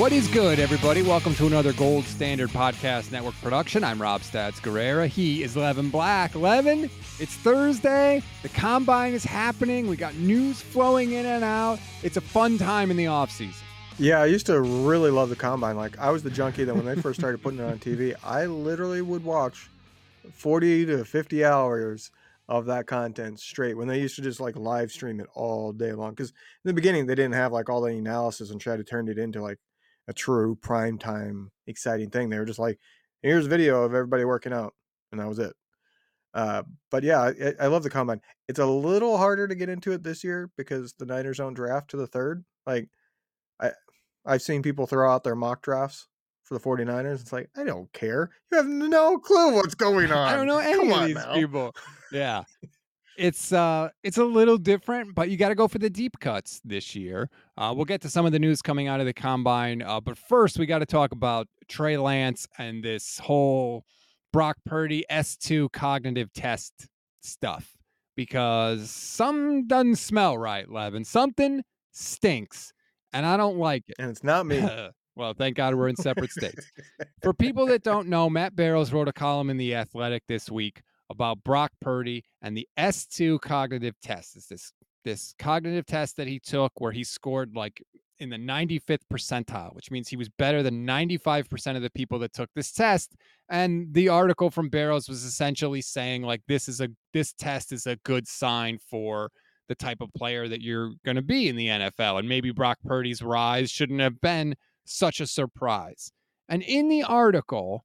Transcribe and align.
What 0.00 0.12
is 0.12 0.28
good, 0.28 0.58
everybody? 0.58 1.02
Welcome 1.02 1.34
to 1.34 1.46
another 1.46 1.74
Gold 1.74 2.04
Standard 2.04 2.48
Podcast 2.48 3.12
Network 3.12 3.34
production. 3.42 3.84
I'm 3.84 4.00
Rob 4.00 4.22
Stats 4.22 4.58
Guerrera. 4.58 5.06
He 5.06 5.42
is 5.42 5.58
Levin 5.58 5.90
Black. 5.90 6.34
Levin, 6.34 6.84
it's 7.18 7.34
Thursday. 7.34 8.22
The 8.42 8.48
combine 8.48 9.12
is 9.12 9.24
happening. 9.24 9.88
We 9.88 9.98
got 9.98 10.14
news 10.14 10.62
flowing 10.62 11.12
in 11.12 11.26
and 11.26 11.44
out. 11.44 11.80
It's 12.02 12.16
a 12.16 12.22
fun 12.22 12.56
time 12.56 12.90
in 12.90 12.96
the 12.96 13.04
offseason. 13.04 13.60
Yeah, 13.98 14.22
I 14.22 14.24
used 14.24 14.46
to 14.46 14.62
really 14.62 15.10
love 15.10 15.28
the 15.28 15.36
combine. 15.36 15.76
Like 15.76 15.98
I 15.98 16.08
was 16.08 16.22
the 16.22 16.30
junkie 16.30 16.64
that 16.64 16.74
when 16.74 16.86
they 16.86 16.96
first 16.96 17.20
started 17.20 17.42
putting 17.42 17.60
it 17.60 17.64
on 17.64 17.78
TV, 17.78 18.14
I 18.24 18.46
literally 18.46 19.02
would 19.02 19.22
watch 19.22 19.68
40 20.32 20.86
to 20.86 21.04
50 21.04 21.44
hours 21.44 22.10
of 22.48 22.64
that 22.64 22.86
content 22.86 23.38
straight 23.38 23.76
when 23.76 23.86
they 23.86 24.00
used 24.00 24.16
to 24.16 24.22
just 24.22 24.40
like 24.40 24.56
live 24.56 24.90
stream 24.90 25.20
it 25.20 25.26
all 25.34 25.74
day 25.74 25.92
long. 25.92 26.12
Because 26.12 26.30
in 26.30 26.70
the 26.70 26.72
beginning, 26.72 27.04
they 27.04 27.14
didn't 27.14 27.34
have 27.34 27.52
like 27.52 27.68
all 27.68 27.82
the 27.82 27.92
analysis 27.92 28.50
and 28.50 28.58
try 28.58 28.78
to 28.78 28.82
turn 28.82 29.06
it 29.06 29.18
into 29.18 29.42
like 29.42 29.58
a 30.10 30.12
true 30.12 30.56
prime 30.56 30.98
time 30.98 31.50
exciting 31.68 32.10
thing. 32.10 32.28
They 32.28 32.38
were 32.38 32.44
just 32.44 32.58
like, 32.58 32.78
here's 33.22 33.46
a 33.46 33.48
video 33.48 33.84
of 33.84 33.94
everybody 33.94 34.24
working 34.24 34.52
out, 34.52 34.74
and 35.12 35.20
that 35.20 35.28
was 35.28 35.38
it. 35.38 35.54
Uh, 36.34 36.64
but 36.90 37.02
yeah, 37.04 37.20
I, 37.20 37.54
I 37.60 37.66
love 37.68 37.84
the 37.84 37.90
combine. 37.90 38.20
It's 38.48 38.58
a 38.58 38.66
little 38.66 39.16
harder 39.16 39.46
to 39.48 39.54
get 39.54 39.68
into 39.68 39.92
it 39.92 40.02
this 40.02 40.22
year 40.24 40.50
because 40.56 40.94
the 40.94 41.06
Niners 41.06 41.38
don't 41.38 41.54
draft 41.54 41.90
to 41.90 41.96
the 41.96 42.06
third. 42.08 42.44
Like, 42.66 42.88
I 43.60 43.70
I've 44.26 44.42
seen 44.42 44.62
people 44.62 44.86
throw 44.86 45.10
out 45.10 45.24
their 45.24 45.36
mock 45.36 45.62
drafts 45.62 46.08
for 46.42 46.54
the 46.58 46.60
49ers. 46.64 47.20
It's 47.20 47.32
like, 47.32 47.48
I 47.56 47.62
don't 47.64 47.92
care. 47.92 48.30
You 48.50 48.58
have 48.58 48.66
no 48.66 49.18
clue 49.18 49.54
what's 49.54 49.74
going 49.76 50.10
on. 50.10 50.28
I 50.32 50.34
don't 50.36 50.46
know 50.48 50.58
any 50.58 50.88
Come 50.88 50.92
of 51.00 51.06
these 51.06 51.14
now. 51.14 51.34
people. 51.34 51.74
Yeah. 52.12 52.42
It's 53.20 53.52
uh 53.52 53.90
it's 54.02 54.16
a 54.16 54.24
little 54.24 54.56
different, 54.56 55.14
but 55.14 55.28
you 55.28 55.36
got 55.36 55.50
to 55.50 55.54
go 55.54 55.68
for 55.68 55.78
the 55.78 55.90
deep 55.90 56.18
cuts 56.20 56.58
this 56.64 56.96
year. 56.96 57.28
Uh, 57.58 57.70
we'll 57.76 57.84
get 57.84 58.00
to 58.00 58.08
some 58.08 58.24
of 58.24 58.32
the 58.32 58.38
news 58.38 58.62
coming 58.62 58.88
out 58.88 58.98
of 58.98 59.04
the 59.04 59.12
combine, 59.12 59.82
uh, 59.82 60.00
but 60.00 60.16
first 60.16 60.58
we 60.58 60.64
got 60.64 60.78
to 60.78 60.86
talk 60.86 61.12
about 61.12 61.46
Trey 61.68 61.98
Lance 61.98 62.48
and 62.56 62.82
this 62.82 63.18
whole 63.18 63.84
Brock 64.32 64.56
Purdy 64.64 65.04
S2 65.10 65.70
cognitive 65.70 66.32
test 66.32 66.88
stuff 67.20 67.76
because 68.16 68.90
some 68.90 69.66
doesn't 69.66 69.96
smell 69.96 70.38
right, 70.38 70.66
Levin. 70.66 71.04
Something 71.04 71.62
stinks, 71.92 72.72
and 73.12 73.26
I 73.26 73.36
don't 73.36 73.58
like 73.58 73.84
it. 73.88 73.96
And 73.98 74.10
it's 74.10 74.24
not 74.24 74.46
me. 74.46 74.66
well, 75.14 75.34
thank 75.34 75.58
God 75.58 75.74
we're 75.74 75.88
in 75.88 75.96
separate 75.96 76.30
states. 76.30 76.70
For 77.20 77.34
people 77.34 77.66
that 77.66 77.82
don't 77.84 78.08
know, 78.08 78.30
Matt 78.30 78.56
Barrows 78.56 78.94
wrote 78.94 79.08
a 79.08 79.12
column 79.12 79.50
in 79.50 79.58
The 79.58 79.74
Athletic 79.74 80.22
this 80.26 80.50
week 80.50 80.80
about 81.10 81.42
Brock 81.44 81.72
Purdy 81.80 82.24
and 82.40 82.56
the 82.56 82.66
S2 82.78 83.40
cognitive 83.40 83.94
test. 84.00 84.36
It's 84.36 84.46
this 84.46 84.72
this 85.04 85.34
cognitive 85.38 85.86
test 85.86 86.16
that 86.16 86.28
he 86.28 86.38
took 86.38 86.72
where 86.78 86.92
he 86.92 87.04
scored 87.04 87.56
like 87.56 87.82
in 88.18 88.28
the 88.28 88.36
95th 88.36 89.00
percentile, 89.10 89.74
which 89.74 89.90
means 89.90 90.08
he 90.08 90.16
was 90.16 90.28
better 90.28 90.62
than 90.62 90.86
95% 90.86 91.76
of 91.76 91.82
the 91.82 91.90
people 91.90 92.18
that 92.18 92.34
took 92.34 92.50
this 92.54 92.70
test. 92.70 93.14
And 93.48 93.92
the 93.94 94.10
article 94.10 94.50
from 94.50 94.68
Barrows 94.68 95.08
was 95.08 95.24
essentially 95.24 95.80
saying 95.80 96.22
like 96.22 96.42
this 96.46 96.68
is 96.68 96.80
a 96.80 96.88
this 97.12 97.32
test 97.32 97.72
is 97.72 97.86
a 97.86 97.96
good 98.04 98.28
sign 98.28 98.78
for 98.90 99.30
the 99.68 99.74
type 99.74 100.00
of 100.00 100.12
player 100.14 100.48
that 100.48 100.60
you're 100.60 100.92
going 101.04 101.16
to 101.16 101.22
be 101.22 101.48
in 101.48 101.56
the 101.56 101.68
NFL. 101.68 102.18
And 102.18 102.28
maybe 102.28 102.50
Brock 102.50 102.78
Purdy's 102.84 103.22
rise 103.22 103.70
shouldn't 103.70 104.00
have 104.00 104.20
been 104.20 104.54
such 104.84 105.20
a 105.20 105.26
surprise. 105.26 106.12
And 106.48 106.62
in 106.62 106.88
the 106.88 107.04
article, 107.04 107.84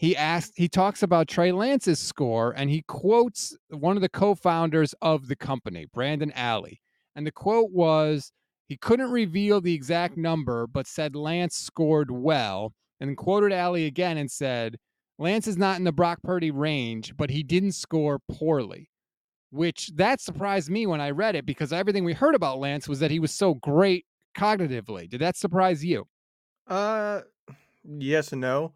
he 0.00 0.16
asked 0.16 0.54
he 0.56 0.66
talks 0.66 1.02
about 1.02 1.28
Trey 1.28 1.52
Lance's 1.52 1.98
score 1.98 2.54
and 2.56 2.70
he 2.70 2.80
quotes 2.88 3.54
one 3.68 3.98
of 3.98 4.00
the 4.00 4.08
co-founders 4.08 4.94
of 5.02 5.28
the 5.28 5.36
company, 5.36 5.84
Brandon 5.92 6.32
Ally. 6.34 6.76
And 7.14 7.26
the 7.26 7.30
quote 7.30 7.70
was 7.70 8.32
he 8.66 8.78
couldn't 8.78 9.10
reveal 9.10 9.60
the 9.60 9.74
exact 9.74 10.16
number, 10.16 10.66
but 10.66 10.86
said 10.86 11.14
Lance 11.14 11.56
scored 11.56 12.10
well, 12.10 12.72
and 12.98 13.14
quoted 13.14 13.52
Alley 13.52 13.84
again 13.84 14.16
and 14.16 14.30
said, 14.30 14.78
Lance 15.18 15.46
is 15.46 15.58
not 15.58 15.76
in 15.76 15.84
the 15.84 15.92
Brock 15.92 16.20
Purdy 16.22 16.50
range, 16.50 17.14
but 17.18 17.28
he 17.28 17.42
didn't 17.42 17.72
score 17.72 18.20
poorly. 18.26 18.88
Which 19.50 19.90
that 19.96 20.22
surprised 20.22 20.70
me 20.70 20.86
when 20.86 21.02
I 21.02 21.10
read 21.10 21.36
it 21.36 21.44
because 21.44 21.74
everything 21.74 22.04
we 22.04 22.14
heard 22.14 22.34
about 22.34 22.58
Lance 22.58 22.88
was 22.88 23.00
that 23.00 23.10
he 23.10 23.18
was 23.18 23.34
so 23.34 23.52
great 23.52 24.06
cognitively. 24.34 25.10
Did 25.10 25.20
that 25.20 25.36
surprise 25.36 25.84
you? 25.84 26.06
Uh, 26.66 27.20
yes 27.84 28.32
and 28.32 28.40
no. 28.40 28.72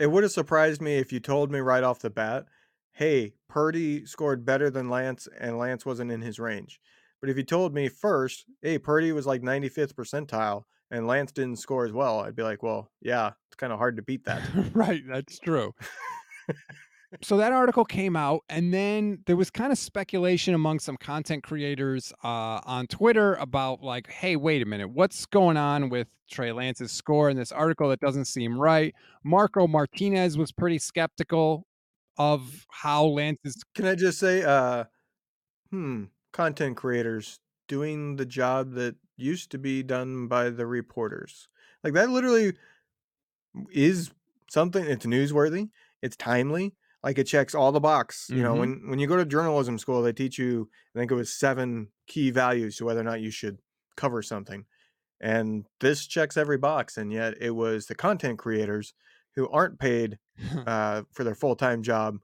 It 0.00 0.10
would 0.10 0.22
have 0.22 0.32
surprised 0.32 0.80
me 0.80 0.94
if 0.96 1.12
you 1.12 1.20
told 1.20 1.52
me 1.52 1.58
right 1.58 1.84
off 1.84 1.98
the 1.98 2.08
bat, 2.08 2.46
hey, 2.92 3.34
Purdy 3.50 4.06
scored 4.06 4.46
better 4.46 4.70
than 4.70 4.88
Lance 4.88 5.28
and 5.38 5.58
Lance 5.58 5.84
wasn't 5.84 6.10
in 6.10 6.22
his 6.22 6.38
range. 6.38 6.80
But 7.20 7.28
if 7.28 7.36
you 7.36 7.42
told 7.42 7.74
me 7.74 7.90
first, 7.90 8.46
hey, 8.62 8.78
Purdy 8.78 9.12
was 9.12 9.26
like 9.26 9.42
95th 9.42 9.92
percentile 9.92 10.62
and 10.90 11.06
Lance 11.06 11.32
didn't 11.32 11.58
score 11.58 11.84
as 11.84 11.92
well, 11.92 12.20
I'd 12.20 12.34
be 12.34 12.42
like, 12.42 12.62
well, 12.62 12.90
yeah, 13.02 13.32
it's 13.48 13.56
kind 13.56 13.74
of 13.74 13.78
hard 13.78 13.96
to 13.96 14.02
beat 14.02 14.24
that. 14.24 14.40
right, 14.72 15.02
that's 15.06 15.38
true. 15.38 15.74
so 17.22 17.36
that 17.38 17.52
article 17.52 17.84
came 17.84 18.16
out, 18.16 18.42
and 18.48 18.72
then 18.72 19.20
there 19.26 19.36
was 19.36 19.50
kind 19.50 19.72
of 19.72 19.78
speculation 19.78 20.54
among 20.54 20.78
some 20.78 20.96
content 20.96 21.42
creators 21.42 22.12
uh, 22.22 22.60
on 22.64 22.86
Twitter 22.86 23.34
about 23.34 23.82
like, 23.82 24.08
hey, 24.10 24.36
wait 24.36 24.62
a 24.62 24.66
minute, 24.66 24.90
what's 24.90 25.26
going 25.26 25.56
on 25.56 25.88
with 25.88 26.08
Trey 26.30 26.52
Lance's 26.52 26.92
score 26.92 27.28
in 27.28 27.36
this 27.36 27.50
article 27.50 27.88
that 27.88 28.00
doesn't 28.00 28.26
seem 28.26 28.58
right? 28.58 28.94
Marco 29.24 29.66
Martinez 29.66 30.38
was 30.38 30.52
pretty 30.52 30.78
skeptical 30.78 31.66
of 32.16 32.66
how 32.70 33.04
Lance's. 33.04 33.56
Can 33.74 33.86
I 33.86 33.94
just 33.94 34.18
say, 34.18 34.42
uh, 34.42 34.84
hmm, 35.70 36.04
content 36.32 36.76
creators 36.76 37.40
doing 37.68 38.16
the 38.16 38.26
job 38.26 38.72
that 38.74 38.96
used 39.16 39.50
to 39.52 39.58
be 39.58 39.82
done 39.82 40.26
by 40.26 40.50
the 40.50 40.66
reporters. 40.66 41.48
Like 41.84 41.92
that 41.94 42.10
literally 42.10 42.54
is 43.70 44.10
something 44.48 44.84
it's 44.84 45.06
newsworthy, 45.06 45.70
it's 46.02 46.16
timely, 46.16 46.74
like 47.02 47.18
it 47.18 47.24
checks 47.24 47.54
all 47.54 47.72
the 47.72 47.80
box. 47.80 48.28
You 48.28 48.42
know, 48.42 48.54
Mhm. 48.54 48.58
when 48.60 48.88
when 48.90 48.98
you 48.98 49.06
go 49.06 49.16
to 49.16 49.24
journalism 49.24 49.78
school, 49.78 50.02
they 50.02 50.12
teach 50.12 50.38
you 50.38 50.68
I 50.94 50.98
think 50.98 51.10
it 51.10 51.14
was 51.14 51.32
seven 51.32 51.88
key 52.06 52.30
values 52.30 52.76
to 52.76 52.84
whether 52.84 53.00
or 53.00 53.04
not 53.04 53.20
you 53.20 53.30
should 53.30 53.58
cover 53.96 54.22
something. 54.22 54.64
And 55.20 55.66
this 55.80 56.06
checks 56.06 56.36
every 56.36 56.58
box 56.58 56.96
and 56.96 57.12
yet 57.12 57.34
it 57.40 57.50
was 57.50 57.86
the 57.86 57.94
content 57.94 58.38
creators 58.38 58.94
who 59.36 59.48
aren't 59.50 59.78
paid 59.78 60.18
uh, 60.66 61.02
for 61.12 61.24
their 61.24 61.34
full-time 61.34 61.82
job 61.82 62.18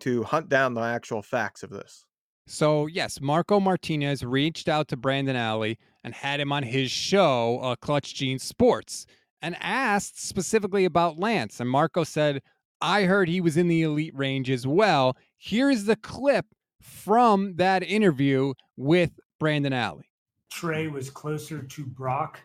to 0.00 0.22
hunt 0.24 0.48
down 0.48 0.74
the 0.74 0.80
actual 0.80 1.22
facts 1.22 1.62
of 1.62 1.70
this. 1.70 2.04
So, 2.46 2.86
yes, 2.86 3.20
Marco 3.20 3.60
Martinez 3.60 4.24
reached 4.24 4.68
out 4.68 4.88
to 4.88 4.96
Brandon 4.96 5.36
Ally 5.36 5.74
and 6.02 6.14
had 6.14 6.40
him 6.40 6.50
on 6.50 6.62
his 6.62 6.90
show, 6.90 7.58
uh, 7.60 7.76
Clutch 7.76 8.14
Gene 8.14 8.38
Sports, 8.38 9.04
and 9.42 9.54
asked 9.60 10.18
specifically 10.18 10.86
about 10.86 11.18
Lance. 11.18 11.60
And 11.60 11.68
Marco 11.68 12.04
said, 12.04 12.40
I 12.80 13.04
heard 13.04 13.28
he 13.28 13.40
was 13.40 13.56
in 13.56 13.68
the 13.68 13.82
elite 13.82 14.16
range 14.16 14.50
as 14.50 14.66
well. 14.66 15.16
Here's 15.36 15.84
the 15.84 15.96
clip 15.96 16.46
from 16.80 17.56
that 17.56 17.82
interview 17.82 18.54
with 18.76 19.18
Brandon 19.38 19.72
Ally. 19.72 20.02
Trey 20.50 20.88
was 20.88 21.10
closer 21.10 21.62
to 21.62 21.84
Brock 21.84 22.40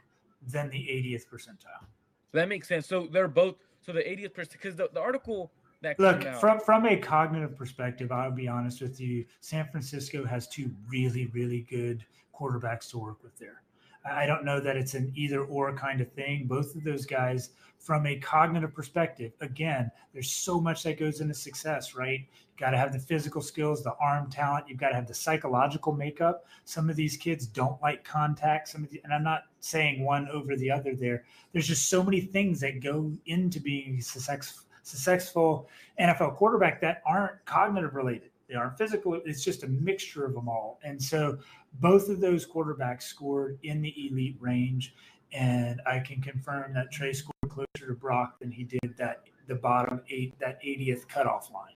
than 0.48 0.70
the 0.70 0.78
80th 0.78 1.28
percentile. 1.28 1.86
So 2.32 2.38
that 2.38 2.50
makes 2.50 2.68
sense. 2.68 2.88
So 2.88 3.08
they're 3.12 3.28
both 3.28 3.56
so 3.82 3.92
the 3.92 4.02
80th 4.02 4.34
percent 4.34 4.52
because 4.54 4.76
the, 4.76 4.90
the 4.94 5.00
article 5.00 5.52
that 5.82 6.00
Look, 6.00 6.22
came 6.22 6.34
out, 6.34 6.42
from 6.42 6.60
from 6.60 6.86
a 6.86 6.96
cognitive 6.96 7.56
perspective, 7.58 8.12
I'll 8.12 8.32
be 8.32 8.48
honest 8.48 8.82
with 8.82 9.00
you. 9.00 9.26
San 9.42 9.68
Francisco 9.68 10.26
has 10.26 10.48
two 10.48 10.72
really, 10.90 11.28
really 11.28 11.62
good 11.70 12.06
quarterbacks 12.34 12.90
to 12.92 12.98
work 12.98 13.22
with 13.22 13.38
there. 13.38 13.62
I 14.06 14.26
don't 14.26 14.44
know 14.44 14.60
that 14.60 14.76
it's 14.76 14.94
an 14.94 15.12
either 15.16 15.44
or 15.46 15.74
kind 15.76 16.02
of 16.02 16.12
thing. 16.12 16.46
Both 16.48 16.76
of 16.76 16.84
those 16.84 17.06
guys, 17.06 17.52
from 17.80 18.06
a 18.06 18.18
cognitive 18.18 18.74
perspective, 18.74 19.34
again, 19.42 19.92
there's 20.14 20.32
so 20.32 20.60
much 20.60 20.84
that 20.84 21.00
goes 21.00 21.22
into 21.22 21.34
success, 21.34 21.96
right? 21.96 22.20
You 22.20 22.60
got 22.60 22.72
to 22.72 22.78
have 22.78 22.94
the 22.94 23.00
physical 23.00 23.42
skills, 23.42 23.84
the 23.84 23.96
arm 24.00 24.30
talent. 24.30 24.68
You've 24.68 24.80
got 24.80 24.90
to 24.90 24.96
have 24.96 25.08
the 25.08 25.14
psychological 25.14 25.94
makeup. 25.94 26.46
Some 26.66 26.90
of 26.90 26.96
these 26.96 27.18
kids 27.18 27.48
don't 27.48 27.82
like 27.82 28.04
contact. 28.04 28.70
Some 28.70 28.84
of 28.84 28.90
the, 28.90 29.02
and 29.04 29.14
I'm 29.14 29.24
not 29.24 29.44
saying 29.60 30.04
one 30.04 30.28
over 30.30 30.56
the 30.56 30.70
other. 30.70 30.96
There, 30.96 31.24
there's 31.52 31.68
just 31.68 31.90
so 31.90 32.04
many 32.04 32.22
things 32.22 32.60
that 32.60 32.82
go 32.82 33.12
into 33.26 33.60
being 33.60 34.02
success, 34.02 34.66
successful 34.84 35.70
NFL 36.00 36.36
quarterback 36.36 36.82
that 36.82 37.02
aren't 37.06 37.44
cognitive 37.46 37.96
related. 37.96 38.30
They 38.48 38.56
aren't 38.56 38.78
physical. 38.78 39.20
It's 39.26 39.44
just 39.44 39.64
a 39.64 39.68
mixture 39.68 40.26
of 40.26 40.34
them 40.34 40.48
all. 40.48 40.80
And 40.84 41.02
so 41.02 41.40
both 41.76 42.10
of 42.10 42.20
those 42.20 42.46
quarterbacks 42.46 43.04
scored 43.04 43.60
in 43.64 43.82
the 43.82 43.94
elite 44.10 44.38
range. 44.40 44.94
And 45.32 45.82
I 45.88 46.00
can 46.00 46.22
confirm 46.22 46.74
that 46.74 46.92
Trey 46.92 47.14
scored 47.14 47.34
closer 47.50 47.88
to 47.88 47.94
Brock 47.94 48.40
than 48.40 48.52
he 48.52 48.64
did 48.64 48.96
that 48.98 49.24
the 49.48 49.56
bottom 49.56 50.02
eight, 50.10 50.38
that 50.40 50.62
80th 50.64 51.08
cutoff 51.08 51.52
line. 51.52 51.74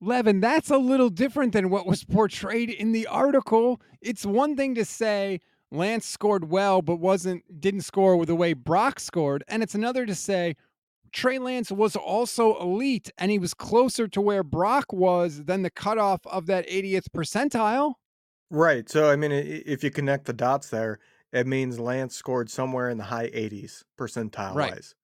Levin, 0.00 0.40
that's 0.40 0.70
a 0.70 0.78
little 0.78 1.08
different 1.08 1.52
than 1.52 1.70
what 1.70 1.86
was 1.86 2.04
portrayed 2.04 2.70
in 2.70 2.92
the 2.92 3.06
article. 3.06 3.80
It's 4.00 4.26
one 4.26 4.56
thing 4.56 4.74
to 4.74 4.84
say 4.84 5.40
Lance 5.70 6.06
scored 6.06 6.50
well, 6.50 6.82
but 6.82 6.96
wasn't 6.96 7.60
didn't 7.60 7.82
score 7.82 8.16
with 8.16 8.28
the 8.28 8.34
way 8.34 8.52
Brock 8.52 9.00
scored, 9.00 9.44
and 9.48 9.62
it's 9.62 9.74
another 9.74 10.04
to 10.06 10.14
say 10.14 10.56
Trey 11.12 11.38
Lance 11.38 11.70
was 11.70 11.94
also 11.94 12.58
elite 12.60 13.10
and 13.18 13.30
he 13.30 13.38
was 13.38 13.54
closer 13.54 14.08
to 14.08 14.20
where 14.20 14.42
Brock 14.42 14.92
was 14.92 15.44
than 15.44 15.62
the 15.62 15.70
cutoff 15.70 16.26
of 16.26 16.46
that 16.46 16.68
80th 16.68 17.06
percentile. 17.14 17.94
Right. 18.54 18.88
So 18.88 19.10
I 19.10 19.16
mean, 19.16 19.32
i- 19.32 19.34
if 19.66 19.82
you 19.82 19.90
connect 19.90 20.26
the 20.26 20.32
dots 20.32 20.70
there, 20.70 20.98
it 21.32 21.46
means 21.46 21.78
Lance 21.80 22.14
scored 22.14 22.48
somewhere 22.50 22.88
in 22.88 22.98
the 22.98 23.04
high 23.04 23.30
80s 23.32 23.84
percentile 23.98 24.56
Right. 24.56 24.74
wise, 24.74 24.94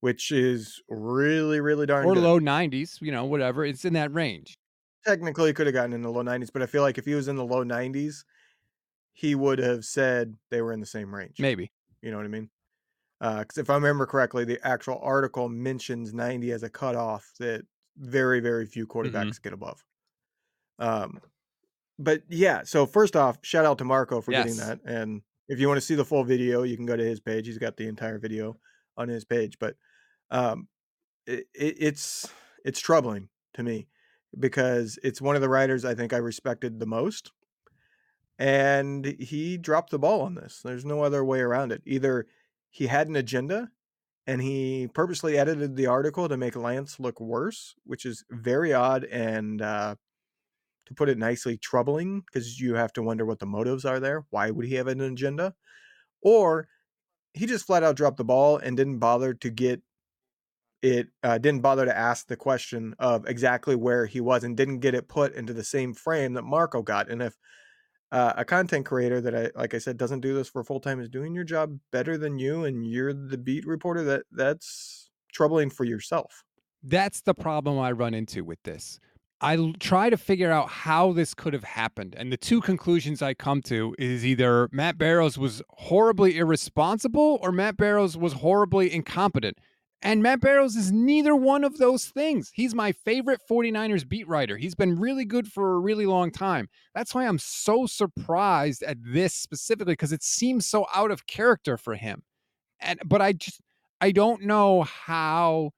which 0.00 0.30
is 0.32 0.82
really, 0.88 1.60
really 1.60 1.86
darn 1.86 2.10
or 2.10 2.12
good. 2.12 2.22
low 2.22 2.38
90s, 2.38 2.98
you 3.00 3.12
know, 3.12 3.24
whatever. 3.24 3.64
It's 3.64 3.84
in 3.84 3.92
that 3.94 4.12
range. 4.12 4.58
Technically, 5.04 5.48
he 5.50 5.54
could 5.54 5.66
have 5.66 5.74
gotten 5.74 5.92
in 5.92 6.02
the 6.02 6.10
low 6.10 6.22
90s, 6.22 6.50
but 6.50 6.62
I 6.62 6.66
feel 6.66 6.82
like 6.82 6.98
if 6.98 7.04
he 7.04 7.14
was 7.14 7.28
in 7.28 7.36
the 7.36 7.44
low 7.44 7.62
90s, 7.62 8.24
he 9.12 9.34
would 9.34 9.58
have 9.58 9.84
said 9.84 10.36
they 10.50 10.62
were 10.62 10.72
in 10.72 10.80
the 10.80 10.86
same 10.86 11.14
range. 11.14 11.38
Maybe. 11.38 11.72
You 12.02 12.10
know 12.10 12.18
what 12.18 12.26
I 12.26 12.30
mean? 12.30 12.50
Because 13.20 13.58
if 13.58 13.70
I 13.70 13.74
remember 13.76 14.06
correctly, 14.06 14.44
the 14.44 14.60
actual 14.66 14.98
article 15.00 15.48
mentions 15.48 16.14
90 16.14 16.52
as 16.52 16.62
a 16.64 16.70
cutoff 16.70 17.32
that 17.40 17.66
very, 17.96 18.40
very 18.40 18.66
few 18.66 18.86
quarterbacks 18.86 19.42
get 19.42 19.52
above. 19.54 19.84
Um, 20.78 21.22
but 21.98 22.22
yeah, 22.28 22.62
so 22.64 22.86
first 22.86 23.16
off, 23.16 23.38
shout 23.42 23.64
out 23.64 23.78
to 23.78 23.84
Marco 23.84 24.20
for 24.20 24.30
getting 24.30 24.56
that. 24.56 24.80
And 24.84 25.22
if 25.48 25.58
you 25.58 25.66
want 25.68 25.78
to 25.78 25.86
see 25.86 25.94
the 25.94 26.04
full 26.04 26.24
video, 26.24 26.62
you 26.62 26.76
can 26.76 26.86
go 26.86 26.96
to 26.96 27.04
his 27.04 27.20
page. 27.20 27.46
He's 27.46 27.58
got 27.58 27.76
the 27.76 27.88
entire 27.88 28.18
video 28.18 28.56
on 28.96 29.08
his 29.08 29.24
page. 29.24 29.58
But 29.58 29.74
um, 30.30 30.68
it, 31.26 31.46
it, 31.54 31.76
it's 31.78 32.30
it's 32.64 32.80
troubling 32.80 33.28
to 33.54 33.62
me 33.62 33.88
because 34.38 34.98
it's 35.02 35.20
one 35.20 35.36
of 35.36 35.42
the 35.42 35.48
writers 35.48 35.84
I 35.84 35.94
think 35.94 36.12
I 36.12 36.18
respected 36.18 36.78
the 36.78 36.86
most, 36.86 37.32
and 38.38 39.04
he 39.04 39.56
dropped 39.56 39.90
the 39.90 39.98
ball 39.98 40.22
on 40.22 40.34
this. 40.34 40.60
There's 40.62 40.84
no 40.84 41.02
other 41.02 41.24
way 41.24 41.40
around 41.40 41.72
it. 41.72 41.82
Either 41.84 42.26
he 42.70 42.86
had 42.86 43.08
an 43.08 43.16
agenda 43.16 43.70
and 44.26 44.42
he 44.42 44.88
purposely 44.92 45.38
edited 45.38 45.74
the 45.74 45.86
article 45.86 46.28
to 46.28 46.36
make 46.36 46.54
Lance 46.54 47.00
look 47.00 47.18
worse, 47.18 47.74
which 47.84 48.04
is 48.04 48.24
very 48.30 48.74
odd 48.74 49.04
and 49.04 49.62
uh, 49.62 49.94
to 50.88 50.94
put 50.94 51.08
it 51.08 51.18
nicely, 51.18 51.56
troubling 51.56 52.20
because 52.22 52.58
you 52.58 52.74
have 52.74 52.92
to 52.94 53.02
wonder 53.02 53.24
what 53.24 53.38
the 53.38 53.46
motives 53.46 53.84
are 53.84 54.00
there. 54.00 54.24
Why 54.30 54.50
would 54.50 54.66
he 54.66 54.74
have 54.74 54.88
an 54.88 55.00
agenda? 55.00 55.54
Or 56.22 56.66
he 57.34 57.46
just 57.46 57.66
flat 57.66 57.84
out 57.84 57.96
dropped 57.96 58.16
the 58.16 58.24
ball 58.24 58.56
and 58.56 58.76
didn't 58.76 58.98
bother 58.98 59.34
to 59.34 59.50
get 59.50 59.82
it, 60.80 61.08
uh, 61.22 61.38
didn't 61.38 61.60
bother 61.60 61.84
to 61.84 61.96
ask 61.96 62.26
the 62.26 62.36
question 62.36 62.94
of 62.98 63.26
exactly 63.26 63.76
where 63.76 64.06
he 64.06 64.20
was 64.20 64.44
and 64.44 64.56
didn't 64.56 64.80
get 64.80 64.94
it 64.94 65.08
put 65.08 65.34
into 65.34 65.52
the 65.52 65.64
same 65.64 65.92
frame 65.92 66.32
that 66.34 66.42
Marco 66.42 66.82
got. 66.82 67.10
And 67.10 67.20
if 67.20 67.36
uh, 68.10 68.32
a 68.36 68.44
content 68.44 68.86
creator 68.86 69.20
that 69.20 69.34
I, 69.34 69.50
like 69.54 69.74
I 69.74 69.78
said, 69.78 69.98
doesn't 69.98 70.20
do 70.20 70.34
this 70.34 70.48
for 70.48 70.64
full 70.64 70.80
time 70.80 71.00
is 71.00 71.10
doing 71.10 71.34
your 71.34 71.44
job 71.44 71.78
better 71.92 72.16
than 72.16 72.38
you, 72.38 72.64
and 72.64 72.86
you're 72.86 73.12
the 73.12 73.36
beat 73.36 73.66
reporter, 73.66 74.02
that 74.04 74.22
that's 74.32 75.10
troubling 75.32 75.68
for 75.68 75.84
yourself. 75.84 76.44
That's 76.82 77.20
the 77.20 77.34
problem 77.34 77.78
I 77.78 77.92
run 77.92 78.14
into 78.14 78.44
with 78.44 78.62
this. 78.62 78.98
I 79.40 79.72
try 79.78 80.10
to 80.10 80.16
figure 80.16 80.50
out 80.50 80.68
how 80.68 81.12
this 81.12 81.32
could 81.32 81.52
have 81.52 81.64
happened. 81.64 82.14
And 82.18 82.32
the 82.32 82.36
two 82.36 82.60
conclusions 82.60 83.22
I 83.22 83.34
come 83.34 83.62
to 83.62 83.94
is 83.98 84.26
either 84.26 84.68
Matt 84.72 84.98
Barrows 84.98 85.38
was 85.38 85.62
horribly 85.70 86.36
irresponsible 86.38 87.38
or 87.40 87.52
Matt 87.52 87.76
Barrows 87.76 88.16
was 88.16 88.34
horribly 88.34 88.92
incompetent. 88.92 89.58
And 90.00 90.22
Matt 90.22 90.40
Barrows 90.40 90.76
is 90.76 90.92
neither 90.92 91.34
one 91.34 91.64
of 91.64 91.78
those 91.78 92.06
things. 92.06 92.50
He's 92.54 92.74
my 92.74 92.92
favorite 92.92 93.40
49ers 93.50 94.08
beat 94.08 94.28
writer. 94.28 94.56
He's 94.56 94.76
been 94.76 94.98
really 94.98 95.24
good 95.24 95.48
for 95.48 95.74
a 95.74 95.80
really 95.80 96.06
long 96.06 96.30
time. 96.30 96.68
That's 96.94 97.14
why 97.14 97.26
I'm 97.26 97.38
so 97.38 97.86
surprised 97.86 98.82
at 98.84 98.98
this 99.02 99.34
specifically 99.34 99.94
because 99.94 100.12
it 100.12 100.22
seems 100.22 100.66
so 100.66 100.86
out 100.94 101.10
of 101.10 101.26
character 101.26 101.76
for 101.76 101.94
him. 101.94 102.22
And 102.80 103.00
but 103.04 103.20
I 103.20 103.32
just 103.32 103.60
I 104.00 104.12
don't 104.12 104.42
know 104.42 104.82
how 104.82 105.72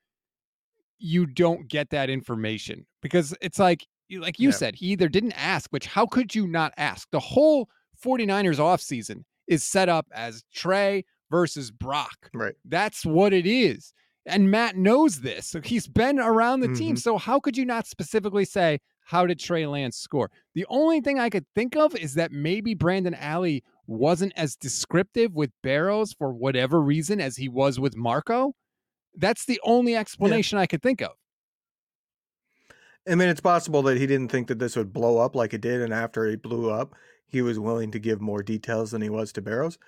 you 1.00 1.26
don't 1.26 1.68
get 1.68 1.90
that 1.90 2.08
information 2.10 2.86
because 3.02 3.34
it's 3.40 3.58
like 3.58 3.86
like 4.18 4.38
you 4.38 4.48
Yeah. 4.48 4.54
said 4.54 4.74
he 4.76 4.86
either 4.86 5.08
didn't 5.08 5.32
ask 5.32 5.70
which 5.70 5.86
how 5.86 6.04
could 6.06 6.34
you 6.34 6.46
not 6.46 6.72
ask 6.76 7.08
the 7.10 7.20
whole 7.20 7.68
49ers 8.04 8.58
offseason 8.58 9.24
is 9.46 9.62
set 9.62 9.88
up 9.88 10.06
as 10.12 10.42
trey 10.54 11.04
versus 11.30 11.70
brock 11.70 12.28
Right. 12.34 12.54
that's 12.64 13.04
what 13.06 13.32
it 13.32 13.46
is 13.46 13.92
and 14.26 14.50
matt 14.50 14.76
knows 14.76 15.20
this 15.20 15.46
so 15.48 15.60
he's 15.60 15.86
been 15.88 16.18
around 16.18 16.60
the 16.60 16.74
team 16.74 16.96
Mhm. 16.96 17.00
so 17.00 17.18
how 17.18 17.40
could 17.40 17.56
you 17.56 17.64
not 17.64 17.86
specifically 17.86 18.44
say 18.44 18.80
how 19.04 19.26
did 19.26 19.38
trey 19.38 19.66
lance 19.66 19.96
score 19.96 20.30
the 20.54 20.66
only 20.68 21.00
thing 21.00 21.18
i 21.18 21.30
could 21.30 21.46
think 21.54 21.76
of 21.76 21.94
is 21.96 22.14
that 22.14 22.32
maybe 22.32 22.74
brandon 22.74 23.14
ally 23.14 23.60
wasn't 23.86 24.32
as 24.36 24.56
descriptive 24.56 25.34
with 25.34 25.50
barrows 25.62 26.12
for 26.12 26.32
whatever 26.32 26.80
reason 26.82 27.20
as 27.20 27.36
he 27.36 27.48
was 27.48 27.78
with 27.80 27.96
marco 27.96 28.54
that's 29.14 29.44
the 29.44 29.60
only 29.64 29.96
explanation 29.96 30.58
I 30.58 30.66
could 30.66 30.82
think 30.82 31.00
of. 31.00 31.12
I 33.08 33.14
mean, 33.14 33.28
it's 33.28 33.40
possible 33.40 33.82
that 33.82 33.98
he 33.98 34.06
didn't 34.06 34.30
think 34.30 34.48
that 34.48 34.58
this 34.58 34.76
would 34.76 34.92
blow 34.92 35.18
up 35.18 35.34
like 35.34 35.54
it 35.54 35.60
did, 35.60 35.80
and 35.80 35.92
after 35.92 36.26
it 36.26 36.42
blew 36.42 36.70
up, 36.70 36.94
he 37.26 37.42
was 37.42 37.58
willing 37.58 37.90
to 37.92 37.98
give 37.98 38.20
more 38.20 38.42
details 38.42 38.90
than 38.90 39.02
he 39.02 39.08
was 39.08 39.32
to 39.32 39.42
Barrows. 39.42 39.78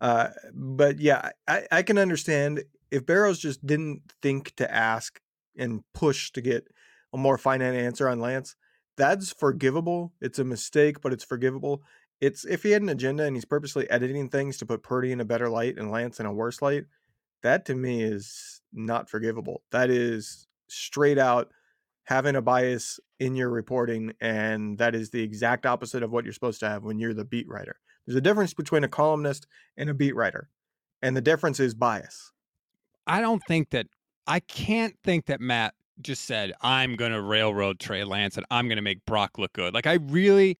Uh, 0.00 0.28
but 0.52 0.98
yeah, 0.98 1.30
I, 1.46 1.66
I 1.70 1.82
can 1.82 1.98
understand 1.98 2.64
if 2.90 3.06
Barrows 3.06 3.38
just 3.38 3.64
didn't 3.64 4.02
think 4.22 4.54
to 4.56 4.72
ask 4.72 5.20
and 5.56 5.82
push 5.94 6.30
to 6.32 6.40
get 6.40 6.66
a 7.12 7.18
more 7.18 7.38
finite 7.38 7.74
answer 7.74 8.08
on 8.08 8.20
Lance. 8.20 8.56
That's 8.96 9.32
forgivable. 9.32 10.12
It's 10.20 10.38
a 10.38 10.44
mistake, 10.44 11.00
but 11.00 11.12
it's 11.12 11.24
forgivable. 11.24 11.82
It's 12.20 12.44
if 12.44 12.62
he 12.62 12.70
had 12.70 12.82
an 12.82 12.88
agenda 12.88 13.24
and 13.24 13.36
he's 13.36 13.44
purposely 13.44 13.88
editing 13.88 14.28
things 14.28 14.58
to 14.58 14.66
put 14.66 14.82
Purdy 14.82 15.12
in 15.12 15.20
a 15.20 15.24
better 15.24 15.48
light 15.48 15.78
and 15.78 15.90
Lance 15.90 16.20
in 16.20 16.26
a 16.26 16.32
worse 16.32 16.60
light, 16.60 16.84
that 17.42 17.64
to 17.66 17.74
me 17.74 18.02
is 18.02 18.60
not 18.72 19.08
forgivable. 19.08 19.62
That 19.72 19.90
is 19.90 20.46
straight 20.68 21.18
out 21.18 21.50
having 22.04 22.36
a 22.36 22.42
bias 22.42 22.98
in 23.18 23.36
your 23.36 23.50
reporting, 23.50 24.12
and 24.20 24.78
that 24.78 24.94
is 24.94 25.10
the 25.10 25.22
exact 25.22 25.66
opposite 25.66 26.02
of 26.02 26.10
what 26.10 26.24
you're 26.24 26.32
supposed 26.32 26.60
to 26.60 26.68
have 26.68 26.82
when 26.82 26.98
you're 26.98 27.14
the 27.14 27.24
beat 27.24 27.48
writer. 27.48 27.76
There's 28.06 28.16
a 28.16 28.20
difference 28.20 28.54
between 28.54 28.82
a 28.82 28.88
columnist 28.88 29.46
and 29.76 29.88
a 29.88 29.94
beat 29.94 30.16
writer, 30.16 30.48
and 31.02 31.16
the 31.16 31.20
difference 31.20 31.60
is 31.60 31.74
bias. 31.74 32.32
I 33.06 33.20
don't 33.20 33.42
think 33.46 33.70
that 33.70 33.86
I 34.26 34.40
can't 34.40 34.94
think 35.04 35.26
that 35.26 35.40
Matt 35.40 35.74
just 36.00 36.24
said, 36.24 36.52
I'm 36.60 36.96
gonna 36.96 37.20
railroad 37.20 37.78
Trey 37.78 38.04
Lance 38.04 38.36
and 38.36 38.46
I'm 38.50 38.68
gonna 38.68 38.82
make 38.82 39.04
Brock 39.04 39.38
look 39.38 39.52
good. 39.52 39.74
Like 39.74 39.86
I 39.86 39.94
really 39.94 40.58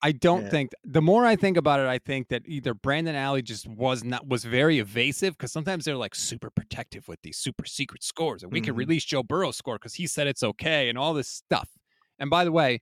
I 0.00 0.12
don't 0.12 0.46
Yeah. 0.46 0.48
think 0.48 0.70
the 0.84 1.02
more 1.02 1.26
I 1.26 1.34
think 1.34 1.56
about 1.56 1.80
it, 1.80 1.86
I 1.86 1.98
think 1.98 2.28
that 2.28 2.42
either 2.46 2.72
Brandon 2.72 3.16
Ally 3.16 3.40
just 3.40 3.66
was 3.66 4.04
not 4.04 4.26
was 4.28 4.44
very 4.44 4.78
evasive 4.78 5.36
because 5.36 5.50
sometimes 5.50 5.84
they're 5.84 5.96
like 5.96 6.14
super 6.14 6.50
protective 6.50 7.08
with 7.08 7.20
these 7.22 7.36
super 7.36 7.64
secret 7.66 8.04
scores, 8.04 8.44
and 8.44 8.52
we 8.52 8.60
can 8.60 8.74
Mhm. 8.74 8.76
release 8.76 9.04
Joe 9.04 9.24
Burrow's 9.24 9.56
score 9.56 9.74
because 9.76 9.94
he 9.94 10.06
said 10.06 10.28
it's 10.28 10.42
okay 10.44 10.88
and 10.88 10.96
all 10.96 11.14
this 11.14 11.28
stuff. 11.28 11.70
And 12.20 12.30
by 12.30 12.44
the 12.44 12.52
way, 12.52 12.80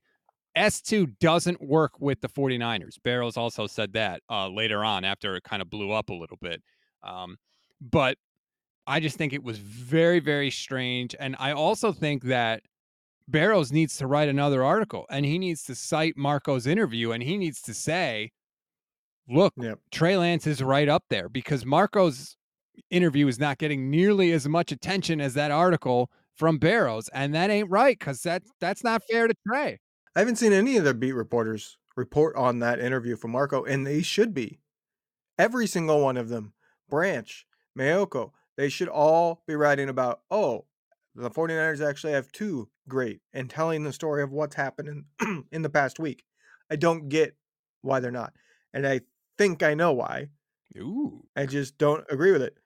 S2 0.55 1.07
doesn't 1.07 1.59
work 1.61 1.99
with 1.99 2.21
the 2.21 2.29
49ers. 2.29 2.99
Barrows 3.03 3.35
also 3.37 3.65
said 3.67 3.93
that 3.93 4.21
uh, 4.29 4.47
later 4.49 4.83
on 4.85 5.03
after 5.03 5.35
it 5.35 5.43
kind 5.43 5.61
of 5.61 5.69
blew 5.71 5.91
up 5.91 6.09
a 6.09 6.13
little 6.13 6.37
bit. 6.39 6.61
Um, 7.03 7.37
but 7.81 8.17
I 8.87 8.99
just 8.99 9.17
think 9.17 9.33
it 9.33 9.43
was 9.43 9.59
very, 9.59 10.19
very 10.19 10.49
strange. 10.49 11.15
And 11.19 11.35
I 11.39 11.51
also 11.51 11.91
think 11.91 12.23
that 12.25 12.63
Barrows 13.27 13.71
needs 13.71 13.97
to 13.97 14.07
write 14.07 14.29
another 14.29 14.63
article 14.63 15.05
and 15.09 15.25
he 15.25 15.37
needs 15.37 15.63
to 15.63 15.75
cite 15.75 16.15
Marco's 16.17 16.65
interview 16.65 17.11
and 17.11 17.21
he 17.21 17.37
needs 17.37 17.61
to 17.63 17.73
say, 17.73 18.31
look, 19.27 19.53
Yep. 19.57 19.79
Trey 19.91 20.17
Lance 20.17 20.47
is 20.47 20.61
right 20.63 20.87
up 20.87 21.03
there 21.09 21.29
because 21.29 21.65
Marco's 21.65 22.37
interview 22.89 23.27
is 23.27 23.39
not 23.39 23.57
getting 23.57 23.89
nearly 23.89 24.31
as 24.31 24.47
much 24.47 24.71
attention 24.71 25.19
as 25.19 25.33
that 25.33 25.51
article 25.51 26.09
from 26.35 26.57
Barrows. 26.57 27.09
And 27.09 27.33
that 27.35 27.49
ain't 27.49 27.69
right 27.69 27.97
because 27.97 28.21
that, 28.21 28.43
that's 28.59 28.83
not 28.83 29.01
fair 29.09 29.27
to 29.27 29.33
Trey. 29.47 29.79
I 30.15 30.19
haven't 30.19 30.37
seen 30.37 30.53
any 30.53 30.77
of 30.77 30.83
the 30.83 30.93
beat 30.93 31.11
reporters 31.11 31.77
report 31.95 32.35
on 32.35 32.59
that 32.59 32.79
interview 32.79 33.15
from 33.15 33.31
Marco, 33.31 33.63
and 33.63 33.85
they 33.85 34.01
should 34.01 34.33
be. 34.33 34.59
Every 35.37 35.67
single 35.67 36.01
one 36.01 36.17
of 36.17 36.29
them, 36.29 36.53
Branch, 36.89 37.45
Maiocco, 37.77 38.31
they 38.55 38.69
should 38.69 38.87
all 38.87 39.43
be 39.47 39.55
writing 39.55 39.89
about, 39.89 40.21
oh, 40.31 40.65
the 41.23 41.31
49ers 41.31 41.87
actually 41.87 42.13
have 42.13 42.31
two 42.31 42.69
great 42.87 43.21
and 43.33 43.49
telling 43.49 43.83
the 43.83 43.93
story 43.93 44.21
of 44.21 44.31
what's 44.31 44.55
happened 44.55 45.05
in, 45.19 45.45
in 45.51 45.61
the 45.63 45.69
past 45.69 45.99
week. 45.99 46.23
I 46.69 46.75
don't 46.75 47.09
get 47.09 47.35
why 47.81 47.99
they're 47.99 48.11
not. 48.11 48.33
And 48.73 48.85
I 48.85 49.01
think 49.37 49.63
I 49.63 49.73
know 49.73 49.93
why. 49.93 50.29
Ooh. 50.77 51.23
I 51.35 51.45
just 51.45 51.77
don't 51.77 52.05
agree 52.09 52.31
with 52.31 52.43
it. 52.43 52.57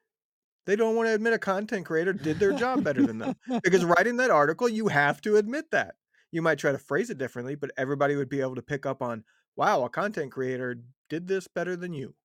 They 0.66 0.76
don't 0.76 0.96
want 0.96 1.08
to 1.08 1.16
admit 1.16 1.34
a 1.34 1.40
content 1.40 1.86
creator 1.86 2.14
did 2.14 2.40
their 2.40 2.54
job 2.54 2.84
better 2.84 3.06
than 3.06 3.18
them. 3.18 3.36
Because 3.64 3.86
writing 3.98 4.18
that 4.18 4.32
article, 4.32 4.70
you 4.70 4.90
have 4.90 5.22
to 5.22 5.38
admit 5.38 5.72
that. 5.72 5.96
You 6.32 6.42
might 6.42 6.60
try 6.60 6.72
to 6.72 6.78
phrase 6.78 7.10
it 7.10 7.18
differently, 7.18 7.56
but 7.56 7.72
everybody 7.78 8.16
would 8.16 8.30
be 8.30 8.42
able 8.42 8.56
to 8.56 8.62
pick 8.62 8.86
up 8.86 9.02
on, 9.02 9.24
wow, 9.56 9.84
a 9.84 9.90
content 9.90 10.32
creator 10.32 10.78
did 11.10 11.28
this 11.28 11.48
better 11.48 11.76
than 11.76 11.94
you. 11.94 12.16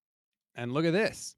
And 0.55 0.71
look 0.71 0.85
at 0.85 0.93
this. 0.93 1.35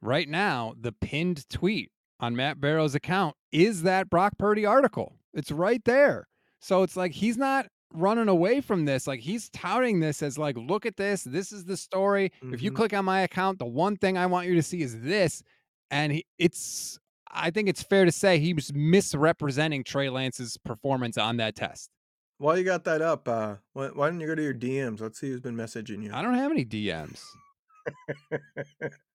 Right 0.00 0.28
now, 0.28 0.74
the 0.80 0.92
pinned 0.92 1.48
tweet 1.50 1.90
on 2.20 2.36
Matt 2.36 2.60
Barrow's 2.60 2.94
account 2.94 3.34
is 3.52 3.82
that 3.82 4.08
Brock 4.10 4.34
Purdy 4.38 4.64
article. 4.66 5.16
It's 5.34 5.50
right 5.50 5.82
there. 5.84 6.28
So 6.60 6.82
it's 6.82 6.96
like 6.96 7.12
he's 7.12 7.36
not 7.36 7.66
running 7.92 8.28
away 8.28 8.60
from 8.60 8.84
this. 8.84 9.06
Like 9.06 9.20
he's 9.20 9.48
touting 9.50 10.00
this 10.00 10.22
as 10.22 10.38
like, 10.38 10.56
look 10.56 10.86
at 10.86 10.96
this. 10.96 11.24
This 11.24 11.50
is 11.52 11.64
the 11.64 11.76
story. 11.76 12.30
If 12.52 12.62
you 12.62 12.70
Mhm. 12.70 12.76
click 12.76 12.94
on 12.94 13.04
my 13.04 13.22
account, 13.22 13.58
the 13.58 13.66
one 13.66 13.96
thing 13.96 14.16
I 14.18 14.26
want 14.26 14.46
you 14.46 14.54
to 14.54 14.62
see 14.62 14.82
is 14.82 15.00
this. 15.00 15.42
And 15.90 16.12
he, 16.12 16.26
it's 16.38 16.98
I 17.32 17.50
think 17.50 17.68
it's 17.68 17.82
fair 17.82 18.04
to 18.04 18.12
say 18.12 18.38
he 18.38 18.52
was 18.54 18.72
misrepresenting 18.74 19.84
Trey 19.84 20.08
Lance's 20.10 20.56
performance 20.58 21.16
on 21.16 21.36
that 21.38 21.54
test. 21.56 21.88
While 22.38 22.58
you 22.58 22.64
got 22.64 22.84
that 22.84 23.02
up, 23.02 23.28
uh, 23.28 23.56
why, 23.72 23.88
why 23.88 24.08
don't 24.10 24.18
you 24.20 24.26
go 24.26 24.34
to 24.34 24.42
your 24.42 24.54
DMs? 24.54 25.00
Let's 25.00 25.20
see 25.20 25.30
who's 25.30 25.40
been 25.40 25.54
messaging 25.56 26.02
you. 26.02 26.10
I 26.12 26.22
don't 26.22 26.34
have 26.34 26.50
any 26.50 26.64
DMs. 26.64 27.22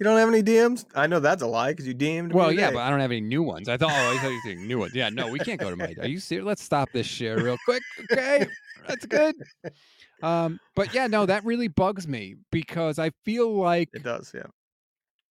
You 0.00 0.04
don't 0.04 0.16
have 0.16 0.28
any 0.30 0.42
DMs? 0.42 0.86
I 0.94 1.06
know 1.06 1.20
that's 1.20 1.42
a 1.42 1.46
lie 1.46 1.72
because 1.72 1.86
you 1.86 1.94
DM'd 1.94 2.32
Well, 2.32 2.50
yeah, 2.50 2.66
today. 2.68 2.76
but 2.76 2.80
I 2.84 2.90
don't 2.90 3.00
have 3.00 3.10
any 3.10 3.20
new 3.20 3.42
ones. 3.42 3.68
I 3.68 3.76
thought, 3.76 3.90
oh, 3.92 4.14
I 4.14 4.18
thought 4.18 4.30
you 4.30 4.40
saying 4.42 4.66
new 4.66 4.78
ones. 4.78 4.94
Yeah, 4.94 5.10
no, 5.10 5.28
we 5.28 5.38
can't 5.38 5.60
go 5.60 5.68
to 5.68 5.76
my. 5.76 5.94
Are 6.00 6.08
you 6.08 6.18
serious? 6.18 6.46
Let's 6.46 6.62
stop 6.62 6.88
this 6.92 7.06
shit 7.06 7.36
real 7.38 7.58
quick, 7.66 7.82
okay? 8.10 8.46
That's 8.88 9.04
good. 9.04 9.34
Um, 10.22 10.58
but 10.74 10.94
yeah, 10.94 11.06
no, 11.06 11.26
that 11.26 11.44
really 11.44 11.68
bugs 11.68 12.08
me 12.08 12.36
because 12.50 12.98
I 12.98 13.10
feel 13.26 13.54
like 13.54 13.90
it 13.92 14.02
does. 14.02 14.32
Yeah. 14.34 14.44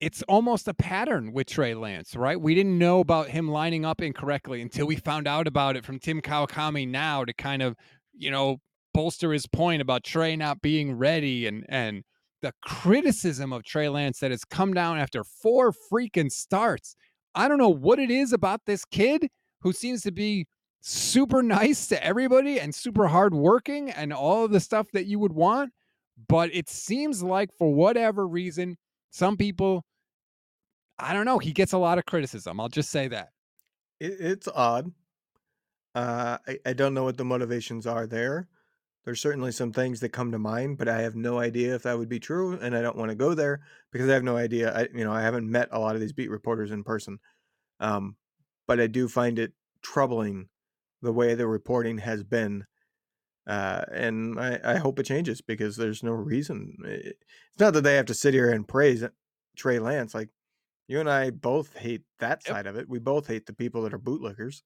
it's 0.02 0.22
almost 0.24 0.68
a 0.68 0.74
pattern 0.76 1.34
with 1.34 1.48
Trey 1.48 1.74
Lance, 1.74 2.16
right? 2.16 2.40
We 2.40 2.54
didn't 2.56 2.78
know 2.78 3.00
about 3.00 3.30
him 3.30 3.50
lining 3.50 3.86
up 3.86 4.02
incorrectly 4.02 4.62
until 4.62 4.86
we 4.88 4.96
found 4.98 5.28
out 5.28 5.48
about 5.48 5.78
it 5.78 5.86
from 5.86 5.98
Tim 6.00 6.22
Kawakami 6.22 6.88
now 6.88 7.26
to 7.26 7.34
kind 7.34 7.62
of, 7.64 7.76
you 8.16 8.30
know, 8.32 8.58
bolster 8.94 9.34
his 9.34 9.46
point 9.48 9.82
about 9.82 10.04
Trey 10.04 10.36
not 10.36 10.62
being 10.62 10.94
ready 10.94 11.48
and 11.48 11.66
and 11.70 12.04
the 12.42 12.54
criticism 12.62 13.54
of 13.54 13.64
Trey 13.64 13.90
Lance 13.90 14.20
that 14.20 14.32
has 14.32 14.44
come 14.46 14.74
down 14.74 14.98
after 14.98 15.24
four 15.24 15.74
freaking 15.92 16.32
starts. 16.32 16.96
I 17.36 17.48
don't 17.48 17.58
know 17.58 17.70
what 17.70 18.00
it 18.00 18.12
is 18.12 18.34
about 18.34 18.62
this 18.66 18.86
kid 18.86 19.28
who 19.62 19.74
seems 19.74 20.02
to 20.04 20.12
be 20.12 20.48
super 20.82 21.44
nice 21.44 21.88
to 21.88 22.04
everybody 22.04 22.60
and 22.60 22.74
super 22.74 23.08
hardworking 23.08 23.92
and 23.92 24.14
all 24.14 24.46
of 24.46 24.52
the 24.52 24.60
stuff 24.60 24.88
that 24.94 25.06
you 25.06 25.20
would 25.20 25.34
want. 25.34 25.72
But 26.28 26.54
it 26.54 26.70
seems 26.70 27.24
like 27.24 27.50
for 27.58 27.74
whatever 27.74 28.28
reason, 28.28 28.78
some 29.10 29.38
people 29.38 29.84
I 31.00 31.14
don't 31.14 31.26
know. 31.26 31.40
He 31.40 31.54
gets 31.54 31.74
a 31.74 31.78
lot 31.78 31.98
of 31.98 32.06
criticism. 32.06 32.60
I'll 32.60 32.68
just 32.68 32.90
say 32.90 33.08
that. 33.08 33.30
It's 34.02 34.48
odd. 34.54 34.92
Uh, 35.96 36.38
I, 36.48 36.60
I 36.66 36.74
don't 36.74 36.94
know 36.94 37.06
what 37.06 37.18
the 37.18 37.26
motivations 37.26 37.88
are 37.88 38.06
there. 38.06 38.48
There's 39.10 39.22
certainly 39.22 39.52
some 39.52 39.74
things 39.74 40.02
that 40.02 40.10
come 40.10 40.32
to 40.34 40.38
mind, 40.38 40.78
but 40.78 40.88
I 40.88 41.02
have 41.02 41.16
no 41.16 41.40
idea 41.40 41.74
if 41.74 41.82
that 41.82 41.98
would 41.98 42.10
be 42.10 42.20
true, 42.20 42.60
and 42.60 42.78
I 42.78 42.84
don't 42.84 42.96
want 42.96 43.10
to 43.10 43.16
go 43.16 43.34
there 43.34 43.62
because 43.90 44.08
I 44.08 44.14
have 44.14 44.24
no 44.24 44.38
idea. 44.38 44.72
I 44.72 44.88
you 44.96 45.04
know 45.04 45.12
I 45.12 45.24
haven't 45.24 45.50
met 45.50 45.68
a 45.72 45.80
lot 45.80 45.96
of 45.96 46.02
these 46.02 46.14
beat 46.14 46.30
reporters 46.30 46.70
in 46.70 46.84
person, 46.84 47.18
um, 47.80 48.18
but 48.68 48.80
I 48.80 48.86
do 48.86 49.08
find 49.08 49.40
it 49.40 49.54
troubling 49.82 50.50
the 51.02 51.12
way 51.12 51.34
the 51.34 51.48
reporting 51.48 51.98
has 51.98 52.24
been, 52.24 52.68
uh, 53.48 53.84
and 53.92 54.40
I, 54.40 54.60
I 54.64 54.76
hope 54.76 55.00
it 55.00 55.08
changes 55.08 55.42
because 55.42 55.76
there's 55.76 56.04
no 56.04 56.12
reason. 56.12 56.78
It's 56.86 57.18
not 57.60 57.74
that 57.74 57.82
they 57.82 57.96
have 57.96 58.06
to 58.06 58.14
sit 58.14 58.36
here 58.36 58.52
and 58.52 58.68
praise 58.68 59.04
Trey 59.58 59.80
Lance. 59.80 60.14
Like 60.14 60.30
you 60.88 61.00
and 61.00 61.10
I 61.10 61.32
both 61.32 61.76
hate 61.76 62.04
that 62.20 62.44
Yep. 62.46 62.56
side 62.56 62.68
of 62.68 62.76
it. 62.76 62.88
We 62.88 63.00
both 63.00 63.26
hate 63.26 63.48
the 63.48 63.54
people 63.54 63.82
that 63.82 63.94
are 63.96 63.98
bootlickers 63.98 64.62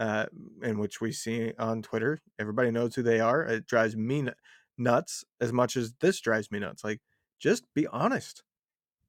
uh, 0.00 0.26
in 0.62 0.78
which 0.78 1.00
we 1.00 1.12
see 1.12 1.52
on 1.58 1.82
Twitter. 1.82 2.20
Everybody 2.40 2.70
knows 2.72 2.94
who 2.96 3.02
they 3.02 3.20
are. 3.20 3.42
It 3.42 3.66
drives 3.66 3.96
me 3.96 4.26
nuts 4.78 5.24
as 5.40 5.52
much 5.52 5.76
as 5.76 5.92
this 6.00 6.20
drives 6.20 6.50
me 6.50 6.58
nuts. 6.58 6.82
Like, 6.82 7.00
just 7.38 7.64
be 7.74 7.86
honest. 7.86 8.42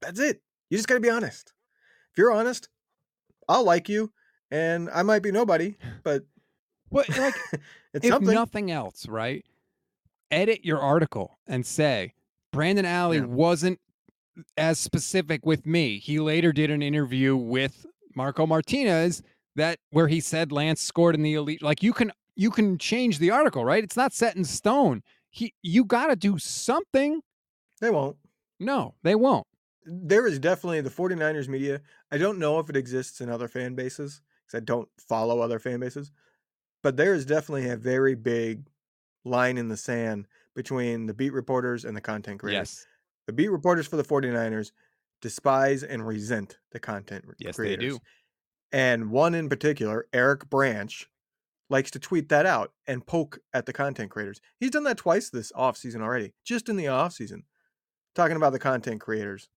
That's 0.00 0.20
it. 0.20 0.40
You 0.70 0.76
just 0.78 0.86
got 0.88 0.94
to 0.94 1.00
be 1.00 1.10
honest. 1.10 1.52
If 2.12 2.18
you're 2.18 2.32
honest, 2.32 2.68
I'll 3.48 3.64
like 3.64 3.88
you, 3.88 4.12
and 4.50 4.88
I 4.90 5.02
might 5.02 5.22
be 5.22 5.32
nobody, 5.32 5.76
but 6.04 6.24
But 6.90 7.08
like 7.18 7.34
it's 7.94 8.06
if 8.06 8.12
something. 8.12 8.32
nothing 8.34 8.70
else, 8.70 9.08
right? 9.08 9.44
Edit 10.30 10.64
your 10.64 10.78
article 10.80 11.38
and 11.46 11.64
say 11.66 12.14
Brandon 12.52 12.84
Ally 12.86 13.16
Yeah. 13.16 13.24
wasn't 13.24 13.80
as 14.56 14.78
specific 14.78 15.44
with 15.44 15.66
me. 15.66 15.98
He 15.98 16.18
later 16.20 16.52
did 16.52 16.70
an 16.70 16.82
interview 16.82 17.36
with 17.36 17.84
Marco 18.14 18.46
Martinez 18.46 19.22
that 19.56 19.78
where 19.90 20.08
he 20.08 20.20
said 20.20 20.52
Lance 20.52 20.80
scored 20.80 21.14
in 21.14 21.22
the 21.22 21.34
elite. 21.34 21.62
Like 21.62 21.82
you 21.82 21.92
can 21.92 22.12
you 22.36 22.50
can 22.50 22.78
change 22.78 23.18
the 23.18 23.30
article, 23.30 23.64
right? 23.64 23.84
It's 23.84 23.96
not 23.96 24.12
set 24.12 24.36
in 24.36 24.44
stone. 24.44 25.02
He 25.30 25.54
you 25.62 25.84
got 25.84 26.06
to 26.08 26.16
do 26.16 26.38
something. 26.38 27.20
They 27.80 27.90
won't. 27.90 28.16
No, 28.60 28.94
they 29.02 29.14
won't. 29.14 29.46
There 29.84 30.26
is 30.26 30.38
definitely 30.38 30.80
the 30.80 30.90
49ers 30.90 31.48
media. 31.48 31.80
I 32.12 32.18
don't 32.18 32.38
know 32.38 32.60
if 32.60 32.70
it 32.70 32.76
exists 32.76 33.20
in 33.20 33.28
other 33.28 33.48
fan 33.48 33.74
bases 33.74 34.20
because 34.46 34.60
I 34.60 34.64
don't 34.64 34.88
follow 34.98 35.40
other 35.40 35.58
fan 35.58 35.80
bases, 35.80 36.12
but 36.82 36.96
there 36.96 37.14
is 37.14 37.26
definitely 37.26 37.68
a 37.68 37.76
very 37.76 38.14
big 38.14 38.68
line 39.24 39.58
in 39.58 39.68
the 39.68 39.76
sand 39.76 40.28
between 40.54 41.06
the 41.06 41.14
beat 41.14 41.32
reporters 41.32 41.84
and 41.84 41.96
the 41.96 42.00
content 42.00 42.40
creators. 42.40 42.84
Yes. 42.84 42.86
The 43.26 43.32
beat 43.32 43.50
reporters 43.50 43.86
for 43.86 43.96
the 43.96 44.04
49ers 44.04 44.72
despise 45.20 45.82
and 45.82 46.06
resent 46.06 46.58
the 46.72 46.80
content 46.80 47.24
re- 47.26 47.34
Yes, 47.38 47.56
they 47.56 47.76
do. 47.76 47.98
And 48.72 49.10
one 49.10 49.34
in 49.34 49.48
particular, 49.48 50.06
Eric 50.12 50.48
Branch, 50.48 51.08
likes 51.68 51.90
to 51.90 51.98
tweet 51.98 52.28
that 52.28 52.46
out 52.46 52.72
and 52.86 53.06
poke 53.06 53.38
at 53.54 53.66
the 53.66 53.72
content 53.72 54.10
creators. 54.10 54.40
He's 54.58 54.70
done 54.70 54.84
that 54.84 54.98
twice 54.98 55.30
this 55.30 55.52
offseason 55.52 56.02
already, 56.02 56.34
just 56.44 56.68
in 56.68 56.76
the 56.76 56.84
offseason, 56.84 57.42
talking 58.14 58.36
about 58.36 58.52
the 58.52 58.58
content 58.58 59.00
creators. 59.00 59.48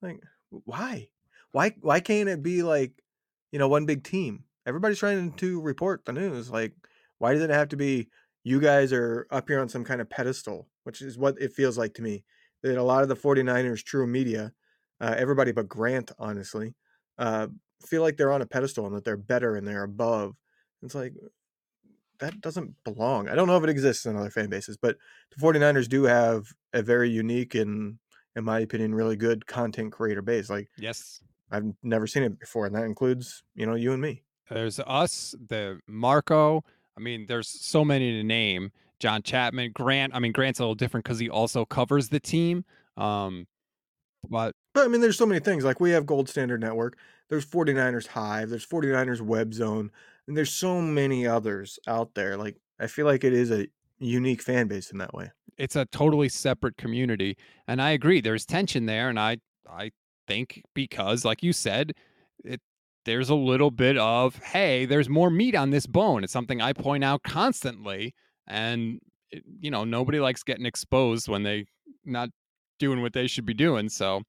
Like, 0.00 0.20
why? 0.50 1.08
Why 1.52 1.74
why 1.80 2.00
can't 2.00 2.28
it 2.28 2.42
be 2.42 2.62
like, 2.62 2.92
you 3.52 3.58
know, 3.58 3.68
one 3.68 3.86
big 3.86 4.04
team? 4.04 4.44
Everybody's 4.66 4.98
trying 4.98 5.32
to 5.32 5.60
report 5.60 6.04
the 6.04 6.12
news. 6.12 6.50
Like, 6.50 6.74
why 7.18 7.32
does 7.32 7.42
it 7.42 7.50
have 7.50 7.68
to 7.68 7.76
be 7.76 8.08
you 8.44 8.60
guys 8.60 8.92
are 8.94 9.26
up 9.30 9.48
here 9.48 9.60
on 9.60 9.68
some 9.68 9.84
kind 9.84 10.00
of 10.00 10.08
pedestal, 10.08 10.68
which 10.84 11.02
is 11.02 11.18
what 11.18 11.40
it 11.40 11.52
feels 11.52 11.76
like 11.76 11.92
to 11.94 12.02
me. 12.02 12.24
That 12.62 12.78
a 12.78 12.82
lot 12.82 13.02
of 13.02 13.08
the 13.08 13.14
49ers 13.14 13.84
true 13.84 14.06
media, 14.06 14.52
uh, 15.00 15.14
everybody 15.16 15.52
but 15.52 15.68
Grant, 15.68 16.12
honestly, 16.18 16.74
uh, 17.18 17.48
feel 17.86 18.02
like 18.02 18.16
they're 18.16 18.32
on 18.32 18.42
a 18.42 18.46
pedestal 18.46 18.86
and 18.86 18.94
that 18.96 19.04
they're 19.04 19.16
better 19.16 19.56
and 19.56 19.66
they're 19.66 19.84
above. 19.84 20.36
It's 20.82 20.94
like 20.94 21.14
that 22.18 22.40
doesn't 22.40 22.74
belong. 22.84 23.28
I 23.28 23.34
don't 23.34 23.46
know 23.46 23.56
if 23.56 23.64
it 23.64 23.70
exists 23.70 24.06
in 24.06 24.16
other 24.16 24.30
fan 24.30 24.48
bases, 24.48 24.76
but 24.76 24.96
the 25.34 25.40
49ers 25.40 25.88
do 25.88 26.04
have 26.04 26.46
a 26.72 26.82
very 26.82 27.08
unique 27.10 27.54
and 27.54 27.98
in 28.36 28.44
my 28.44 28.60
opinion 28.60 28.94
really 28.94 29.16
good 29.16 29.46
content 29.46 29.92
creator 29.92 30.22
base. 30.22 30.50
Like 30.50 30.68
Yes. 30.76 31.20
I've 31.50 31.72
never 31.82 32.06
seen 32.06 32.24
it 32.24 32.38
before 32.38 32.66
and 32.66 32.74
that 32.74 32.84
includes, 32.84 33.42
you 33.54 33.66
know, 33.66 33.74
you 33.74 33.92
and 33.92 34.02
me. 34.02 34.22
There's 34.50 34.80
us, 34.80 35.34
the 35.48 35.80
Marco. 35.86 36.64
I 36.96 37.00
mean, 37.00 37.26
there's 37.26 37.48
so 37.48 37.84
many 37.84 38.12
to 38.12 38.24
name. 38.24 38.72
John 38.98 39.22
Chapman, 39.22 39.72
Grant. 39.72 40.14
I 40.14 40.18
mean, 40.18 40.32
Grant's 40.32 40.58
a 40.58 40.62
little 40.62 40.74
different 40.74 41.04
because 41.04 41.18
he 41.18 41.30
also 41.30 41.64
covers 41.64 42.08
the 42.08 42.18
team. 42.18 42.64
Um, 42.96 43.46
but 44.28 44.52
But 44.74 44.84
I 44.84 44.88
mean, 44.88 45.00
there's 45.00 45.18
so 45.18 45.26
many 45.26 45.40
things. 45.40 45.64
Like 45.64 45.80
we 45.80 45.90
have 45.90 46.06
Gold 46.06 46.28
Standard 46.28 46.60
Network. 46.60 46.96
There's 47.28 47.44
49ers 47.46 48.06
Hive. 48.08 48.48
There's 48.50 48.66
49ers 48.66 49.20
Web 49.20 49.52
Zone. 49.54 49.90
And 50.26 50.36
there's 50.36 50.50
so 50.52 50.80
many 50.80 51.26
others 51.26 51.78
out 51.86 52.14
there. 52.14 52.36
Like 52.36 52.56
I 52.80 52.86
feel 52.86 53.06
like 53.06 53.24
it 53.24 53.32
is 53.32 53.50
a 53.50 53.66
unique 53.98 54.42
fan 54.42 54.68
base 54.68 54.90
in 54.90 54.98
that 54.98 55.12
way. 55.14 55.30
it's 55.56 55.74
a 55.76 55.84
totally 55.86 56.28
separate 56.28 56.76
community 56.76 57.36
and 57.66 57.82
i 57.82 57.90
agree 57.90 58.20
there's 58.20 58.46
tension 58.46 58.86
there 58.86 59.08
and 59.08 59.18
i 59.18 59.36
i 59.68 59.90
think 60.28 60.62
because 60.72 61.24
like 61.24 61.42
you 61.42 61.52
said 61.52 61.90
it 62.44 62.60
there's 63.04 63.28
a 63.28 63.34
little 63.34 63.72
bit 63.72 63.98
of 63.98 64.36
hey 64.36 64.86
there's 64.86 65.08
more 65.08 65.30
meat 65.30 65.56
on 65.56 65.70
this 65.70 65.84
bone 65.88 66.22
it's 66.22 66.32
something 66.32 66.60
i 66.62 66.72
point 66.72 67.02
out 67.02 67.24
constantly 67.24 68.14
and 68.46 69.00
it, 69.32 69.42
you 69.58 69.70
know 69.70 69.82
nobody 69.82 70.20
likes 70.20 70.44
getting 70.44 70.64
exposed 70.66 71.26
when 71.26 71.42
they 71.42 71.64
not 72.04 72.28
doing 72.78 73.02
what 73.02 73.12
they 73.12 73.26
should 73.26 73.46
be 73.46 73.54
doing 73.54 73.88
so 73.88 74.22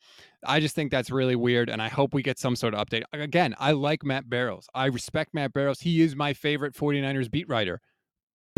i 0.45 0.59
just 0.59 0.75
think 0.75 0.91
that's 0.91 1.11
really 1.11 1.35
weird 1.35 1.69
and 1.69 1.81
i 1.81 1.87
hope 1.87 2.13
we 2.13 2.21
get 2.21 2.39
some 2.39 2.55
sort 2.55 2.73
of 2.73 2.85
update 2.85 3.03
again 3.13 3.55
i 3.59 3.71
like 3.71 4.03
matt 4.03 4.29
barrows 4.29 4.67
i 4.73 4.85
respect 4.85 5.33
matt 5.33 5.53
barrows 5.53 5.79
he 5.79 6.01
is 6.01 6.15
my 6.15 6.33
favorite 6.33 6.73
49ers 6.73 7.29
beat 7.29 7.47
writer 7.47 7.81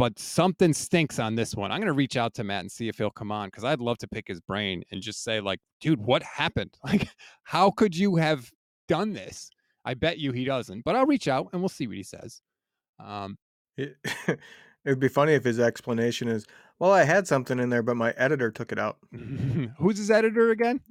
but 0.02 0.18
something 0.18 0.74
stinks 0.74 1.20
on 1.20 1.36
this 1.36 1.54
one. 1.54 1.72
I'm 1.72 1.78
going 1.78 1.86
to 1.86 1.94
reach 1.94 2.18
out 2.18 2.34
to 2.34 2.44
Matt 2.44 2.62
and 2.62 2.72
see 2.72 2.88
if 2.88 2.98
he'll 2.98 3.12
come 3.12 3.32
on 3.32 3.50
because 3.50 3.64
I'd 3.64 3.80
love 3.80 4.00
to 4.00 4.08
pick 4.08 4.28
his 4.28 4.42
brain 4.42 4.82
and 4.90 5.00
just 5.00 5.24
say, 5.24 5.40
like, 5.40 5.60
dude, 5.80 6.02
what 6.02 6.24
happened? 6.24 6.76
Like, 6.84 7.08
how 7.44 7.70
could 7.70 7.96
you 7.96 8.16
have 8.16 8.50
done 8.88 9.14
this? 9.14 9.52
I 9.86 9.94
bet 9.94 10.18
you 10.18 10.32
he 10.32 10.44
doesn't, 10.44 10.84
but 10.86 10.96
I'll 10.96 11.06
reach 11.06 11.28
out 11.28 11.50
and 11.54 11.62
we'll 11.62 11.70
see 11.70 11.86
what 11.86 11.98
he 11.98 12.02
says. 12.04 12.42
Um, 13.00 13.38
It, 14.86 14.90
would 14.90 15.00
be 15.00 15.08
funny 15.08 15.34
if 15.34 15.44
his 15.44 15.60
explanation 15.60 16.28
is, 16.28 16.46
well, 16.80 16.92
I 16.92 17.04
had 17.04 17.28
something 17.28 17.60
in 17.60 17.70
there, 17.70 17.84
but 17.84 17.98
my 17.98 18.12
editor 18.12 18.52
took 18.52 18.72
it 18.72 18.80
out. 18.80 18.98
who's 19.78 19.98
his 19.98 20.12
editor 20.12 20.50
again? 20.52 20.82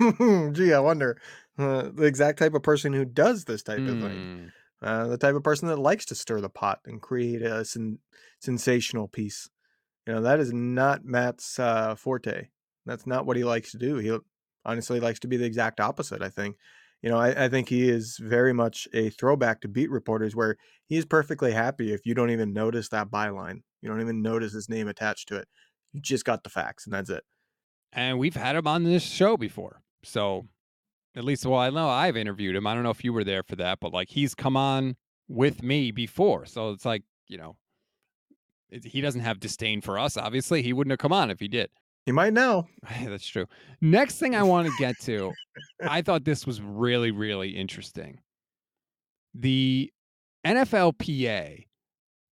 Gee, 0.52 0.72
I 0.72 0.78
wonder. 0.78 1.20
Uh, 1.58 1.90
the 1.92 2.04
exact 2.04 2.38
type 2.38 2.54
of 2.54 2.62
person 2.62 2.92
who 2.92 3.04
does 3.04 3.44
this 3.44 3.62
type 3.62 3.80
of 3.80 4.00
thing. 4.00 4.50
Hmm. 4.80 4.86
Uh, 4.86 5.06
the 5.06 5.18
type 5.18 5.34
of 5.34 5.44
person 5.44 5.68
that 5.68 5.78
likes 5.78 6.04
to 6.06 6.14
stir 6.14 6.40
the 6.40 6.48
pot 6.48 6.80
and 6.86 7.00
create 7.00 7.42
a 7.42 7.64
sen- 7.64 7.98
sensational 8.40 9.06
piece. 9.06 9.48
You 10.06 10.14
know, 10.14 10.22
that 10.22 10.40
is 10.40 10.52
not 10.52 11.04
Matt's 11.04 11.58
uh, 11.58 11.94
forte. 11.94 12.48
That's 12.84 13.06
not 13.06 13.26
what 13.26 13.36
he 13.36 13.44
likes 13.44 13.70
to 13.72 13.78
do. 13.78 13.96
He 13.96 14.16
honestly 14.64 14.98
likes 14.98 15.20
to 15.20 15.28
be 15.28 15.36
the 15.36 15.44
exact 15.44 15.78
opposite, 15.78 16.22
I 16.22 16.28
think. 16.28 16.56
You 17.02 17.10
know, 17.10 17.18
I, 17.18 17.44
I 17.44 17.48
think 17.48 17.68
he 17.68 17.88
is 17.88 18.16
very 18.20 18.52
much 18.52 18.86
a 18.94 19.10
throwback 19.10 19.60
to 19.62 19.68
beat 19.68 19.90
reporters 19.90 20.36
where 20.36 20.56
he 20.88 20.96
is 20.96 21.04
perfectly 21.04 21.52
happy 21.52 21.92
if 21.92 22.06
you 22.06 22.14
don't 22.14 22.30
even 22.30 22.52
notice 22.52 22.88
that 22.90 23.10
byline. 23.10 23.62
You 23.80 23.88
don't 23.88 24.00
even 24.00 24.22
notice 24.22 24.52
his 24.52 24.68
name 24.68 24.86
attached 24.86 25.28
to 25.28 25.36
it. 25.36 25.48
You 25.92 26.00
just 26.00 26.24
got 26.24 26.44
the 26.44 26.50
facts 26.50 26.86
and 26.86 26.94
that's 26.94 27.10
it. 27.10 27.24
And 27.92 28.18
we've 28.18 28.36
had 28.36 28.56
him 28.56 28.66
on 28.66 28.84
this 28.84 29.02
show 29.02 29.36
before. 29.36 29.82
So 30.04 30.46
at 31.16 31.24
least, 31.24 31.44
well, 31.44 31.58
I 31.58 31.70
know 31.70 31.88
I've 31.88 32.16
interviewed 32.16 32.54
him. 32.54 32.66
I 32.66 32.74
don't 32.74 32.84
know 32.84 32.90
if 32.90 33.04
you 33.04 33.12
were 33.12 33.24
there 33.24 33.42
for 33.42 33.56
that, 33.56 33.80
but 33.80 33.92
like 33.92 34.08
he's 34.08 34.34
come 34.34 34.56
on 34.56 34.96
with 35.28 35.62
me 35.62 35.90
before. 35.90 36.46
So 36.46 36.70
it's 36.70 36.84
like, 36.84 37.02
you 37.26 37.36
know, 37.36 37.56
it, 38.70 38.84
he 38.84 39.00
doesn't 39.00 39.20
have 39.20 39.40
disdain 39.40 39.80
for 39.80 39.98
us. 39.98 40.16
Obviously, 40.16 40.62
he 40.62 40.72
wouldn't 40.72 40.92
have 40.92 40.98
come 40.98 41.12
on 41.12 41.30
if 41.30 41.40
he 41.40 41.48
did. 41.48 41.68
You 42.06 42.12
might 42.12 42.32
now. 42.32 42.66
That's 43.04 43.26
true. 43.26 43.46
Next 43.80 44.18
thing 44.18 44.34
I 44.34 44.42
want 44.42 44.68
to 44.68 44.74
get 44.78 44.98
to, 45.02 45.32
I 45.82 46.02
thought 46.02 46.24
this 46.24 46.46
was 46.46 46.60
really, 46.60 47.10
really 47.10 47.50
interesting. 47.50 48.18
The 49.34 49.92
NFLPA 50.46 51.66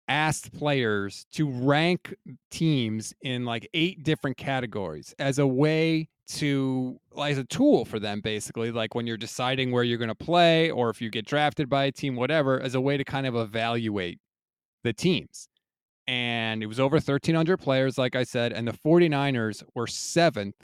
asked 0.07 0.53
players 0.53 1.25
to 1.33 1.49
rank 1.49 2.13
teams 2.51 3.13
in 3.21 3.43
like 3.43 3.67
eight 3.73 4.03
different 4.03 4.37
categories 4.37 5.15
as 5.17 5.39
a 5.39 5.47
way 5.47 6.07
to 6.27 6.99
as 7.23 7.37
a 7.37 7.43
tool 7.43 7.85
for 7.85 7.99
them 7.99 8.19
basically 8.21 8.71
like 8.71 8.95
when 8.95 9.05
you're 9.05 9.17
deciding 9.17 9.71
where 9.71 9.83
you're 9.83 9.97
going 9.97 10.07
to 10.07 10.15
play 10.15 10.71
or 10.71 10.89
if 10.89 11.01
you 11.01 11.09
get 11.09 11.25
drafted 11.25 11.69
by 11.69 11.85
a 11.85 11.91
team 11.91 12.15
whatever 12.15 12.59
as 12.59 12.75
a 12.75 12.81
way 12.81 12.97
to 12.97 13.03
kind 13.03 13.27
of 13.27 13.35
evaluate 13.35 14.19
the 14.83 14.93
teams 14.93 15.47
and 16.07 16.61
it 16.61 16.67
was 16.67 16.79
over 16.79 16.95
1300 16.97 17.57
players 17.57 17.97
like 17.97 18.15
i 18.15 18.23
said 18.23 18.53
and 18.53 18.67
the 18.67 18.77
49ers 18.85 19.63
were 19.73 19.87
seventh 19.87 20.55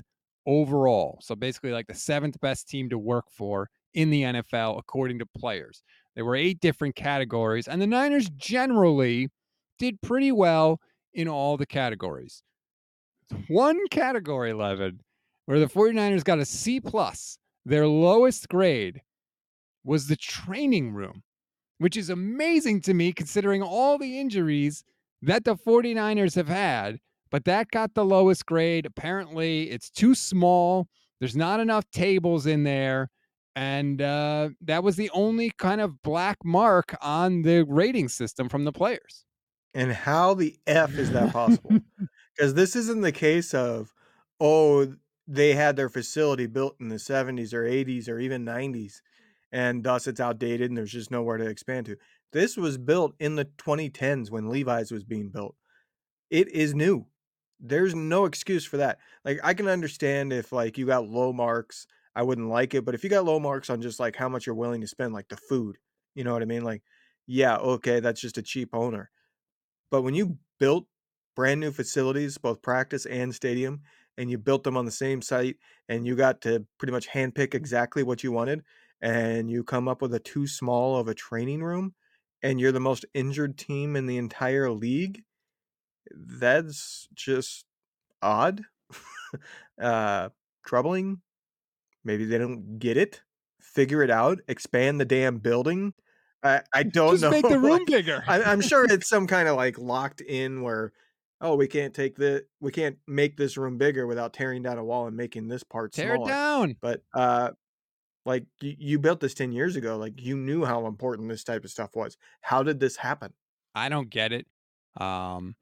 overall. 0.45 1.19
So 1.21 1.35
basically 1.35 1.71
like 1.71 1.87
the 1.87 1.93
seventh 1.93 2.39
best 2.41 2.67
team 2.67 2.89
to 2.89 2.97
work 2.97 3.25
for 3.31 3.69
in 3.93 4.09
the 4.09 4.23
nfl 4.23 4.79
according 4.79 5.19
to 5.19 5.25
players. 5.37 5.83
There 6.15 6.25
were 6.25 6.35
eight 6.35 6.59
different 6.59 6.95
categories 6.95 7.67
and 7.67 7.81
the 7.81 7.87
niners 7.87 8.29
generally 8.37 9.29
did 9.79 10.01
pretty 10.01 10.31
well 10.31 10.79
in 11.13 11.27
all 11.27 11.57
the 11.57 11.65
categories. 11.65 12.43
One 13.47 13.87
category 13.89 14.51
11 14.51 14.99
where 15.45 15.59
the 15.59 15.67
49ers 15.67 16.23
got 16.23 16.39
a 16.39 16.45
c 16.45 16.79
plus 16.79 17.37
their 17.65 17.87
lowest 17.87 18.49
grade 18.49 19.01
was 19.83 20.07
the 20.07 20.15
training 20.15 20.93
room 20.93 21.23
which 21.79 21.97
is 21.97 22.09
amazing 22.09 22.79
to 22.81 22.93
me 22.93 23.11
considering 23.11 23.61
all 23.61 23.97
the 23.97 24.19
injuries 24.19 24.83
that 25.21 25.43
the 25.45 25.55
49ers 25.55 26.35
have 26.35 26.47
had, 26.47 26.97
but 27.29 27.45
that 27.45 27.71
got 27.71 27.93
the 27.93 28.05
lowest 28.05 28.45
grade. 28.45 28.85
Apparently, 28.85 29.69
it's 29.69 29.89
too 29.89 30.15
small. 30.15 30.87
There's 31.19 31.35
not 31.35 31.59
enough 31.59 31.85
tables 31.91 32.45
in 32.45 32.63
there. 32.63 33.09
And 33.55 34.01
uh, 34.01 34.49
that 34.61 34.83
was 34.83 34.95
the 34.95 35.09
only 35.13 35.51
kind 35.57 35.81
of 35.81 36.01
black 36.01 36.37
mark 36.43 36.95
on 37.01 37.41
the 37.41 37.63
rating 37.63 38.09
system 38.09 38.49
from 38.49 38.63
the 38.63 38.71
players. 38.71 39.25
And 39.73 39.91
how 39.91 40.33
the 40.33 40.57
F 40.67 40.97
is 40.97 41.11
that 41.11 41.31
possible? 41.31 41.79
Because 42.35 42.53
this 42.53 42.77
isn't 42.77 43.01
the 43.01 43.11
case 43.11 43.53
of, 43.53 43.93
oh, 44.39 44.95
they 45.27 45.53
had 45.53 45.75
their 45.75 45.89
facility 45.89 46.47
built 46.47 46.75
in 46.79 46.87
the 46.87 46.95
70s 46.95 47.53
or 47.53 47.63
80s 47.63 48.07
or 48.09 48.19
even 48.19 48.45
90s, 48.45 49.01
and 49.51 49.83
thus 49.83 50.07
it's 50.07 50.19
outdated 50.19 50.71
and 50.71 50.77
there's 50.77 50.93
just 50.93 51.11
nowhere 51.11 51.37
to 51.37 51.47
expand 51.47 51.85
to. 51.87 51.97
This 52.33 52.57
was 52.57 52.77
built 52.77 53.15
in 53.19 53.35
the 53.35 53.45
2010s 53.45 54.31
when 54.31 54.49
Levi's 54.49 54.91
was 54.91 55.03
being 55.03 55.29
built. 55.29 55.55
It 56.29 56.49
is 56.49 56.73
new. 56.75 57.07
There's 57.59 57.95
no 57.95 58.25
excuse 58.25 58.65
for 58.65 58.77
that. 58.77 58.99
Like 59.25 59.39
I 59.43 59.53
can 59.53 59.67
understand 59.67 60.33
if 60.33 60.51
like 60.51 60.77
you 60.77 60.85
got 60.85 61.07
low 61.07 61.33
marks, 61.33 61.87
I 62.15 62.23
wouldn't 62.23 62.49
like 62.49 62.73
it, 62.73 62.85
but 62.85 62.95
if 62.95 63.03
you 63.03 63.09
got 63.09 63.25
low 63.25 63.39
marks 63.39 63.69
on 63.69 63.81
just 63.81 63.99
like 63.99 64.15
how 64.15 64.29
much 64.29 64.45
you're 64.45 64.55
willing 64.55 64.81
to 64.81 64.87
spend 64.87 65.13
like 65.13 65.29
the 65.29 65.37
food, 65.37 65.77
you 66.15 66.23
know 66.23 66.33
what 66.33 66.41
I 66.41 66.45
mean? 66.45 66.63
Like 66.63 66.83
yeah, 67.27 67.57
okay, 67.57 67.99
that's 67.99 68.21
just 68.21 68.37
a 68.37 68.41
cheap 68.41 68.69
owner. 68.73 69.11
But 69.89 70.01
when 70.01 70.13
you 70.13 70.37
built 70.59 70.87
brand 71.35 71.59
new 71.59 71.71
facilities, 71.71 72.37
both 72.37 72.61
practice 72.61 73.05
and 73.05 73.33
stadium, 73.33 73.81
and 74.17 74.29
you 74.29 74.37
built 74.37 74.63
them 74.63 74.77
on 74.77 74.85
the 74.85 74.91
same 74.91 75.21
site 75.21 75.57
and 75.87 76.05
you 76.05 76.15
got 76.15 76.41
to 76.41 76.65
pretty 76.77 76.91
much 76.91 77.07
handpick 77.07 77.53
exactly 77.55 78.03
what 78.03 78.23
you 78.23 78.31
wanted 78.31 78.63
and 79.01 79.49
you 79.49 79.63
come 79.63 79.87
up 79.87 80.01
with 80.01 80.13
a 80.13 80.19
too 80.19 80.45
small 80.45 80.97
of 80.99 81.07
a 81.07 81.13
training 81.13 81.63
room 81.63 81.95
and 82.43 82.59
you're 82.59 82.71
the 82.71 82.79
most 82.79 83.05
injured 83.13 83.57
team 83.57 83.95
in 83.95 84.05
the 84.05 84.17
entire 84.17 84.71
league, 84.71 85.23
that's 86.13 87.07
just 87.13 87.65
odd, 88.21 88.63
uh, 89.81 90.29
troubling. 90.65 91.21
Maybe 92.03 92.25
they 92.25 92.37
don't 92.37 92.79
get 92.79 92.97
it. 92.97 93.21
Figure 93.61 94.01
it 94.01 94.09
out. 94.09 94.39
Expand 94.47 94.99
the 94.99 95.05
damn 95.05 95.37
building. 95.37 95.93
I, 96.43 96.61
I 96.73 96.83
don't 96.83 97.11
Just 97.11 97.23
know. 97.23 97.31
make 97.31 97.47
the 97.47 97.59
room 97.59 97.79
like, 97.79 97.85
bigger. 97.87 98.23
I, 98.27 98.41
I'm 98.43 98.61
sure 98.61 98.85
it's 98.85 99.07
some 99.07 99.27
kind 99.27 99.47
of 99.47 99.55
like 99.55 99.77
locked 99.77 100.21
in 100.21 100.61
where, 100.61 100.93
oh, 101.39 101.55
we 101.55 101.67
can't 101.67 101.93
take 101.93 102.15
the, 102.15 102.45
we 102.59 102.71
can't 102.71 102.97
make 103.07 103.37
this 103.37 103.57
room 103.57 103.77
bigger 103.77 104.07
without 104.07 104.33
tearing 104.33 104.63
down 104.63 104.77
a 104.77 104.83
wall 104.83 105.07
and 105.07 105.15
making 105.15 105.47
this 105.47 105.63
part 105.63 105.93
Tear 105.93 106.15
it 106.15 106.25
down. 106.25 106.75
But 106.81 107.01
uh, 107.13 107.51
like 108.25 108.45
you, 108.61 108.75
you 108.77 108.99
built 108.99 109.19
this 109.19 109.33
10 109.33 109.51
years 109.51 109.75
ago. 109.75 109.97
Like 109.97 110.21
you 110.21 110.37
knew 110.37 110.63
how 110.63 110.85
important 110.85 111.29
this 111.29 111.43
type 111.43 111.63
of 111.63 111.71
stuff 111.71 111.95
was. 111.95 112.17
How 112.41 112.63
did 112.63 112.79
this 112.79 112.95
happen? 112.95 113.33
I 113.73 113.89
don't 113.89 114.09
get 114.09 114.31
it. 114.31 114.47
Um, 114.97 115.55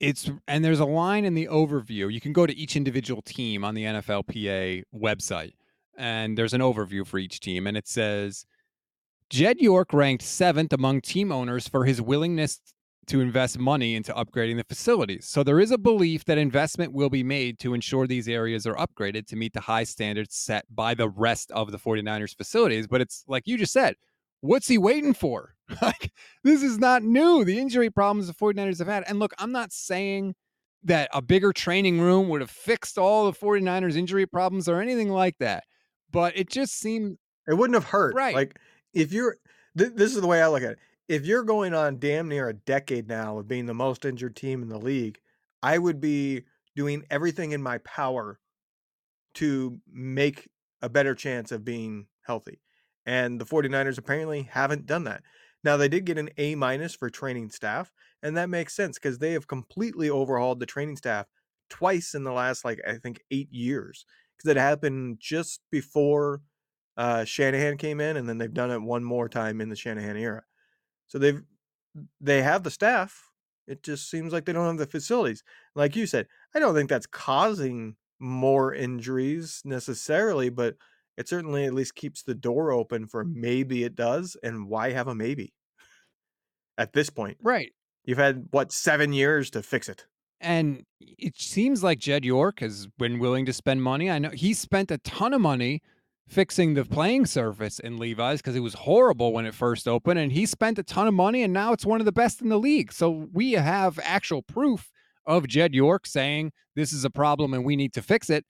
it's 0.00 0.30
and 0.48 0.64
there's 0.64 0.80
a 0.80 0.84
line 0.84 1.24
in 1.24 1.34
the 1.34 1.46
overview. 1.46 2.12
You 2.12 2.20
can 2.20 2.32
go 2.32 2.46
to 2.46 2.56
each 2.56 2.76
individual 2.76 3.22
team 3.22 3.64
on 3.64 3.74
the 3.74 3.84
NFLPA 3.84 4.82
website, 4.94 5.54
and 5.96 6.36
there's 6.36 6.52
an 6.52 6.60
overview 6.60 7.06
for 7.06 7.18
each 7.18 7.40
team, 7.40 7.66
and 7.66 7.76
it 7.76 7.86
says 7.86 8.44
Jed 9.30 9.60
York 9.60 9.92
ranked 9.92 10.24
seventh 10.24 10.72
among 10.72 11.00
team 11.00 11.30
owners 11.30 11.68
for 11.68 11.84
his 11.84 12.02
willingness 12.02 12.60
to 13.08 13.20
invest 13.20 13.58
money 13.58 13.94
into 13.94 14.12
upgrading 14.12 14.56
the 14.56 14.64
facilities. 14.64 15.26
So 15.26 15.42
there 15.42 15.60
is 15.60 15.70
a 15.70 15.78
belief 15.78 16.24
that 16.24 16.38
investment 16.38 16.92
will 16.92 17.10
be 17.10 17.22
made 17.22 17.58
to 17.60 17.74
ensure 17.74 18.06
these 18.06 18.28
areas 18.28 18.66
are 18.66 18.74
upgraded 18.74 19.26
to 19.28 19.36
meet 19.36 19.52
the 19.52 19.60
high 19.60 19.84
standards 19.84 20.34
set 20.34 20.64
by 20.74 20.94
the 20.94 21.08
rest 21.08 21.50
of 21.52 21.72
the 21.72 21.78
49ers 21.78 22.36
facilities. 22.36 22.86
But 22.86 23.00
it's 23.00 23.24
like 23.26 23.46
you 23.46 23.58
just 23.58 23.72
said, 23.72 23.96
what's 24.40 24.68
he 24.68 24.78
waiting 24.78 25.14
for? 25.14 25.54
like, 25.82 26.12
this 26.42 26.62
is 26.62 26.78
not 26.78 27.02
new. 27.02 27.44
The 27.44 27.58
injury 27.58 27.90
problems 27.90 28.26
the 28.26 28.34
49ers 28.34 28.78
have 28.78 28.88
had. 28.88 29.04
And 29.06 29.18
look, 29.18 29.32
I'm 29.38 29.52
not 29.52 29.72
saying 29.72 30.34
that 30.82 31.08
a 31.14 31.22
bigger 31.22 31.52
training 31.52 32.00
room 32.00 32.28
would 32.28 32.42
have 32.42 32.50
fixed 32.50 32.98
all 32.98 33.30
the 33.30 33.36
49ers 33.36 33.96
injury 33.96 34.26
problems 34.26 34.68
or 34.68 34.80
anything 34.80 35.08
like 35.08 35.38
that. 35.38 35.64
But 36.10 36.36
it 36.36 36.50
just 36.50 36.78
seemed 36.78 37.16
It 37.48 37.54
wouldn't 37.54 37.74
have 37.74 37.84
hurt. 37.84 38.14
Right. 38.14 38.34
Like 38.34 38.58
if 38.92 39.12
you're, 39.12 39.36
th- 39.76 39.92
this 39.94 40.14
is 40.14 40.20
the 40.20 40.26
way 40.26 40.42
I 40.42 40.48
look 40.48 40.62
at 40.62 40.72
it. 40.72 40.78
If 41.08 41.26
you're 41.26 41.44
going 41.44 41.74
on 41.74 41.98
damn 41.98 42.28
near 42.28 42.48
a 42.48 42.54
decade 42.54 43.08
now 43.08 43.38
of 43.38 43.48
being 43.48 43.66
the 43.66 43.74
most 43.74 44.04
injured 44.04 44.36
team 44.36 44.62
in 44.62 44.68
the 44.68 44.78
league, 44.78 45.18
I 45.62 45.78
would 45.78 46.00
be 46.00 46.44
doing 46.74 47.04
everything 47.10 47.52
in 47.52 47.62
my 47.62 47.78
power 47.78 48.40
to 49.34 49.80
make 49.90 50.48
a 50.80 50.88
better 50.88 51.14
chance 51.14 51.52
of 51.52 51.64
being 51.64 52.06
healthy. 52.22 52.60
And 53.06 53.40
the 53.40 53.44
49ers 53.44 53.98
apparently 53.98 54.42
haven't 54.42 54.86
done 54.86 55.04
that. 55.04 55.22
Now 55.62 55.76
they 55.76 55.88
did 55.88 56.04
get 56.04 56.18
an 56.18 56.30
A 56.38 56.54
minus 56.54 56.94
for 56.94 57.10
training 57.10 57.50
staff, 57.50 57.92
and 58.22 58.36
that 58.36 58.50
makes 58.50 58.74
sense 58.74 58.98
because 58.98 59.18
they 59.18 59.32
have 59.32 59.48
completely 59.48 60.10
overhauled 60.10 60.60
the 60.60 60.66
training 60.66 60.96
staff 60.96 61.26
twice 61.70 62.14
in 62.14 62.24
the 62.24 62.32
last 62.32 62.64
like 62.64 62.80
I 62.86 62.96
think 62.98 63.20
eight 63.30 63.50
years. 63.50 64.04
Because 64.36 64.50
it 64.50 64.56
happened 64.56 65.18
just 65.20 65.60
before 65.70 66.42
uh, 66.96 67.24
Shanahan 67.24 67.76
came 67.76 68.00
in, 68.00 68.16
and 68.16 68.28
then 68.28 68.38
they've 68.38 68.52
done 68.52 68.70
it 68.70 68.82
one 68.82 69.04
more 69.04 69.28
time 69.28 69.60
in 69.60 69.68
the 69.68 69.76
Shanahan 69.76 70.16
era. 70.16 70.42
So 71.06 71.18
they've 71.18 71.42
they 72.20 72.42
have 72.42 72.62
the 72.62 72.70
staff. 72.70 73.30
It 73.66 73.82
just 73.82 74.10
seems 74.10 74.32
like 74.32 74.44
they 74.44 74.52
don't 74.52 74.66
have 74.66 74.78
the 74.78 74.86
facilities. 74.86 75.42
Like 75.74 75.96
you 75.96 76.06
said, 76.06 76.26
I 76.54 76.58
don't 76.58 76.74
think 76.74 76.90
that's 76.90 77.06
causing 77.06 77.96
more 78.18 78.74
injuries 78.74 79.62
necessarily, 79.64 80.50
but 80.50 80.76
it 81.16 81.28
certainly 81.28 81.64
at 81.64 81.74
least 81.74 81.94
keeps 81.94 82.22
the 82.22 82.34
door 82.34 82.72
open 82.72 83.06
for 83.06 83.24
maybe 83.24 83.84
it 83.84 83.94
does. 83.94 84.36
And 84.42 84.68
why 84.68 84.92
have 84.92 85.08
a 85.08 85.14
maybe 85.14 85.54
at 86.76 86.92
this 86.92 87.10
point? 87.10 87.38
right. 87.42 87.72
You've 88.06 88.18
had 88.18 88.48
what 88.50 88.70
seven 88.70 89.14
years 89.14 89.48
to 89.50 89.62
fix 89.62 89.88
it. 89.88 90.04
And 90.38 90.84
it 91.00 91.36
seems 91.38 91.82
like 91.82 91.98
Jed 91.98 92.22
York 92.22 92.60
has 92.60 92.86
been 92.98 93.18
willing 93.18 93.46
to 93.46 93.52
spend 93.54 93.82
money. 93.82 94.10
I 94.10 94.18
know 94.18 94.28
he 94.28 94.52
spent 94.52 94.90
a 94.90 94.98
ton 94.98 95.32
of 95.32 95.40
money 95.40 95.80
fixing 96.28 96.74
the 96.74 96.84
playing 96.84 97.26
surface 97.26 97.78
in 97.78 97.98
Levi's 97.98 98.40
because 98.40 98.56
it 98.56 98.60
was 98.60 98.74
horrible 98.74 99.32
when 99.32 99.46
it 99.46 99.54
first 99.54 99.86
opened. 99.86 100.18
And 100.18 100.32
he 100.32 100.46
spent 100.46 100.78
a 100.78 100.82
ton 100.82 101.06
of 101.06 101.14
money 101.14 101.42
and 101.42 101.52
now 101.52 101.72
it's 101.72 101.86
one 101.86 102.00
of 102.00 102.06
the 102.06 102.12
best 102.12 102.40
in 102.40 102.48
the 102.48 102.58
league. 102.58 102.92
So 102.92 103.28
we 103.32 103.52
have 103.52 103.98
actual 104.02 104.42
proof 104.42 104.90
of 105.26 105.46
Jed 105.46 105.74
York 105.74 106.06
saying 106.06 106.52
this 106.76 106.92
is 106.92 107.04
a 107.04 107.10
problem 107.10 107.54
and 107.54 107.64
we 107.64 107.76
need 107.76 107.92
to 107.94 108.02
fix 108.02 108.30
it. 108.30 108.44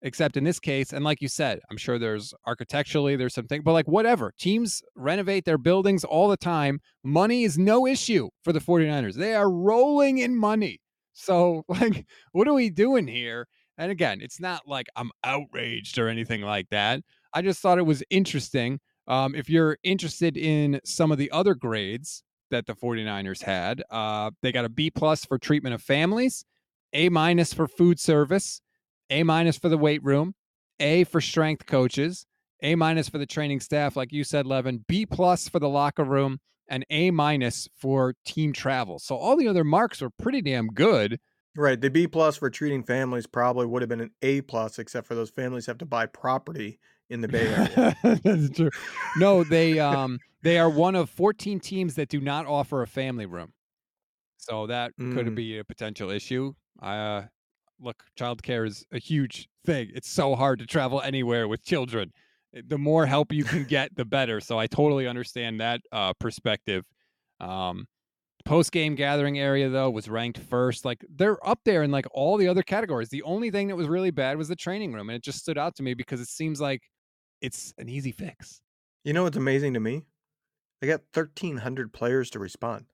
Except 0.00 0.36
in 0.36 0.44
this 0.44 0.60
case, 0.60 0.92
and 0.92 1.04
like 1.04 1.20
you 1.20 1.26
said, 1.26 1.58
I'm 1.72 1.76
sure 1.76 1.98
there's 1.98 2.32
architecturally, 2.46 3.16
there's 3.16 3.34
something, 3.34 3.62
but 3.62 3.72
like 3.72 3.88
whatever. 3.88 4.32
Teams 4.38 4.80
renovate 4.94 5.44
their 5.44 5.58
buildings 5.58 6.04
all 6.04 6.28
the 6.28 6.36
time. 6.36 6.78
Money 7.02 7.42
is 7.42 7.58
no 7.58 7.84
issue 7.84 8.28
for 8.44 8.52
the 8.52 8.60
49ers. 8.60 9.14
They 9.14 9.34
are 9.34 9.50
rolling 9.50 10.18
in 10.18 10.36
money. 10.36 10.78
So, 11.14 11.64
like, 11.68 12.06
what 12.30 12.46
are 12.46 12.54
we 12.54 12.70
doing 12.70 13.08
here? 13.08 13.48
And 13.76 13.90
again, 13.90 14.18
it's 14.20 14.40
not 14.40 14.62
like 14.66 14.86
I'm 14.94 15.10
outraged 15.24 15.98
or 15.98 16.08
anything 16.08 16.42
like 16.42 16.68
that. 16.70 17.00
I 17.34 17.42
just 17.42 17.60
thought 17.60 17.78
it 17.78 17.86
was 17.86 18.02
interesting. 18.10 18.80
Um, 19.06 19.34
if 19.34 19.48
you're 19.48 19.78
interested 19.82 20.36
in 20.36 20.80
some 20.84 21.10
of 21.10 21.18
the 21.18 21.30
other 21.30 21.54
grades 21.54 22.22
that 22.50 22.66
the 22.66 22.74
49ers 22.74 23.42
had, 23.42 23.82
uh, 23.90 24.30
they 24.42 24.52
got 24.52 24.64
a 24.64 24.68
B 24.68 24.90
plus 24.90 25.24
for 25.24 25.38
treatment 25.38 25.74
of 25.74 25.82
families, 25.82 26.44
A 26.92 27.08
minus 27.08 27.52
for 27.52 27.66
food 27.66 27.98
service, 27.98 28.60
A 29.10 29.22
minus 29.22 29.58
for 29.58 29.68
the 29.68 29.78
weight 29.78 30.02
room, 30.02 30.34
A 30.80 31.04
for 31.04 31.20
strength 31.20 31.66
coaches, 31.66 32.26
A 32.62 32.74
minus 32.74 33.08
for 33.08 33.18
the 33.18 33.26
training 33.26 33.60
staff, 33.60 33.96
like 33.96 34.12
you 34.12 34.24
said, 34.24 34.46
Levin, 34.46 34.84
B 34.88 35.06
plus 35.06 35.48
for 35.48 35.58
the 35.58 35.68
locker 35.68 36.04
room, 36.04 36.38
and 36.68 36.84
A 36.90 37.10
minus 37.10 37.68
for 37.76 38.14
team 38.26 38.52
travel. 38.52 38.98
So 38.98 39.16
all 39.16 39.36
the 39.36 39.48
other 39.48 39.64
marks 39.64 40.00
were 40.00 40.10
pretty 40.10 40.42
damn 40.42 40.68
good. 40.68 41.18
Right. 41.56 41.80
The 41.80 41.90
B 41.90 42.06
plus 42.06 42.36
for 42.36 42.50
treating 42.50 42.84
families 42.84 43.26
probably 43.26 43.66
would 43.66 43.82
have 43.82 43.88
been 43.88 44.00
an 44.00 44.12
A 44.22 44.42
plus, 44.42 44.78
except 44.78 45.06
for 45.06 45.14
those 45.14 45.30
families 45.30 45.66
have 45.66 45.78
to 45.78 45.86
buy 45.86 46.06
property 46.06 46.78
in 47.10 47.20
the 47.20 47.28
Bay 47.28 47.50
Area. 47.52 47.80
That's 48.22 48.50
true. 48.50 48.70
No, 49.14 49.44
they 49.44 49.78
um 49.78 50.20
they 50.42 50.58
are 50.58 50.70
one 50.70 50.94
of 50.94 51.10
14 51.10 51.60
teams 51.60 51.94
that 51.96 52.08
do 52.08 52.20
not 52.20 52.46
offer 52.46 52.82
a 52.82 52.86
family 52.86 53.26
room. 53.26 53.52
So 54.38 54.66
that 54.68 54.92
could 55.10 55.34
Mm. 55.34 55.34
be 55.34 55.58
a 55.58 55.64
potential 55.64 56.10
issue. 56.10 56.54
Uh 56.80 57.24
look, 57.80 58.04
childcare 58.18 58.66
is 58.66 58.86
a 58.92 58.98
huge 59.00 59.48
thing. 59.66 59.90
It's 59.94 60.08
so 60.10 60.36
hard 60.36 60.60
to 60.60 60.66
travel 60.66 61.00
anywhere 61.02 61.48
with 61.48 61.64
children. 61.64 62.12
Uh, 62.56 62.62
The 62.66 62.78
more 62.78 63.06
help 63.06 63.32
you 63.32 63.44
can 63.44 63.64
get, 63.64 63.96
the 63.96 64.04
better. 64.06 64.40
So 64.40 64.58
I 64.58 64.66
totally 64.68 65.06
understand 65.08 65.60
that 65.60 65.82
uh 65.92 66.14
perspective. 66.14 66.86
Um 67.40 67.88
post 68.44 68.72
game 68.72 68.94
gathering 68.94 69.38
area 69.38 69.68
though 69.68 69.90
was 69.90 70.08
ranked 70.08 70.38
first. 70.38 70.84
Like 70.84 71.04
they're 71.10 71.44
up 71.46 71.60
there 71.64 71.82
in 71.82 71.90
like 71.90 72.06
all 72.12 72.36
the 72.36 72.48
other 72.48 72.62
categories. 72.62 73.10
The 73.10 73.22
only 73.22 73.50
thing 73.50 73.68
that 73.68 73.76
was 73.76 73.88
really 73.88 74.10
bad 74.10 74.38
was 74.38 74.48
the 74.48 74.56
training 74.56 74.92
room, 74.92 75.08
and 75.10 75.16
it 75.16 75.22
just 75.24 75.38
stood 75.40 75.58
out 75.58 75.74
to 75.76 75.82
me 75.82 75.94
because 75.94 76.20
it 76.20 76.28
seems 76.28 76.60
like 76.60 76.82
it's 77.40 77.74
an 77.78 77.88
easy 77.88 78.12
fix. 78.12 78.60
You 79.04 79.12
know 79.12 79.22
what's 79.24 79.36
amazing 79.36 79.74
to 79.74 79.80
me? 79.80 80.02
They 80.80 80.86
got 80.86 81.02
1,300 81.12 81.92
players 81.92 82.30
to 82.30 82.38
respond. 82.38 82.86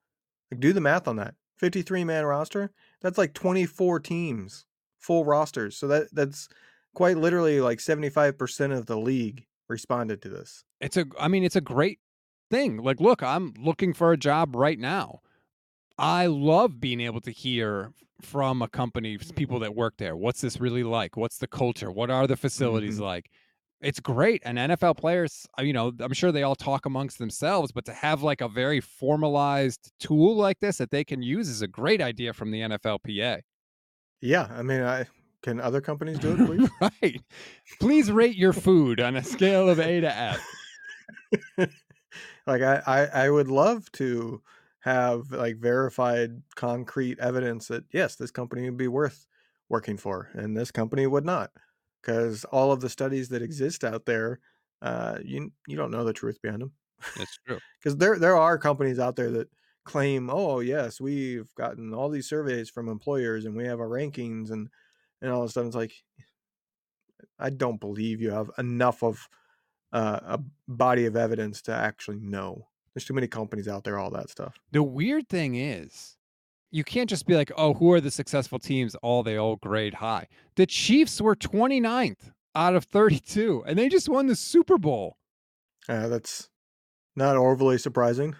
Like, 0.51 0.61
do 0.61 0.73
the 0.73 0.81
math 0.81 1.09
on 1.09 1.17
that. 1.17 1.35
53 1.59 2.05
man 2.05 2.25
roster. 2.25 2.71
That's 3.01 3.19
like 3.19 3.33
24 3.35 4.01
teams, 4.01 4.67
full 4.99 5.25
rosters. 5.25 5.77
So 5.77 5.87
that 5.89 6.09
that's 6.13 6.49
quite 6.95 7.17
literally 7.17 7.61
like 7.61 7.79
75% 7.79 8.77
of 8.77 8.87
the 8.87 8.97
league 8.99 9.47
responded 9.69 10.21
to 10.23 10.29
this. 10.29 10.65
It's 10.81 10.97
a 10.97 11.07
I 11.19 11.29
mean, 11.29 11.45
it's 11.45 11.57
a 11.57 11.61
great 11.61 12.01
thing. 12.51 12.79
Like, 12.79 13.01
look, 13.01 13.23
I'm 13.23 13.55
looking 13.59 13.93
for 13.95 14.13
a 14.13 14.17
job 14.17 14.55
right 14.57 14.79
now. 14.79 15.21
I 15.99 16.27
love 16.27 16.81
being 16.81 17.01
able 17.01 17.21
to 17.23 17.31
hear 17.31 17.93
from 18.21 18.63
a 18.63 18.69
company, 18.69 19.19
people 19.19 19.59
that 19.61 19.75
work 19.75 19.95
there. 19.99 20.17
What's 20.17 20.41
this 20.41 20.61
really 20.61 20.83
like? 20.83 21.17
What's 21.17 21.39
the 21.39 21.47
culture? 21.47 21.91
What 21.91 22.11
are 22.11 22.27
the 22.27 22.37
facilities 22.37 22.99
Mhm. 22.99 23.03
like? 23.03 23.31
It's 23.81 24.01
great. 24.01 24.41
And 24.45 24.57
NFL 24.57 24.97
players, 24.97 25.47
uh, 25.59 25.63
you 25.63 25.73
know, 25.73 25.93
I'm 26.01 26.13
sure 26.15 26.33
they 26.33 26.43
all 26.43 26.55
talk 26.55 26.87
amongst 26.87 27.19
themselves, 27.19 27.71
but 27.73 27.85
to 27.87 27.93
have 27.93 28.23
like 28.23 28.41
a 28.41 28.49
very 28.49 28.81
formalized 28.81 29.93
tool 29.99 30.37
like 30.37 30.61
this 30.61 30.79
that 30.79 30.91
they 30.91 31.05
can 31.05 31.23
use 31.23 31.49
is 31.49 31.61
a 31.63 31.69
great 31.69 32.01
idea 32.01 32.33
from 32.33 32.51
the 32.51 32.61
NFLPA. 32.61 33.43
Yeah, 34.21 34.49
I 34.51 34.63
mean, 34.63 34.83
I 34.83 35.07
can 35.43 35.61
other 35.61 35.81
companies 35.81 36.19
do 36.19 36.35
it, 36.35 36.43
please? 36.45 36.71
right. 36.81 37.21
Please 37.81 38.11
rate 38.11 38.37
your 38.37 38.53
food 38.53 39.01
on 39.01 39.17
a 39.17 39.23
scale 39.23 39.69
of 39.69 39.79
A 39.79 40.01
to 40.01 40.17
F. 40.17 40.61
like 42.47 42.63
I, 42.63 42.83
I 42.87 43.05
I 43.25 43.31
would 43.31 43.49
love 43.49 43.91
to 43.93 44.43
have 44.81 45.31
like 45.31 45.57
verified 45.57 46.43
concrete 46.57 47.19
evidence 47.19 47.69
that 47.69 47.85
yes, 47.93 48.17
this 48.17 48.31
company 48.31 48.65
would 48.69 48.77
be 48.77 48.89
worth 48.89 49.27
working 49.69 49.97
for 49.97 50.31
and 50.35 50.57
this 50.57 50.71
company 50.71 51.07
would 51.07 51.25
not. 51.25 51.53
Because 52.05 52.45
all 52.45 52.71
of 52.71 52.81
the 52.81 52.89
studies 52.89 53.31
that 53.31 53.43
exist 53.43 53.85
out 53.85 54.05
there, 54.05 54.41
uh, 54.83 55.19
you 55.25 55.53
you 55.67 55.77
don't 55.77 55.91
know 55.91 56.05
the 56.05 56.13
truth 56.13 56.41
behind 56.43 56.63
them. 56.63 56.73
That's 57.17 57.39
true. 57.47 57.59
Because 57.83 57.97
there 57.99 58.19
there 58.19 58.37
are 58.37 58.59
companies 58.59 58.99
out 58.99 59.17
there 59.17 59.31
that 59.31 59.49
claim, 59.85 60.31
oh 60.31 60.61
yes, 60.61 61.01
we've 61.01 61.55
gotten 61.55 61.95
all 61.95 62.09
these 62.09 62.29
surveys 62.29 62.71
from 62.71 62.89
employers 62.89 63.45
and 63.45 63.57
we 63.57 63.65
have 63.67 63.81
our 63.81 63.89
rankings 63.89 64.51
and 64.51 64.69
and 65.23 65.31
all 65.31 65.43
this 65.43 65.53
stuff. 65.53 65.67
It's 65.67 65.77
like 65.77 65.93
I 67.39 67.51
don't 67.51 67.81
believe 67.81 68.21
you 68.21 68.31
have 68.31 68.51
enough 68.59 69.03
of 69.03 69.29
uh, 69.93 70.21
a 70.23 70.41
body 70.69 71.07
of 71.07 71.17
evidence 71.17 71.63
to 71.63 71.73
actually 71.73 72.19
know. 72.21 72.69
There's 72.95 73.05
too 73.05 73.15
many 73.15 73.27
companies 73.27 73.69
out 73.69 73.85
there, 73.85 73.99
all 73.99 74.11
that 74.11 74.31
stuff. 74.31 74.59
The 74.73 74.83
weird 74.83 75.29
thing 75.29 75.57
is, 75.57 76.17
you 76.75 76.83
can't 76.83 77.09
just 77.09 77.27
be 77.27 77.37
like, 77.37 77.53
oh, 77.57 77.75
who 77.75 77.93
are 77.93 78.01
the 78.01 78.11
successful 78.11 78.59
teams? 78.59 78.97
All 78.97 79.23
they 79.23 79.37
all 79.37 79.55
grade 79.57 79.95
high. 79.95 80.27
The 80.57 80.67
Chiefs 80.67 81.21
were 81.21 81.37
29th 81.37 82.33
out 82.57 82.75
of 82.75 82.85
32, 82.85 83.63
and 83.67 83.79
they 83.79 83.89
just 83.89 84.09
won 84.09 84.27
the 84.27 84.35
Super 84.35 84.77
Bowl. 84.77 85.17
Uh, 85.89 86.09
that's 86.09 86.51
not 87.15 87.37
overly 87.37 87.79
surprising. 87.79 88.35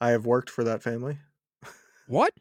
I 0.00 0.10
have 0.10 0.26
worked 0.26 0.50
for 0.50 0.64
that 0.64 0.82
family. 0.82 1.18
What? 2.08 2.32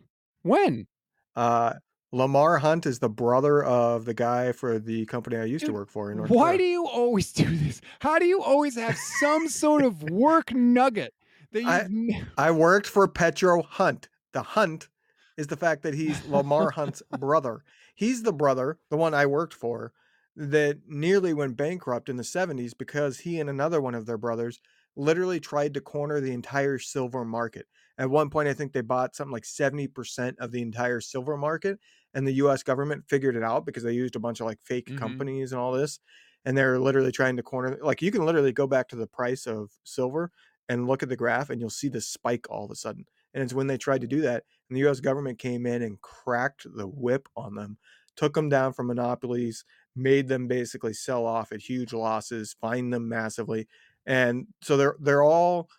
When? 0.41 0.87
Uh, 1.35 1.73
Lamar 2.11 2.57
Hunt 2.57 2.85
is 2.85 2.99
the 2.99 3.09
brother 3.09 3.63
of 3.63 4.05
the 4.05 4.13
guy 4.13 4.51
for 4.51 4.79
the 4.79 5.05
company 5.05 5.37
I 5.37 5.43
used 5.45 5.65
to 5.65 5.73
work 5.73 5.89
for 5.89 6.09
in 6.11 6.17
North 6.17 6.29
Why 6.29 6.53
Dakota. 6.53 6.57
do 6.57 6.63
you 6.69 6.87
always 6.87 7.31
do 7.33 7.55
this? 7.55 7.81
How 7.99 8.17
do 8.19 8.25
you 8.25 8.41
always 8.41 8.75
have 8.75 8.97
some 8.97 9.47
sort 9.47 9.83
of 9.83 10.01
work 10.09 10.53
nugget 10.53 11.13
that 11.51 11.59
you've 11.61 11.69
I- 11.69 11.87
ne- 11.89 12.23
I 12.37 12.51
worked 12.51 12.87
for 12.87 13.07
Petro 13.07 13.61
Hunt. 13.63 14.07
The 14.35 14.43
Hunt 14.43 14.89
is 15.37 15.47
the 15.47 15.57
fact 15.57 15.81
that 15.83 15.95
he's 15.95 16.23
Lamar 16.23 16.71
Hunt's 16.77 17.01
brother. 17.11 17.63
He's 17.95 18.23
the 18.23 18.33
brother, 18.33 18.79
the 18.91 18.97
one 18.97 19.15
I 19.15 19.25
worked 19.25 19.55
for, 19.55 19.93
that 20.35 20.81
nearly 20.87 21.33
went 21.33 21.57
bankrupt 21.57 22.09
in 22.09 22.17
the 22.17 22.23
70s 22.23 22.73
because 22.75 23.19
he 23.21 23.39
and 23.39 23.49
another 23.49 23.81
one 23.81 23.95
of 23.95 24.05
their 24.05 24.17
brothers 24.19 24.59
literally 24.97 25.39
tried 25.39 25.73
to 25.73 25.81
corner 25.81 26.19
the 26.21 26.33
entire 26.33 26.77
silver 26.79 27.25
market. 27.25 27.67
At 27.97 28.09
one 28.11 28.29
point, 28.29 28.49
I 28.49 28.53
think 28.53 28.73
they 28.73 28.81
bought 28.81 29.15
something 29.15 29.31
like 29.33 29.45
70% 29.45 30.37
of 30.39 30.51
the 30.51 30.61
entire 30.61 31.01
silver 31.01 31.37
market, 31.37 31.79
and 32.13 32.27
the 32.27 32.33
US 32.33 32.63
government 32.63 33.05
figured 33.09 33.35
it 33.37 33.43
out 33.43 33.65
because 33.65 33.83
they 33.83 33.93
used 33.93 34.15
a 34.15 34.19
bunch 34.19 34.41
of 34.41 34.45
like 34.47 34.61
fake 34.61 34.93
Mhm. 34.93 34.95
companies 34.95 35.51
and 35.53 35.59
all 35.61 35.71
this. 35.71 35.99
And 36.45 36.57
they're 36.57 36.79
literally 36.79 37.11
trying 37.11 37.37
to 37.37 37.43
corner, 37.43 37.77
like, 37.81 38.01
you 38.01 38.11
can 38.11 38.25
literally 38.25 38.51
go 38.53 38.67
back 38.67 38.87
to 38.89 38.95
the 38.95 39.07
price 39.07 39.47
of 39.47 39.71
silver 39.83 40.31
and 40.69 40.87
look 40.87 41.01
at 41.03 41.09
the 41.09 41.15
graph, 41.15 41.49
and 41.49 41.59
you'll 41.59 41.69
see 41.69 41.89
the 41.89 42.01
spike 42.01 42.47
all 42.49 42.65
of 42.65 42.71
a 42.71 42.75
sudden. 42.75 43.05
And 43.35 43.43
it's 43.43 43.53
when 43.53 43.67
they 43.67 43.77
tried 43.77 44.01
to 44.01 44.07
do 44.07 44.21
that, 44.21 44.45
and 44.69 44.75
the 44.77 44.87
US 44.89 44.99
government 45.01 45.37
came 45.37 45.67
in 45.67 45.83
and 45.83 46.01
cracked 46.01 46.65
the 46.75 46.87
whip 46.87 47.29
on 47.35 47.53
them, 47.55 47.77
took 48.15 48.33
them 48.33 48.49
down 48.49 48.73
from 48.73 48.87
monopolies, 48.87 49.63
made 49.95 50.27
them 50.29 50.47
basically 50.47 50.93
sell 50.93 51.25
off 51.27 51.51
at 51.51 51.61
huge 51.61 51.93
losses, 51.93 52.55
fined 52.59 52.93
them 52.93 53.07
massively. 53.09 53.67
And 54.07 54.47
so 54.63 54.77
they're 54.77 54.95
they're 54.99 55.23
all 55.23 55.69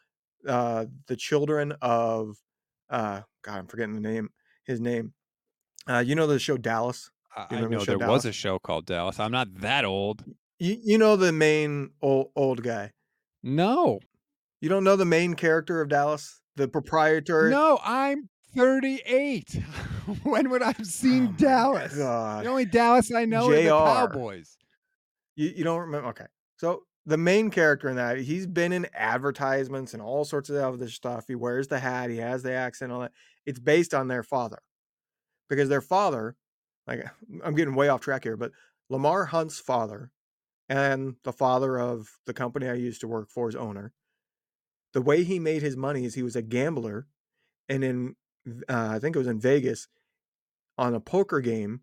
uh 0.47 0.87
the 1.09 1.16
children 1.16 1.73
of 1.83 2.37
uh 2.90 3.23
God, 3.42 3.59
I'm 3.59 3.66
forgetting 3.66 3.95
the 3.95 4.01
name, 4.01 4.31
his 4.64 4.81
name. 4.81 5.14
Uh 5.88 6.05
you 6.07 6.14
know 6.14 6.27
the 6.27 6.38
show 6.38 6.59
Dallas? 6.59 7.11
I, 7.35 7.47
you 7.51 7.57
I 7.59 7.61
remember 7.62 7.69
the 7.69 7.79
know 7.79 7.85
show 7.85 7.99
there 7.99 8.09
was 8.09 8.25
a 8.27 8.33
show 8.33 8.59
called 8.59 8.87
Dallas. 8.87 9.19
I'm 9.19 9.33
not 9.33 9.55
that 9.57 9.85
old. 9.85 10.25
You 10.59 10.79
you 10.83 10.99
know 10.99 11.16
the 11.16 11.33
main 11.33 11.90
old 12.03 12.33
old 12.37 12.62
guy. 12.62 12.92
No, 13.42 14.01
You 14.61 14.69
don't 14.69 14.85
know 14.85 14.97
the 14.97 15.05
main 15.05 15.35
character 15.35 15.81
of 15.81 15.88
Dallas? 15.88 16.40
The 16.57 16.69
proprietor? 16.69 17.51
no, 17.51 17.79
I'm 17.85 18.29
38. 18.57 19.61
when 20.23 20.51
would 20.51 20.62
I 20.62 20.69
have 20.69 20.81
oh 20.81 20.85
seen 20.85 21.29
Oh 21.29 21.33
Dallas? 21.37 21.95
God. 21.95 22.45
The 22.45 22.49
only 22.49 22.64
Dallas 22.64 23.12
I 23.12 23.27
know 23.27 23.51
are 23.51 23.55
the 23.55 23.69
Cowboys. 23.69 24.57
You, 25.35 25.53
you 25.57 25.64
don't 25.64 25.81
remember? 25.81 26.09
Okay. 26.09 26.27
So 26.57 26.83
the 27.05 27.19
main 27.19 27.51
character 27.51 27.88
in 27.88 27.97
that, 27.97 28.19
he's 28.19 28.47
been 28.47 28.73
in 28.73 28.87
advertisements 28.95 29.92
and 29.92 30.03
all 30.03 30.25
sorts 30.25 30.49
of 30.49 30.57
other 30.57 30.88
stuff. 30.88 31.27
He 31.29 31.35
wears 31.35 31.69
the 31.69 31.79
hat, 31.79 32.11
he 32.11 32.16
has 32.16 32.42
the 32.42 32.53
accent, 32.53 32.90
all 32.90 33.01
that. 33.01 33.12
It's 33.45 33.61
based 33.61 33.95
on 33.95 34.09
their 34.09 34.23
father. 34.23 34.59
Because 35.49 35.69
their 35.69 35.83
father, 35.83 36.35
like 36.87 37.05
I'm 37.45 37.55
getting 37.55 37.75
way 37.75 37.88
off 37.88 38.01
track 38.01 38.25
here, 38.25 38.37
but 38.37 38.53
Lamar 38.88 39.27
Hunt's 39.27 39.61
father 39.61 40.11
and 40.69 41.16
the 41.25 41.33
father 41.33 41.79
of 41.79 42.09
the 42.27 42.35
company 42.35 42.69
I 42.69 42.75
used 42.75 43.03
to 43.03 43.09
work 43.09 43.31
for, 43.31 43.47
his 43.47 43.57
owner, 43.57 43.92
the 44.97 45.03
way 45.03 45.25
he 45.25 45.39
made 45.39 45.61
his 45.61 45.77
money 45.77 46.07
is 46.07 46.15
he 46.15 46.23
was 46.23 46.37
a 46.37 46.41
gambler. 46.41 47.07
And 47.69 47.85
in, 47.85 48.17
uh, 48.67 48.93
I 48.93 48.99
think 48.99 49.15
it 49.15 49.19
was 49.19 49.29
in 49.29 49.39
Vegas, 49.39 49.89
on 50.79 50.95
a 50.95 51.01
poker 51.01 51.43
game, 51.43 51.83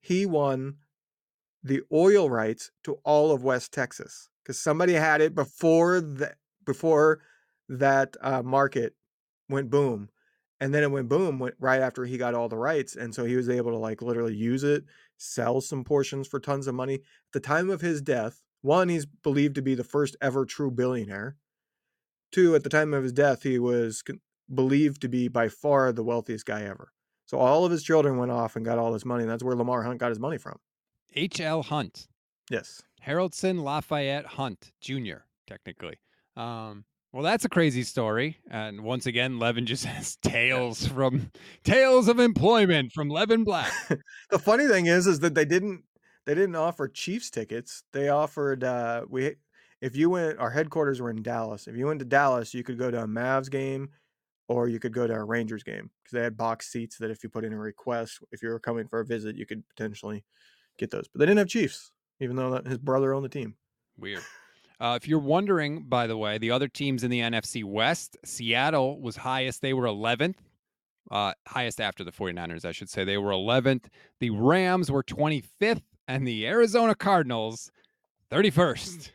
he 0.00 0.26
won 0.26 0.78
the 1.62 1.82
oil 1.92 2.28
rights 2.28 2.72
to 2.82 2.98
all 3.04 3.30
of 3.30 3.44
West 3.44 3.72
Texas 3.72 4.28
because 4.42 4.60
somebody 4.60 4.94
had 4.94 5.20
it 5.20 5.36
before 5.36 6.00
that 6.00 6.34
before 6.66 7.20
that 7.68 8.16
uh, 8.22 8.42
market 8.42 8.96
went 9.48 9.70
boom, 9.70 10.08
and 10.58 10.74
then 10.74 10.82
it 10.82 10.90
went 10.90 11.08
boom 11.08 11.38
went 11.38 11.54
right 11.60 11.80
after 11.80 12.06
he 12.06 12.18
got 12.18 12.34
all 12.34 12.48
the 12.48 12.58
rights, 12.58 12.96
and 12.96 13.14
so 13.14 13.24
he 13.24 13.36
was 13.36 13.48
able 13.48 13.70
to 13.70 13.78
like 13.78 14.02
literally 14.02 14.34
use 14.34 14.64
it, 14.64 14.82
sell 15.16 15.60
some 15.60 15.84
portions 15.84 16.26
for 16.26 16.40
tons 16.40 16.66
of 16.66 16.74
money. 16.74 16.94
At 16.94 17.02
the 17.34 17.38
time 17.40 17.70
of 17.70 17.82
his 17.82 18.02
death, 18.02 18.42
one 18.62 18.88
he's 18.88 19.06
believed 19.06 19.54
to 19.54 19.62
be 19.62 19.76
the 19.76 19.84
first 19.84 20.16
ever 20.20 20.44
true 20.44 20.72
billionaire. 20.72 21.36
Two, 22.30 22.54
at 22.54 22.62
the 22.62 22.68
time 22.68 22.92
of 22.94 23.02
his 23.02 23.12
death, 23.12 23.42
he 23.42 23.58
was 23.58 24.02
believed 24.52 25.00
to 25.02 25.08
be 25.08 25.28
by 25.28 25.48
far 25.48 25.92
the 25.92 26.02
wealthiest 26.02 26.46
guy 26.46 26.62
ever. 26.62 26.92
So 27.26 27.38
all 27.38 27.64
of 27.64 27.70
his 27.70 27.82
children 27.82 28.16
went 28.16 28.32
off 28.32 28.56
and 28.56 28.64
got 28.64 28.78
all 28.78 28.92
this 28.92 29.04
money, 29.04 29.22
and 29.22 29.30
that's 29.30 29.42
where 29.42 29.56
Lamar 29.56 29.82
Hunt 29.82 29.98
got 29.98 30.10
his 30.10 30.20
money 30.20 30.38
from. 30.38 30.58
H.L. 31.14 31.62
Hunt. 31.62 32.08
Yes. 32.50 32.82
Haroldson 33.06 33.62
Lafayette 33.62 34.26
Hunt 34.26 34.72
Jr., 34.80 35.24
technically. 35.46 35.98
Um, 36.36 36.84
well, 37.12 37.22
that's 37.22 37.44
a 37.44 37.48
crazy 37.48 37.82
story. 37.82 38.38
And 38.50 38.82
once 38.82 39.06
again, 39.06 39.38
Levin 39.38 39.66
just 39.66 39.84
has 39.86 40.16
tales 40.16 40.86
from 40.86 41.30
tales 41.64 42.08
of 42.08 42.18
employment 42.18 42.92
from 42.92 43.08
Levin 43.08 43.44
Black. 43.44 43.72
the 44.30 44.38
funny 44.38 44.66
thing 44.66 44.86
is 44.86 45.06
is 45.06 45.20
that 45.20 45.34
they 45.34 45.44
didn't 45.44 45.84
they 46.26 46.34
didn't 46.34 46.56
offer 46.56 46.88
Chiefs 46.88 47.30
tickets. 47.30 47.82
They 47.92 48.08
offered 48.08 48.62
uh 48.62 49.02
we 49.08 49.36
if 49.80 49.96
you 49.96 50.10
went 50.10 50.38
our 50.38 50.50
headquarters 50.50 51.00
were 51.00 51.10
in 51.10 51.22
Dallas. 51.22 51.66
If 51.66 51.76
you 51.76 51.86
went 51.86 52.00
to 52.00 52.04
Dallas, 52.04 52.54
you 52.54 52.64
could 52.64 52.78
go 52.78 52.90
to 52.90 53.02
a 53.02 53.06
Mavs 53.06 53.50
game 53.50 53.90
or 54.48 54.68
you 54.68 54.80
could 54.80 54.92
go 54.92 55.06
to 55.06 55.14
a 55.14 55.24
Rangers 55.24 55.62
game 55.62 55.90
because 56.02 56.16
they 56.16 56.22
had 56.22 56.36
box 56.36 56.72
seats 56.72 56.96
that 56.98 57.10
if 57.10 57.22
you 57.22 57.28
put 57.28 57.44
in 57.44 57.52
a 57.52 57.58
request, 57.58 58.18
if 58.32 58.42
you 58.42 58.48
were 58.48 58.58
coming 58.58 58.88
for 58.88 59.00
a 59.00 59.04
visit, 59.04 59.36
you 59.36 59.46
could 59.46 59.62
potentially 59.68 60.24
get 60.78 60.90
those. 60.90 61.06
But 61.08 61.20
they 61.20 61.26
didn't 61.26 61.38
have 61.38 61.48
Chiefs, 61.48 61.92
even 62.20 62.36
though 62.36 62.50
that, 62.52 62.66
his 62.66 62.78
brother 62.78 63.14
owned 63.14 63.24
the 63.24 63.28
team. 63.28 63.56
Weird. 63.98 64.22
Uh, 64.80 64.98
if 65.00 65.08
you're 65.08 65.18
wondering, 65.18 65.82
by 65.82 66.06
the 66.06 66.16
way, 66.16 66.38
the 66.38 66.50
other 66.50 66.68
teams 66.68 67.04
in 67.04 67.10
the 67.10 67.20
NFC 67.20 67.64
West, 67.64 68.16
Seattle 68.24 69.00
was 69.00 69.16
highest. 69.16 69.60
They 69.60 69.74
were 69.74 69.86
11th, 69.86 70.36
uh, 71.10 71.34
highest 71.46 71.80
after 71.80 72.04
the 72.04 72.12
49ers, 72.12 72.64
I 72.64 72.72
should 72.72 72.88
say. 72.88 73.04
They 73.04 73.18
were 73.18 73.32
11th. 73.32 73.86
The 74.20 74.30
Rams 74.30 74.90
were 74.90 75.02
25th, 75.02 75.82
and 76.06 76.26
the 76.26 76.46
Arizona 76.46 76.94
Cardinals 76.94 77.72
31st. 78.30 79.10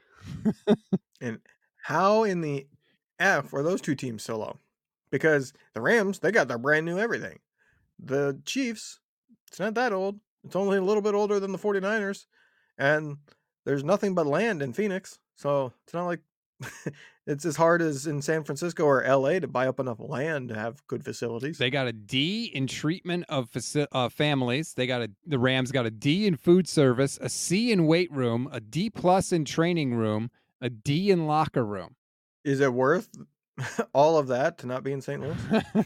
And 1.21 1.39
how 1.81 2.23
in 2.23 2.41
the 2.41 2.67
F 3.19 3.53
are 3.53 3.63
those 3.63 3.81
two 3.81 3.95
teams 3.95 4.23
so 4.23 4.37
low? 4.37 4.57
Because 5.11 5.53
the 5.73 5.81
Rams, 5.81 6.19
they 6.19 6.31
got 6.31 6.47
their 6.47 6.57
brand 6.57 6.85
new 6.85 6.97
everything. 6.97 7.39
The 7.99 8.39
Chiefs, 8.45 8.99
it's 9.47 9.59
not 9.59 9.75
that 9.75 9.93
old. 9.93 10.19
It's 10.43 10.55
only 10.55 10.77
a 10.77 10.83
little 10.83 11.01
bit 11.01 11.13
older 11.13 11.39
than 11.39 11.51
the 11.51 11.57
49ers. 11.57 12.25
And 12.77 13.17
there's 13.65 13.83
nothing 13.83 14.15
but 14.15 14.27
land 14.27 14.61
in 14.61 14.73
Phoenix. 14.73 15.19
So 15.35 15.71
it's 15.83 15.93
not 15.93 16.05
like 16.05 16.21
it's 17.27 17.45
as 17.45 17.55
hard 17.55 17.81
as 17.81 18.07
in 18.07 18.21
San 18.21 18.43
Francisco 18.43 18.83
or 18.83 19.03
LA 19.05 19.39
to 19.39 19.47
buy 19.47 19.67
up 19.67 19.79
enough 19.79 19.99
land 19.99 20.49
to 20.49 20.55
have 20.55 20.85
good 20.87 21.03
facilities. 21.03 21.57
They 21.57 21.69
got 21.69 21.87
a 21.87 21.93
D 21.93 22.45
in 22.53 22.67
treatment 22.67 23.25
of 23.29 23.49
faci- 23.49 23.87
uh, 23.91 24.09
families. 24.09 24.73
They 24.73 24.87
got 24.87 25.01
a 25.01 25.11
the 25.25 25.39
Rams 25.39 25.71
got 25.71 25.85
a 25.85 25.91
D 25.91 26.27
in 26.27 26.35
food 26.35 26.67
service, 26.67 27.17
a 27.21 27.29
C 27.29 27.71
in 27.71 27.85
weight 27.87 28.11
room, 28.11 28.49
a 28.51 28.59
D 28.59 28.89
plus 28.89 29.31
in 29.31 29.45
training 29.45 29.93
room, 29.95 30.31
a 30.61 30.69
D 30.69 31.11
in 31.11 31.27
locker 31.27 31.65
room. 31.65 31.95
Is 32.43 32.59
it 32.59 32.73
worth 32.73 33.09
all 33.93 34.17
of 34.17 34.27
that 34.27 34.57
to 34.59 34.67
not 34.67 34.83
be 34.83 34.91
in 34.91 35.01
St. 35.01 35.21
Louis? 35.21 35.85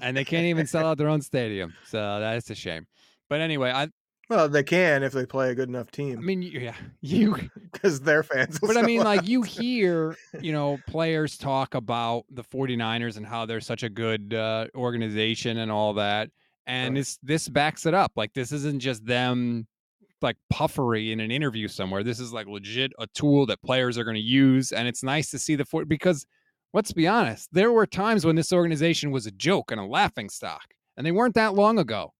and 0.00 0.16
they 0.16 0.24
can't 0.24 0.46
even 0.46 0.66
sell 0.66 0.86
out 0.86 0.98
their 0.98 1.08
own 1.08 1.22
stadium, 1.22 1.74
so 1.86 2.20
that's 2.20 2.50
a 2.50 2.54
shame. 2.54 2.86
But 3.28 3.40
anyway, 3.40 3.70
I 3.70 3.88
well, 4.28 4.48
they 4.48 4.62
can 4.62 5.02
if 5.02 5.12
they 5.12 5.26
play 5.26 5.50
a 5.50 5.54
good 5.54 5.68
enough 5.68 5.90
team. 5.90 6.18
I 6.18 6.22
mean, 6.22 6.42
yeah, 6.42 6.74
you 7.00 7.36
because 7.72 8.00
their 8.00 8.22
fans. 8.22 8.58
But 8.60 8.76
I 8.76 8.82
mean, 8.82 9.02
like 9.02 9.20
out. 9.20 9.28
you 9.28 9.42
hear, 9.42 10.16
you 10.40 10.52
know, 10.52 10.78
players 10.86 11.36
talk 11.38 11.74
about 11.74 12.24
the 12.30 12.42
49ers 12.44 13.16
and 13.16 13.26
how 13.26 13.46
they're 13.46 13.60
such 13.60 13.82
a 13.82 13.88
good 13.88 14.34
uh, 14.34 14.66
organization 14.74 15.58
and 15.58 15.70
all 15.70 15.94
that. 15.94 16.30
And 16.66 16.94
Right. 16.94 17.00
this 17.00 17.18
this 17.22 17.48
backs 17.48 17.86
it 17.86 17.94
up. 17.94 18.12
Like 18.16 18.32
this 18.34 18.50
isn't 18.52 18.80
just 18.80 19.06
them 19.06 19.66
like 20.22 20.36
puffery 20.50 21.12
in 21.12 21.20
an 21.20 21.30
interview 21.30 21.68
somewhere. 21.68 22.02
This 22.02 22.18
is 22.18 22.32
like 22.32 22.46
legit 22.48 22.92
a 22.98 23.06
tool 23.08 23.46
that 23.46 23.62
players 23.62 23.98
are 23.98 24.04
going 24.04 24.16
to 24.16 24.20
use 24.20 24.72
and 24.72 24.88
it's 24.88 25.02
nice 25.04 25.30
to 25.30 25.38
see 25.38 25.54
the 25.54 25.64
four 25.64 25.84
because 25.84 26.26
let's 26.72 26.92
be 26.92 27.06
honest, 27.06 27.48
there 27.52 27.70
were 27.70 27.86
times 27.86 28.24
when 28.24 28.34
this 28.34 28.52
organization 28.52 29.10
was 29.10 29.26
a 29.26 29.30
joke 29.30 29.70
and 29.70 29.80
a 29.80 29.84
laughing 29.84 30.28
stock. 30.28 30.74
And 30.96 31.06
they 31.06 31.12
weren't 31.12 31.34
that 31.34 31.54
long 31.54 31.78
ago. 31.78 32.12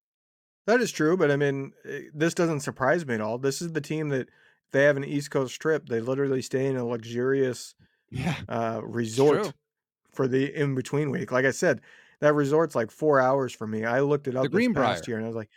That 0.67 0.81
is 0.81 0.93
true, 0.93 1.17
but 1.17 1.31
I 1.31 1.37
mean, 1.37 1.73
eh, 1.85 2.03
this 2.13 2.35
doesn't 2.35 2.61
surprise 2.61 3.07
me 3.07 3.15
at 3.15 3.21
all. 3.21 3.39
This 3.39 3.63
is 3.63 3.73
the 3.73 3.81
team 3.81 4.09
that 4.11 4.29
they 4.73 4.85
have 4.85 4.97
an 4.97 5.05
East 5.05 5.31
Coast 5.31 5.61
trip, 5.61 5.89
they 5.89 6.01
literally 6.01 6.43
stay 6.43 6.67
in 6.67 6.77
a 6.77 6.85
luxurious 6.85 7.75
Yeah. 8.11 8.35
uh, 8.49 8.81
resort 8.83 9.55
for 10.13 10.27
the 10.29 10.53
in 10.55 10.75
between 10.75 11.11
week. 11.11 11.31
Like 11.33 11.45
I 11.45 11.51
said, 11.51 11.81
that 12.21 12.35
resort's 12.35 12.75
like 12.75 12.91
four 12.91 13.21
hours 13.21 13.53
for 13.53 13.67
me. 13.67 13.85
I 13.85 14.01
looked 14.01 14.27
it 14.29 14.37
up 14.37 14.51
this 14.51 14.69
past 14.75 15.07
year, 15.09 15.19
and 15.19 15.27
I 15.27 15.29
was 15.29 15.37
like, 15.37 15.51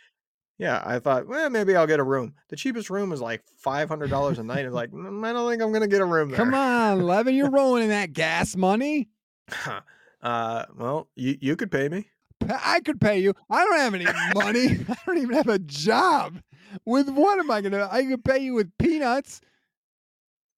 "Yeah." 0.58 0.82
I 0.84 0.98
thought, 0.98 1.26
well, 1.26 1.48
maybe 1.50 1.74
I'll 1.74 1.86
get 1.86 2.00
a 2.00 2.04
room. 2.04 2.34
The 2.48 2.56
cheapest 2.56 2.90
room 2.90 3.12
is 3.12 3.20
like 3.20 3.42
five 3.56 3.88
hundred 3.88 4.10
dollars 4.10 4.38
a 4.38 4.42
night. 4.42 4.60
I 4.60 4.68
was 4.68 4.74
like, 4.74 4.90
"Mm, 4.90 5.24
I 5.24 5.32
don't 5.32 5.50
think 5.50 5.62
I'm 5.62 5.72
gonna 5.72 5.88
get 5.88 6.02
a 6.02 6.04
room 6.04 6.28
there. 6.30 6.36
Come 6.36 6.54
on, 6.54 7.02
Levin, 7.02 7.34
you're 7.34 7.50
rolling 7.50 7.84
in 7.84 7.88
that 7.88 8.12
gas 8.12 8.56
money. 8.56 9.08
uh, 10.22 10.64
well, 10.76 11.08
you 11.16 11.36
you 11.40 11.56
could 11.56 11.70
pay 11.70 11.88
me. 11.88 12.08
Pa- 12.40 12.60
I 12.64 12.80
could 12.80 13.00
pay 13.00 13.20
you. 13.20 13.34
I 13.48 13.64
don't 13.64 13.78
have 13.78 13.94
any 13.94 14.06
money. 14.34 14.84
I 14.88 14.96
don't 15.06 15.18
even 15.18 15.36
have 15.36 15.48
a 15.48 15.58
job. 15.58 16.40
With 16.84 17.08
what 17.08 17.38
am 17.38 17.50
I 17.50 17.60
gonna? 17.60 17.88
I 17.90 18.04
could 18.04 18.24
pay 18.24 18.38
you 18.38 18.54
with 18.54 18.70
peanuts. 18.78 19.40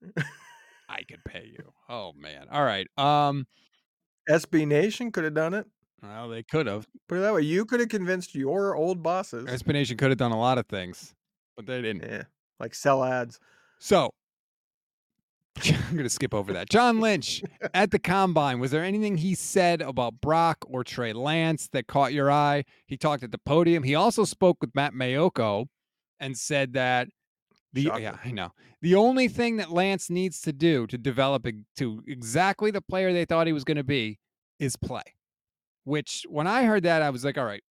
I 0.88 1.03
could 1.09 1.25
pay 1.25 1.47
you. 1.53 1.73
Oh 1.88 2.12
man. 2.16 2.47
All 2.51 2.64
right. 2.64 2.87
Um. 2.97 3.47
SB 4.31 4.66
Nation 4.66 5.11
could 5.11 5.25
have 5.25 5.35
done 5.35 5.55
it. 5.55 5.66
Well, 6.03 6.29
they 6.29 6.42
could 6.42 6.66
have. 6.66 6.87
Put 7.09 7.18
it 7.18 7.21
that 7.23 7.35
way. 7.35 7.42
You 7.42 7.64
could 7.64 7.81
have 7.81 7.88
convinced 7.88 8.35
your 8.35 8.75
old 8.77 9.03
bosses. 9.03 9.47
SB 9.47 9.73
Nation 9.73 9.97
could 9.97 10.11
have 10.11 10.18
done 10.18 10.33
a 10.33 10.38
lot 10.38 10.59
of 10.59 10.66
things, 10.66 11.14
but 11.57 11.66
they 11.66 11.81
didn't. 11.83 12.03
Yeah, 12.09 12.23
like 12.61 12.75
sell 12.75 13.05
ads. 13.05 13.38
So 13.79 14.11
I'm 15.64 15.96
gonna 15.96 16.08
skip 16.08 16.34
over 16.34 16.52
that. 16.54 16.70
John 16.70 17.00
Lynch 17.00 17.42
at 17.74 17.90
the 17.90 17.98
combine. 17.98 18.58
Was 18.58 18.70
there 18.70 18.82
anything 18.84 19.18
he 19.18 19.34
said 19.34 19.82
about 19.82 20.20
Brock 20.20 20.64
or 20.66 20.82
Trey 20.82 21.12
Lance 21.12 21.68
that 21.72 21.86
caught 21.86 22.12
your 22.12 22.30
eye? 22.30 22.64
He 22.86 22.96
talked 22.96 23.22
at 23.22 23.32
the 23.32 23.38
podium. 23.38 23.82
He 23.82 23.94
also 23.94 24.24
spoke 24.24 24.58
with 24.60 24.74
Matt 24.74 24.94
Maiocco 24.94 25.66
and 26.18 26.36
said 26.36 26.72
that 26.72 27.08
the 27.72 27.90
yeah, 27.98 28.16
I 28.24 28.32
know. 28.32 28.52
The 28.80 28.94
only 28.96 29.28
thing 29.28 29.56
that 29.56 29.70
Lance 29.70 30.10
needs 30.10 30.40
to 30.42 30.52
do 30.52 30.86
to 30.88 30.98
develop 30.98 31.46
to 31.76 32.02
exactly 32.06 32.70
the 32.70 32.80
player 32.80 33.12
they 33.12 33.24
thought 33.24 33.46
he 33.46 33.52
was 33.52 33.64
going 33.64 33.76
to 33.76 33.84
be 33.84 34.18
is 34.58 34.76
play. 34.76 35.02
Which 35.84 36.26
when 36.28 36.46
I 36.46 36.64
heard 36.64 36.84
that, 36.84 37.02
I 37.02 37.10
was 37.10 37.24
like, 37.24 37.38
all 37.38 37.44
right, 37.44 37.62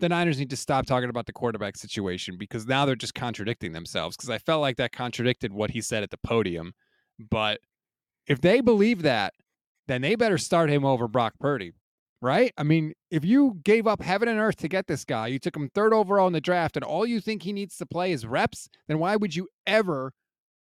the 0.00 0.08
Niners 0.08 0.38
need 0.38 0.50
to 0.50 0.56
stop 0.56 0.86
talking 0.86 1.10
about 1.10 1.26
the 1.26 1.32
quarterback 1.32 1.76
situation 1.76 2.36
because 2.38 2.66
now 2.66 2.84
they're 2.86 2.96
just 2.96 3.14
contradicting 3.14 3.72
themselves. 3.72 4.16
Because 4.16 4.30
I 4.30 4.38
felt 4.38 4.60
like 4.60 4.76
that 4.76 4.92
contradicted 4.92 5.52
what 5.52 5.70
he 5.70 5.80
said 5.80 6.02
at 6.02 6.10
the 6.10 6.18
podium. 6.18 6.72
But 7.18 7.60
if 8.26 8.40
they 8.40 8.60
believe 8.60 9.02
that, 9.02 9.34
then 9.86 10.02
they 10.02 10.14
better 10.14 10.38
start 10.38 10.70
him 10.70 10.84
over 10.84 11.08
Brock 11.08 11.34
Purdy, 11.40 11.72
right? 12.20 12.52
I 12.58 12.62
mean, 12.62 12.92
if 13.10 13.24
you 13.24 13.58
gave 13.64 13.86
up 13.86 14.02
heaven 14.02 14.28
and 14.28 14.38
earth 14.38 14.56
to 14.56 14.68
get 14.68 14.86
this 14.86 15.04
guy, 15.04 15.28
you 15.28 15.38
took 15.38 15.56
him 15.56 15.70
third 15.74 15.94
overall 15.94 16.26
in 16.26 16.34
the 16.34 16.40
draft, 16.40 16.76
and 16.76 16.84
all 16.84 17.06
you 17.06 17.20
think 17.20 17.42
he 17.42 17.52
needs 17.52 17.76
to 17.78 17.86
play 17.86 18.12
is 18.12 18.26
reps, 18.26 18.68
then 18.86 18.98
why 18.98 19.16
would 19.16 19.34
you 19.34 19.48
ever 19.66 20.12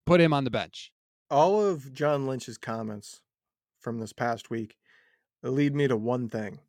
put 0.05 0.21
him 0.21 0.33
on 0.33 0.45
the 0.45 0.49
bench? 0.49 0.91
All 1.29 1.61
of 1.61 1.93
John 1.93 2.25
Lynch's 2.25 2.57
comments 2.57 3.21
from 3.81 3.99
this 3.99 4.13
past 4.13 4.49
week 4.49 4.75
lead 5.43 5.75
me 5.75 5.87
to 5.89 5.97
one 5.97 6.29
thing. 6.29 6.59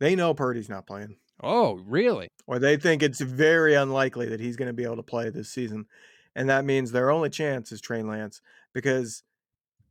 They 0.00 0.16
know 0.16 0.34
Purdy's 0.34 0.70
not 0.70 0.86
playing, 0.86 1.16
Oh, 1.42 1.74
really? 1.86 2.28
or 2.46 2.58
they 2.58 2.76
think 2.76 3.02
it's 3.02 3.20
very 3.20 3.74
unlikely 3.74 4.28
that 4.28 4.40
he's 4.40 4.56
going 4.56 4.68
to 4.68 4.72
be 4.72 4.84
able 4.84 4.96
to 4.96 5.02
play 5.02 5.30
this 5.30 5.50
season. 5.50 5.86
And 6.34 6.48
that 6.48 6.64
means 6.64 6.92
their 6.92 7.10
only 7.10 7.30
chance 7.30 7.72
is 7.72 7.80
Trey 7.80 8.02
Lance 8.02 8.40
because 8.72 9.22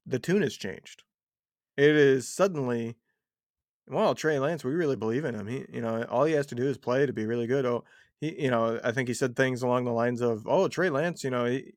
the 0.06 0.20
tune 0.20 0.42
has 0.42 0.56
changed. 0.56 1.04
It 1.78 1.96
is 1.96 2.28
suddenly, 2.28 2.96
well, 3.88 4.16
Trey 4.16 4.40
Lance, 4.40 4.64
we 4.64 4.72
really 4.74 4.96
believe 4.96 5.26
in 5.26 5.36
him. 5.36 5.48
He, 5.48 5.66
you 5.72 5.82
know, 5.82 6.04
all 6.04 6.26
he 6.26 6.34
has 6.34 6.48
to 6.48 6.56
do 6.56 6.68
is 6.68 6.78
play 6.78 7.06
to 7.06 7.14
be 7.14 7.26
really 7.26 7.48
good. 7.48 7.66
Oh, 7.66 7.84
he, 8.20 8.44
you 8.44 8.52
know, 8.52 8.80
I 8.84 8.92
think 8.92 9.08
he 9.08 9.14
said 9.14 9.36
things 9.36 9.64
along 9.64 9.86
the 9.86 9.92
lines 9.92 10.22
of, 10.22 10.46
"Oh, 10.48 10.68
Trey 10.68 10.90
Lance, 10.90 11.24
you 11.24 11.30
know, 11.30 11.46
he, 11.46 11.74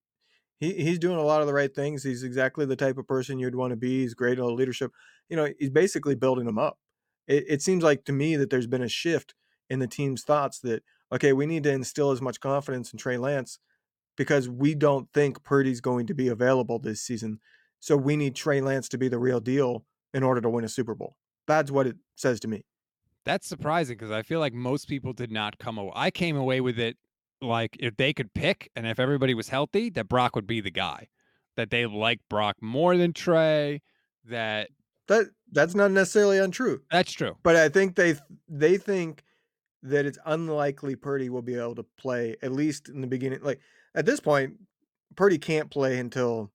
he 0.58 0.72
he's 0.74 0.98
doing 0.98 1.18
a 1.18 1.24
lot 1.24 1.40
of 1.40 1.46
the 1.46 1.54
right 1.54 1.74
things. 1.74 2.02
He's 2.02 2.22
exactly 2.22 2.66
the 2.66 2.76
type 2.76 2.98
of 2.98 3.06
person 3.06 3.38
you'd 3.38 3.54
want 3.54 3.70
to 3.72 3.76
be. 3.76 4.02
He's 4.02 4.14
great 4.14 4.38
at 4.38 4.44
leadership. 4.44 4.92
You 5.28 5.37
know, 5.37 5.48
he's 5.58 5.70
basically 5.70 6.14
building 6.14 6.46
them 6.46 6.58
up. 6.58 6.78
It, 7.26 7.44
it 7.48 7.62
seems 7.62 7.82
like 7.82 8.04
to 8.04 8.12
me 8.12 8.37
that 8.37 8.50
there's 8.50 8.66
been 8.66 8.82
a 8.82 8.88
shift 8.88 9.34
in 9.70 9.79
the 9.79 9.87
team's 9.87 10.22
thoughts 10.22 10.61
that 10.61 10.83
okay, 11.12 11.33
we 11.33 11.46
need 11.46 11.62
to 11.62 11.72
instill 11.72 12.11
as 12.11 12.20
much 12.20 12.40
confidence 12.40 12.92
in 12.92 12.98
Trey 12.98 13.16
Lance 13.16 13.59
because 14.16 14.48
we 14.48 14.74
don't 14.74 15.09
think 15.12 15.42
Purdy's 15.44 15.81
going 15.81 16.07
to 16.07 16.14
be 16.14 16.29
available 16.29 16.79
this 16.79 17.03
season. 17.03 17.38
So 17.81 17.96
we 17.96 18.16
need 18.16 18.35
Trey 18.35 18.61
Lance 18.61 18.88
to 18.90 18.98
be 18.98 19.09
the 19.09 19.18
real 19.18 19.40
deal 19.40 19.85
in 20.12 20.22
order 20.22 20.40
to 20.40 20.48
win 20.48 20.64
a 20.64 20.68
Super 20.68 20.94
Bowl. 20.94 21.16
That's 21.46 21.70
what 21.70 21.87
it 21.87 21.96
says 22.16 22.40
to 22.40 22.48
me. 22.48 22.64
That's 23.24 23.46
surprising 23.46 23.96
because 23.96 24.11
I 24.11 24.22
feel 24.22 24.40
like 24.40 24.55
most 24.55 24.88
people 24.88 25.12
did 25.12 25.31
not 25.31 25.59
come 25.59 25.79
away. 25.79 25.92
I 25.94 26.11
came 26.11 26.37
away 26.37 26.61
with 26.61 26.79
it 26.79 26.96
like 27.40 27.77
if 27.81 27.96
they 27.96 28.12
could 28.12 28.33
pick 28.35 28.70
and 28.74 28.87
if 28.87 28.98
everybody 28.98 29.35
was 29.35 29.48
healthy, 29.48 29.90
that 29.90 30.09
Brock 30.09 30.35
would 30.37 30.46
be 30.46 30.61
the 30.61 30.70
guy. 30.70 31.09
That 31.57 31.70
they 31.70 31.87
like 31.87 32.20
Brock 32.29 32.57
more 32.61 32.96
than 32.96 33.12
Trey. 33.12 33.83
That 34.24 34.68
That 35.07 35.27
that's 35.53 35.74
not 35.74 35.90
necessarily 35.90 36.38
untrue. 36.38 36.83
that's 36.90 37.12
true. 37.12 37.37
But 37.42 37.57
I 37.57 37.68
think 37.68 37.94
they 37.94 38.16
they 38.48 38.77
think 38.77 39.22
that 39.85 40.07
it's 40.07 40.18
unlikely 40.25 40.97
Purdy 40.97 41.29
will 41.29 41.42
be 41.42 41.55
able 41.55 41.75
to 41.77 41.87
play 41.99 42.37
at 42.42 42.53
least 42.53 42.88
in 42.88 43.01
the 43.01 43.07
beginning. 43.07 43.40
Like 43.42 43.61
at 43.94 44.07
this 44.07 44.18
point, 44.18 44.55
Purdy 45.14 45.38
can't 45.38 45.70
play 45.70 45.99
until 45.99 46.51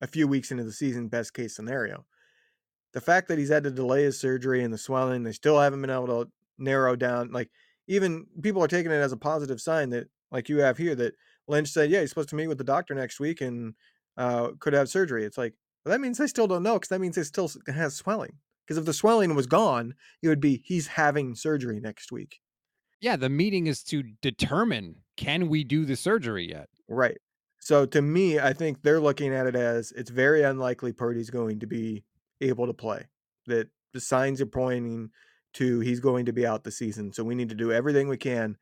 a 0.00 0.06
few 0.06 0.26
weeks 0.26 0.50
into 0.50 0.64
the 0.64 0.72
season, 0.72 1.08
best 1.08 1.32
case 1.32 1.54
scenario. 1.54 2.04
The 2.92 3.00
fact 3.00 3.28
that 3.28 3.38
he's 3.38 3.48
had 3.48 3.64
to 3.64 3.70
delay 3.70 4.02
his 4.02 4.20
surgery 4.20 4.62
and 4.62 4.74
the 4.74 4.78
swelling, 4.78 5.22
they 5.22 5.32
still 5.32 5.58
haven't 5.58 5.80
been 5.80 5.90
able 5.90 6.08
to 6.08 6.30
narrow 6.58 6.96
down. 6.96 7.30
Like 7.32 7.50
even 7.86 8.26
people 8.42 8.62
are 8.62 8.68
taking 8.68 8.92
it 8.92 8.96
as 8.96 9.12
a 9.12 9.16
positive 9.16 9.60
sign 9.60 9.90
that, 9.90 10.08
like 10.30 10.48
you 10.48 10.58
have 10.58 10.76
here, 10.76 10.94
that 10.96 11.14
Lynch 11.46 11.68
said, 11.68 11.90
yeah, 11.90 12.00
he's 12.00 12.10
supposed 12.10 12.30
to 12.30 12.36
meet 12.36 12.48
with 12.48 12.58
the 12.58 12.64
doctor 12.64 12.94
next 12.94 13.20
week 13.20 13.40
and 13.40 13.74
uh, 14.16 14.48
could 14.58 14.72
have 14.72 14.88
surgery. 14.88 15.24
It's 15.24 15.38
like 15.38 15.54
well, 15.84 15.92
that 15.92 16.00
means 16.00 16.18
they 16.18 16.26
still 16.26 16.46
don't 16.46 16.62
know 16.62 16.74
because 16.74 16.88
that 16.88 17.00
means 17.00 17.16
he 17.16 17.24
still 17.24 17.50
has 17.66 17.94
swelling. 17.94 18.38
Because 18.66 18.78
if 18.78 18.84
the 18.84 18.92
swelling 18.92 19.34
was 19.34 19.46
gone, 19.46 19.94
it 20.22 20.28
would 20.28 20.40
be 20.40 20.62
he's 20.64 20.86
having 20.88 21.34
surgery 21.34 21.80
next 21.80 22.12
week. 22.12 22.40
Yeah, 23.02 23.16
the 23.16 23.28
meeting 23.28 23.66
is 23.66 23.82
to 23.84 24.04
determine 24.22 24.94
can 25.16 25.48
we 25.48 25.64
do 25.64 25.84
the 25.84 25.96
surgery 25.96 26.48
yet? 26.48 26.68
Right. 26.88 27.18
So 27.58 27.84
to 27.86 28.00
me, 28.00 28.38
I 28.38 28.52
think 28.52 28.82
they're 28.82 29.00
looking 29.00 29.34
at 29.34 29.46
it 29.46 29.56
as 29.56 29.92
it's 29.92 30.10
very 30.10 30.42
unlikely 30.44 30.92
Purdy's 30.92 31.28
going 31.28 31.58
to 31.60 31.66
be 31.66 32.04
able 32.40 32.66
to 32.66 32.72
play. 32.72 33.08
That 33.46 33.68
the 33.92 34.00
signs 34.00 34.40
are 34.40 34.46
pointing 34.46 35.10
to 35.54 35.80
he's 35.80 35.98
going 35.98 36.26
to 36.26 36.32
be 36.32 36.46
out 36.46 36.62
the 36.62 36.70
season. 36.70 37.12
So 37.12 37.24
we 37.24 37.34
need 37.34 37.48
to 37.48 37.56
do 37.56 37.72
everything 37.72 38.08
we 38.08 38.16
can 38.16 38.56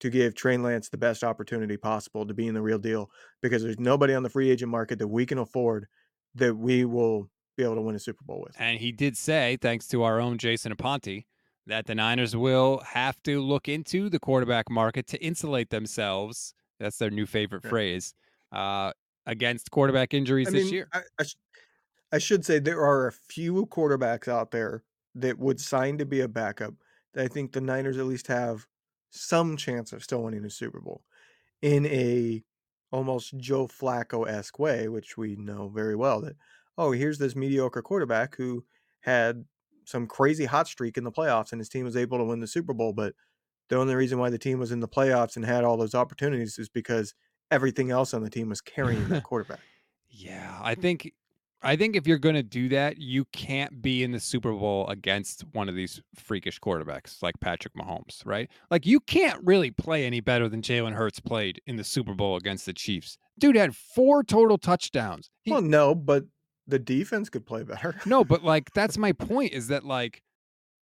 to 0.00 0.08
give 0.08 0.34
Trey 0.34 0.56
Lance 0.56 0.88
the 0.88 0.96
best 0.96 1.22
opportunity 1.22 1.76
possible 1.76 2.26
to 2.26 2.34
be 2.34 2.48
in 2.48 2.54
the 2.54 2.62
real 2.62 2.78
deal 2.78 3.10
because 3.42 3.62
there's 3.62 3.78
nobody 3.78 4.14
on 4.14 4.22
the 4.22 4.30
free 4.30 4.50
agent 4.50 4.70
market 4.70 4.98
that 4.98 5.08
we 5.08 5.26
can 5.26 5.38
afford 5.38 5.86
that 6.34 6.56
we 6.56 6.86
will 6.86 7.28
be 7.58 7.62
able 7.62 7.74
to 7.74 7.82
win 7.82 7.94
a 7.94 8.00
Super 8.00 8.24
Bowl 8.24 8.42
with. 8.44 8.56
And 8.58 8.78
he 8.78 8.90
did 8.90 9.18
say, 9.18 9.58
thanks 9.60 9.86
to 9.88 10.02
our 10.02 10.18
own 10.18 10.38
Jason 10.38 10.74
Aponte, 10.74 11.26
that 11.66 11.86
the 11.86 11.94
Niners 11.94 12.34
will 12.36 12.80
have 12.80 13.22
to 13.22 13.40
look 13.40 13.68
into 13.68 14.08
the 14.10 14.18
quarterback 14.18 14.70
market 14.70 15.06
to 15.08 15.22
insulate 15.24 15.70
themselves. 15.70 16.54
That's 16.80 16.98
their 16.98 17.10
new 17.10 17.26
favorite 17.26 17.62
Yeah. 17.64 17.70
phrase 17.70 18.14
uh, 18.50 18.92
against 19.26 19.70
quarterback 19.70 20.14
injuries 20.14 20.48
I 20.48 20.50
this 20.50 20.64
mean, 20.64 20.74
year. 20.74 20.88
I, 20.92 21.02
I, 21.18 21.22
sh- 21.24 21.36
I 22.12 22.18
should 22.18 22.44
say 22.44 22.58
there 22.58 22.80
are 22.82 23.06
a 23.06 23.12
few 23.12 23.66
quarterbacks 23.66 24.28
out 24.28 24.50
there 24.50 24.84
that 25.14 25.38
would 25.38 25.60
sign 25.60 25.98
to 25.98 26.06
be 26.06 26.20
a 26.20 26.28
backup 26.28 26.74
that 27.14 27.24
I 27.24 27.28
think 27.28 27.52
the 27.52 27.60
Niners 27.60 27.98
at 27.98 28.06
least 28.06 28.26
have 28.26 28.66
some 29.10 29.56
chance 29.56 29.92
of 29.92 30.02
still 30.02 30.22
winning 30.22 30.44
a 30.44 30.50
Super 30.50 30.80
Bowl 30.80 31.04
in 31.62 31.86
a 31.86 32.42
almost 32.90 33.36
Joe 33.38 33.66
Flacco 33.68 34.28
esque 34.28 34.58
way, 34.58 34.88
which 34.88 35.16
we 35.16 35.36
know 35.36 35.68
very 35.68 35.96
well 35.96 36.20
that 36.22 36.36
oh 36.78 36.92
here's 36.92 37.18
this 37.18 37.36
mediocre 37.36 37.82
quarterback 37.82 38.34
who 38.36 38.64
had 39.00 39.44
some 39.84 40.06
crazy 40.06 40.44
hot 40.44 40.66
streak 40.68 40.96
in 40.96 41.04
the 41.04 41.12
playoffs 41.12 41.52
and 41.52 41.60
his 41.60 41.68
team 41.68 41.84
was 41.84 41.96
able 41.96 42.18
to 42.18 42.24
win 42.24 42.40
the 42.40 42.46
Super 42.46 42.72
Bowl, 42.72 42.92
but 42.92 43.14
the 43.68 43.76
only 43.76 43.94
reason 43.94 44.18
why 44.18 44.28
the 44.30 44.38
team 44.38 44.58
was 44.58 44.72
in 44.72 44.80
the 44.80 44.88
playoffs 44.88 45.36
and 45.36 45.44
had 45.44 45.64
all 45.64 45.76
those 45.76 45.94
opportunities 45.94 46.58
is 46.58 46.68
because 46.68 47.14
everything 47.50 47.90
else 47.90 48.12
on 48.14 48.22
the 48.22 48.30
team 48.30 48.48
was 48.48 48.60
carrying 48.60 49.08
the 49.08 49.20
quarterback. 49.22 49.60
Yeah, 50.10 50.58
I 50.62 50.74
think 50.74 51.12
I 51.64 51.76
think 51.76 51.94
if 51.94 52.06
you're 52.08 52.18
going 52.18 52.34
to 52.34 52.42
do 52.42 52.68
that, 52.70 52.98
you 52.98 53.24
can't 53.32 53.80
be 53.80 54.02
in 54.02 54.10
the 54.10 54.18
Super 54.18 54.52
Bowl 54.52 54.86
against 54.88 55.42
one 55.52 55.68
of 55.68 55.76
these 55.76 56.02
freakish 56.16 56.58
quarterbacks 56.58 57.22
like 57.22 57.36
Patrick 57.40 57.74
Mahomes, 57.74 58.26
right? 58.26 58.50
Like 58.70 58.84
you 58.84 58.98
can't 58.98 59.38
really 59.44 59.70
play 59.70 60.04
any 60.04 60.20
better 60.20 60.48
than 60.48 60.60
Jalen 60.60 60.94
Hurts 60.94 61.20
played 61.20 61.60
in 61.66 61.76
the 61.76 61.84
Super 61.84 62.14
Bowl 62.14 62.36
against 62.36 62.66
the 62.66 62.72
Chiefs. 62.72 63.16
Dude 63.38 63.54
had 63.56 63.76
four 63.76 64.24
total 64.24 64.58
touchdowns. 64.58 65.30
He- 65.42 65.52
Well, 65.52 65.62
no, 65.62 65.94
but 65.94 66.24
the 66.66 66.78
defense 66.78 67.28
could 67.28 67.46
play 67.46 67.62
better. 67.62 68.00
no, 68.06 68.24
but 68.24 68.44
like 68.44 68.72
that's 68.72 68.98
my 68.98 69.12
point 69.12 69.52
is 69.52 69.68
that 69.68 69.84
like 69.84 70.22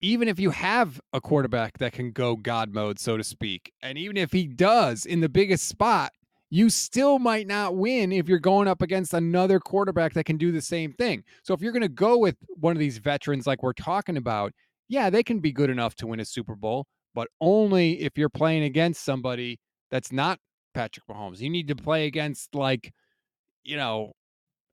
even 0.00 0.28
if 0.28 0.40
you 0.40 0.50
have 0.50 1.00
a 1.12 1.20
quarterback 1.20 1.78
that 1.78 1.92
can 1.92 2.10
go 2.12 2.36
God 2.36 2.72
mode, 2.72 2.98
so 2.98 3.16
to 3.16 3.24
speak, 3.24 3.72
and 3.82 3.98
even 3.98 4.16
if 4.16 4.32
he 4.32 4.46
does 4.46 5.04
in 5.04 5.20
the 5.20 5.28
biggest 5.28 5.68
spot, 5.68 6.12
you 6.48 6.70
still 6.70 7.18
might 7.18 7.46
not 7.46 7.76
win 7.76 8.10
if 8.10 8.28
you're 8.28 8.38
going 8.38 8.66
up 8.66 8.82
against 8.82 9.14
another 9.14 9.60
quarterback 9.60 10.14
that 10.14 10.24
can 10.24 10.36
do 10.36 10.50
the 10.50 10.62
same 10.62 10.92
thing. 10.94 11.22
So 11.44 11.54
if 11.54 11.60
you're 11.60 11.72
going 11.72 11.82
to 11.82 11.88
go 11.88 12.18
with 12.18 12.36
one 12.48 12.72
of 12.72 12.80
these 12.80 12.98
veterans 12.98 13.46
like 13.46 13.62
we're 13.62 13.72
talking 13.72 14.16
about, 14.16 14.52
yeah, 14.88 15.10
they 15.10 15.22
can 15.22 15.38
be 15.38 15.52
good 15.52 15.70
enough 15.70 15.94
to 15.96 16.06
win 16.06 16.18
a 16.18 16.24
Super 16.24 16.56
Bowl, 16.56 16.86
but 17.14 17.28
only 17.40 18.02
if 18.02 18.18
you're 18.18 18.28
playing 18.30 18.64
against 18.64 19.04
somebody 19.04 19.60
that's 19.90 20.10
not 20.10 20.40
Patrick 20.74 21.06
Mahomes. 21.08 21.40
You 21.40 21.50
need 21.50 21.68
to 21.68 21.76
play 21.76 22.06
against 22.06 22.54
like, 22.54 22.92
you 23.64 23.76
know, 23.76 24.12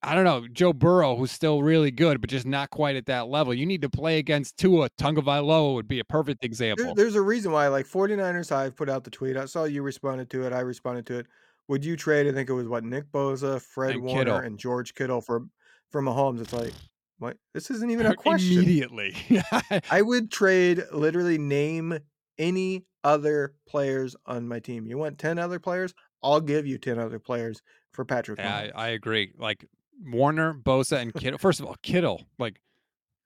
I 0.04 0.14
don't 0.14 0.24
know, 0.26 0.48
Joe 0.48 0.74
Burrow, 0.74 1.16
who's 1.16 1.32
still 1.32 1.64
really 1.64 1.90
good, 1.92 2.22
but 2.22 2.30
just 2.30 2.46
not 2.46 2.70
quite 2.70 2.96
at 2.96 3.08
that 3.08 3.28
level. 3.30 3.54
You 3.54 3.66
need 3.66 3.82
to 3.82 3.90
play 3.90 4.20
against 4.20 4.58
Tua 4.58 4.90
Tagovailoa 4.92 5.74
would 5.74 5.88
be 5.88 6.00
a 6.00 6.06
perfect 6.06 6.42
There, 6.42 6.48
example. 6.48 6.94
there's 6.96 7.16
a 7.16 7.22
reason 7.22 7.52
why, 7.52 7.68
like 7.68 7.88
49ers 7.88 8.50
Hive 8.50 8.76
put 8.76 8.90
out 8.90 9.04
the 9.04 9.10
tweet. 9.10 9.36
I 9.38 9.46
saw 9.46 9.64
you 9.64 9.82
responded 9.82 10.30
to 10.32 10.46
it. 10.46 10.54
I 10.54 10.60
responded 10.60 11.06
to 11.08 11.20
it. 11.20 11.28
Would 11.68 11.84
you 11.84 11.98
trade? 11.98 12.28
I 12.28 12.32
think 12.32 12.48
it 12.50 12.54
was 12.54 12.68
what 12.68 12.84
Nick 12.84 13.12
Bosa, 13.12 13.60
Fred 13.62 13.96
And 13.96 14.04
Warner, 14.04 14.24
Kittle. 14.26 14.38
and 14.38 14.58
George 14.60 14.94
Kittle 14.94 15.20
for 15.20 15.46
for 15.92 16.02
Mahomes. 16.02 16.42
It's 16.42 16.54
like, 16.54 16.74
what? 17.18 17.36
This 17.54 17.72
isn't 17.72 17.90
even 17.92 18.06
a 18.06 18.16
question. 18.16 18.54
Immediately. 18.60 19.16
I 19.92 20.02
would 20.02 20.32
trade 20.32 20.84
literally 20.94 21.38
name 21.38 21.98
any 22.38 22.86
other 23.04 23.56
players 23.68 24.16
on 24.26 24.48
my 24.48 24.60
team. 24.60 24.86
You 24.86 24.98
want 24.98 25.18
10 25.18 25.40
other 25.40 25.60
players? 25.60 25.94
I'll 26.24 26.40
give 26.42 26.66
you 26.68 26.78
10 26.78 27.00
other 27.00 27.20
players 27.20 27.62
for 27.92 28.06
Patrick 28.06 28.40
Yeah, 28.40 28.70
I, 28.76 28.86
I 28.86 28.88
agree. 28.90 29.34
Like 29.38 29.66
Warner, 30.06 30.54
Bosa, 30.54 30.98
and 31.02 31.14
Kittle. 31.14 31.38
First 31.40 31.60
of 31.60 31.66
all, 31.66 31.76
Kittle. 31.82 32.24
Like, 32.40 32.60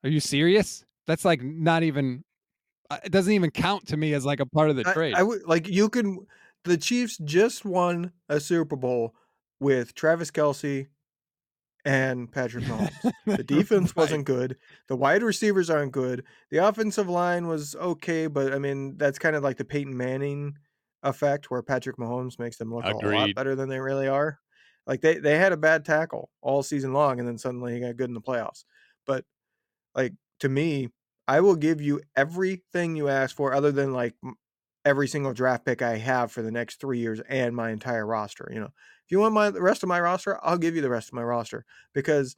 are 0.03 0.09
you 0.09 0.19
serious? 0.19 0.83
That's 1.07 1.25
like 1.25 1.41
not 1.43 1.83
even. 1.83 2.23
uh, 2.89 2.97
It 3.03 3.11
doesn't 3.11 3.33
even 3.33 3.51
count 3.51 3.87
to 3.87 3.97
me 3.97 4.13
as 4.13 4.25
like 4.25 4.39
a 4.39 4.45
part 4.45 4.69
of 4.69 4.75
the 4.75 4.87
I, 4.87 4.93
trade. 4.93 5.13
I 5.15 5.23
would 5.23 5.43
like 5.45 5.67
you 5.67 5.89
can 5.89 6.25
the 6.63 6.77
Chiefs 6.77 7.17
just 7.23 7.65
won 7.65 8.11
a 8.29 8.39
Super 8.39 8.75
Bowl 8.75 9.15
with 9.59 9.93
Travis 9.95 10.29
Kelce 10.31 10.87
and 11.83 12.31
Patrick 12.31 12.63
Mahomes. 12.65 13.11
The 13.25 13.43
defense 13.43 13.89
Right. 13.89 14.03
wasn't 14.03 14.25
good. 14.25 14.57
The 14.87 14.95
wide 14.95 15.23
receivers 15.23 15.69
aren't 15.69 15.91
good. 15.91 16.23
The 16.51 16.57
offensive 16.57 17.09
line 17.09 17.47
was 17.47 17.75
okay, 17.75 18.27
but 18.27 18.53
I 18.53 18.59
mean 18.59 18.97
that's 18.97 19.17
kind 19.19 19.35
of 19.35 19.43
like 19.43 19.57
the 19.57 19.65
Peyton 19.65 19.95
Manning 19.97 20.57
effect 21.03 21.49
where 21.49 21.63
Patrick 21.63 21.97
Mahomes 21.97 22.37
makes 22.37 22.57
them 22.57 22.71
look 22.73 22.85
a 22.85 22.95
lot 22.95 23.33
better 23.35 23.55
than 23.55 23.67
they 23.69 23.79
really 23.79 24.07
are. 24.07 24.39
Like 24.91 24.99
they 24.99 25.19
they 25.19 25.37
had 25.37 25.53
a 25.53 25.57
bad 25.57 25.85
tackle 25.85 26.31
all 26.41 26.63
season 26.63 26.91
long 26.91 27.17
and 27.19 27.25
then 27.27 27.37
suddenly 27.37 27.73
he 27.73 27.79
got 27.79 27.95
good 27.95 28.09
in 28.09 28.13
the 28.13 28.21
playoffs. 28.21 28.65
But 29.07 29.23
like 29.95 30.15
to 30.41 30.49
me, 30.49 30.89
I 31.29 31.39
will 31.39 31.55
give 31.55 31.81
you 31.81 32.01
everything 32.17 32.97
you 32.97 33.07
ask 33.07 33.33
for 33.35 33.53
other 33.53 33.71
than 33.71 33.93
like 33.93 34.15
every 34.83 35.07
single 35.07 35.33
draft 35.33 35.65
pick 35.65 35.81
I 35.81 35.97
have 35.97 36.31
for 36.33 36.41
the 36.41 36.51
next 36.51 36.81
3 36.81 36.99
years 36.99 37.21
and 37.29 37.55
my 37.55 37.71
entire 37.71 38.05
roster, 38.05 38.49
you 38.53 38.59
know. 38.59 38.71
If 39.05 39.11
you 39.11 39.19
want 39.19 39.33
my 39.33 39.49
the 39.49 39.61
rest 39.61 39.83
of 39.83 39.89
my 39.89 40.01
roster, 40.01 40.37
I'll 40.43 40.57
give 40.57 40.75
you 40.75 40.81
the 40.81 40.89
rest 40.89 41.07
of 41.09 41.13
my 41.13 41.23
roster 41.23 41.65
because 41.93 42.35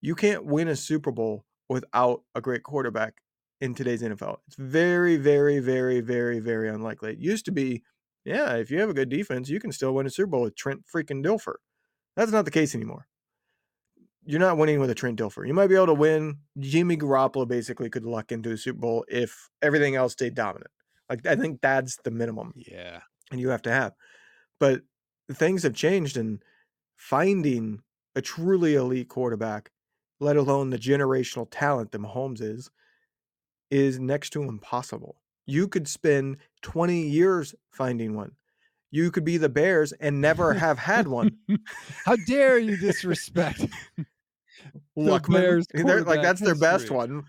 you 0.00 0.14
can't 0.14 0.46
win 0.46 0.68
a 0.68 0.76
Super 0.76 1.10
Bowl 1.12 1.44
without 1.68 2.22
a 2.36 2.40
great 2.40 2.62
quarterback 2.62 3.22
in 3.60 3.74
today's 3.74 4.02
NFL. 4.02 4.38
It's 4.46 4.56
very, 4.56 5.16
very, 5.16 5.58
very, 5.60 6.00
very, 6.00 6.38
very 6.40 6.68
unlikely. 6.68 7.12
It 7.12 7.18
used 7.18 7.44
to 7.46 7.52
be, 7.52 7.82
yeah, 8.24 8.54
if 8.54 8.70
you 8.70 8.80
have 8.80 8.90
a 8.90 8.94
good 8.94 9.08
defense, 9.08 9.50
you 9.50 9.60
can 9.60 9.72
still 9.72 9.94
win 9.94 10.06
a 10.06 10.10
Super 10.10 10.28
Bowl 10.28 10.42
with 10.42 10.56
Trent 10.56 10.84
freaking 10.94 11.24
Dilfer. 11.24 11.56
That's 12.18 12.32
not 12.32 12.44
the 12.44 12.50
case 12.50 12.74
anymore. 12.74 13.06
You're 14.24 14.40
not 14.40 14.58
winning 14.58 14.80
with 14.80 14.90
a 14.90 14.94
Trent 14.94 15.20
Dilfer. 15.20 15.46
You 15.46 15.54
might 15.54 15.68
be 15.68 15.76
able 15.76 15.86
to 15.86 15.94
win. 15.94 16.38
Jimmy 16.58 16.96
Garoppolo 16.96 17.46
basically 17.46 17.88
could 17.88 18.04
luck 18.04 18.32
into 18.32 18.50
a 18.50 18.56
Super 18.56 18.80
Bowl 18.80 19.04
if 19.06 19.48
everything 19.62 19.94
else 19.94 20.14
stayed 20.14 20.34
dominant. 20.34 20.72
Like 21.08 21.24
I 21.24 21.36
think 21.36 21.60
that's 21.60 21.96
the 21.98 22.10
minimum 22.10 22.54
yeah. 22.56 23.02
and 23.30 23.40
you 23.40 23.50
have 23.50 23.62
to 23.62 23.70
have. 23.70 23.92
But 24.58 24.82
things 25.32 25.62
have 25.62 25.74
changed 25.74 26.16
and 26.16 26.42
finding 26.96 27.82
a 28.16 28.20
truly 28.20 28.74
elite 28.74 29.08
quarterback, 29.08 29.70
let 30.18 30.36
alone 30.36 30.70
the 30.70 30.76
generational 30.76 31.46
talent 31.48 31.92
that 31.92 32.02
Mahomes 32.02 32.42
is, 32.42 32.68
is 33.70 34.00
next 34.00 34.30
to 34.30 34.42
impossible. 34.42 35.20
You 35.46 35.68
could 35.68 35.86
spend 35.86 36.38
20 36.62 37.00
years 37.00 37.54
finding 37.70 38.16
one. 38.16 38.32
You 38.90 39.10
could 39.10 39.24
be 39.24 39.36
the 39.36 39.48
Bears 39.48 39.92
and 39.92 40.20
never 40.20 40.54
have 40.54 40.78
had 40.78 41.08
one. 41.08 41.36
How 42.04 42.16
dare 42.26 42.58
you 42.58 42.76
disrespect? 42.76 43.66
The 44.96 45.02
Luckman. 45.02 45.32
Bears 45.32 45.66
eh, 45.74 46.02
like 46.04 46.20
that's 46.20 46.40
their 46.40 46.56
best 46.56 46.90
one. 46.90 47.24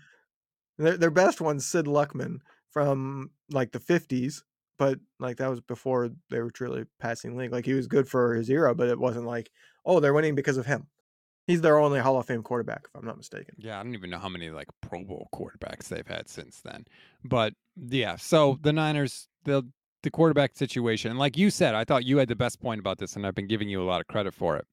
Their, 0.78 0.96
their 0.96 1.10
best 1.10 1.40
one's 1.40 1.64
Sid 1.64 1.86
Luckman 1.86 2.40
from 2.70 3.30
like 3.50 3.72
the 3.72 3.78
50s, 3.78 4.42
but 4.78 4.98
like 5.18 5.36
that 5.36 5.48
was 5.48 5.60
before 5.60 6.10
they 6.30 6.40
were 6.40 6.50
truly 6.50 6.84
passing 6.98 7.36
league. 7.36 7.52
Like 7.52 7.64
he 7.64 7.74
was 7.74 7.86
good 7.86 8.08
for 8.08 8.34
his 8.34 8.50
era, 8.50 8.74
but 8.74 8.88
it 8.88 8.98
wasn't 8.98 9.26
like, 9.26 9.50
oh, 9.84 10.00
they're 10.00 10.14
winning 10.14 10.34
because 10.34 10.56
of 10.56 10.66
him. 10.66 10.88
He's 11.46 11.60
their 11.60 11.78
only 11.78 12.00
Hall 12.00 12.18
of 12.18 12.26
Fame 12.26 12.42
quarterback, 12.42 12.82
if 12.86 12.94
I'm 12.94 13.06
not 13.06 13.16
mistaken. 13.16 13.54
Yeah, 13.58 13.78
I 13.78 13.82
don't 13.82 13.94
even 13.94 14.10
know 14.10 14.18
how 14.18 14.28
many 14.28 14.50
like 14.50 14.68
Pro 14.80 15.04
Bowl 15.04 15.28
quarterbacks 15.34 15.88
they've 15.88 16.06
had 16.06 16.28
since 16.28 16.60
then. 16.60 16.84
But 17.24 17.54
yeah, 17.76 18.16
so 18.16 18.58
the 18.62 18.72
Niners, 18.72 19.28
the 19.44 19.68
the 20.02 20.10
quarterback 20.10 20.56
situation, 20.56 21.10
and 21.10 21.18
like 21.18 21.36
you 21.36 21.50
said, 21.50 21.74
I 21.74 21.84
thought 21.84 22.04
you 22.04 22.18
had 22.18 22.28
the 22.28 22.36
best 22.36 22.60
point 22.60 22.80
about 22.80 22.98
this, 22.98 23.16
and 23.16 23.26
I've 23.26 23.34
been 23.34 23.46
giving 23.48 23.68
you 23.68 23.82
a 23.82 23.84
lot 23.84 24.00
of 24.00 24.06
credit 24.06 24.34
for 24.34 24.56
it. 24.56 24.66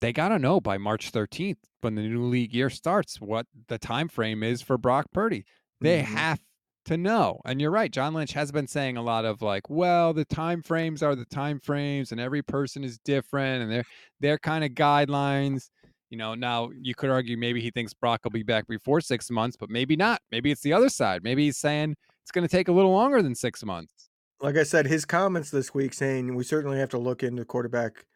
They 0.00 0.12
gotta 0.12 0.38
know 0.38 0.60
by 0.60 0.78
March 0.78 1.10
13th, 1.10 1.58
when 1.80 1.94
the 1.94 2.02
new 2.02 2.24
league 2.24 2.54
year 2.54 2.70
starts, 2.70 3.20
what 3.20 3.46
the 3.68 3.78
time 3.78 4.08
frame 4.08 4.42
is 4.42 4.62
for 4.62 4.78
Brock 4.78 5.06
Purdy. 5.12 5.44
They 5.80 6.00
Mhm. 6.02 6.06
have 6.06 6.40
to 6.84 6.96
know. 6.96 7.40
And 7.44 7.60
you're 7.60 7.70
right, 7.70 7.90
John 7.90 8.14
Lynch 8.14 8.32
has 8.32 8.52
been 8.52 8.66
saying 8.66 8.96
a 8.96 9.02
lot 9.02 9.24
of 9.24 9.42
like, 9.42 9.68
well, 9.68 10.12
the 10.14 10.24
time 10.24 10.62
frames 10.62 11.02
are 11.02 11.14
the 11.14 11.24
time 11.24 11.58
frames, 11.60 12.12
and 12.12 12.20
every 12.20 12.42
person 12.42 12.84
is 12.84 12.98
different, 12.98 13.62
and 13.62 13.72
they're 13.72 13.84
they're 14.20 14.38
kind 14.38 14.64
of 14.64 14.70
guidelines. 14.72 15.70
You 16.10 16.16
know, 16.16 16.34
now 16.34 16.70
you 16.80 16.94
could 16.94 17.10
argue 17.10 17.36
maybe 17.36 17.60
he 17.60 17.70
thinks 17.70 17.92
Brock 17.92 18.20
will 18.24 18.30
be 18.30 18.42
back 18.42 18.66
before 18.66 19.00
six 19.00 19.30
months, 19.30 19.56
but 19.58 19.68
maybe 19.68 19.96
not. 19.96 20.22
Maybe 20.30 20.50
it's 20.50 20.62
the 20.62 20.72
other 20.72 20.88
side. 20.88 21.22
Maybe 21.22 21.44
he's 21.44 21.58
saying 21.58 21.96
it's 22.22 22.30
going 22.32 22.46
to 22.46 22.50
take 22.50 22.68
a 22.68 22.72
little 22.72 22.92
longer 22.92 23.20
than 23.20 23.34
six 23.34 23.62
months. 23.64 24.08
Like 24.40 24.56
I 24.56 24.62
said, 24.62 24.86
his 24.86 25.04
comments 25.04 25.50
this 25.50 25.74
week 25.74 25.92
saying 25.92 26.34
we 26.34 26.44
certainly 26.44 26.78
have 26.78 26.90
to 26.90 26.98
look 26.98 27.22
into 27.22 27.44
quarterback 27.44 28.06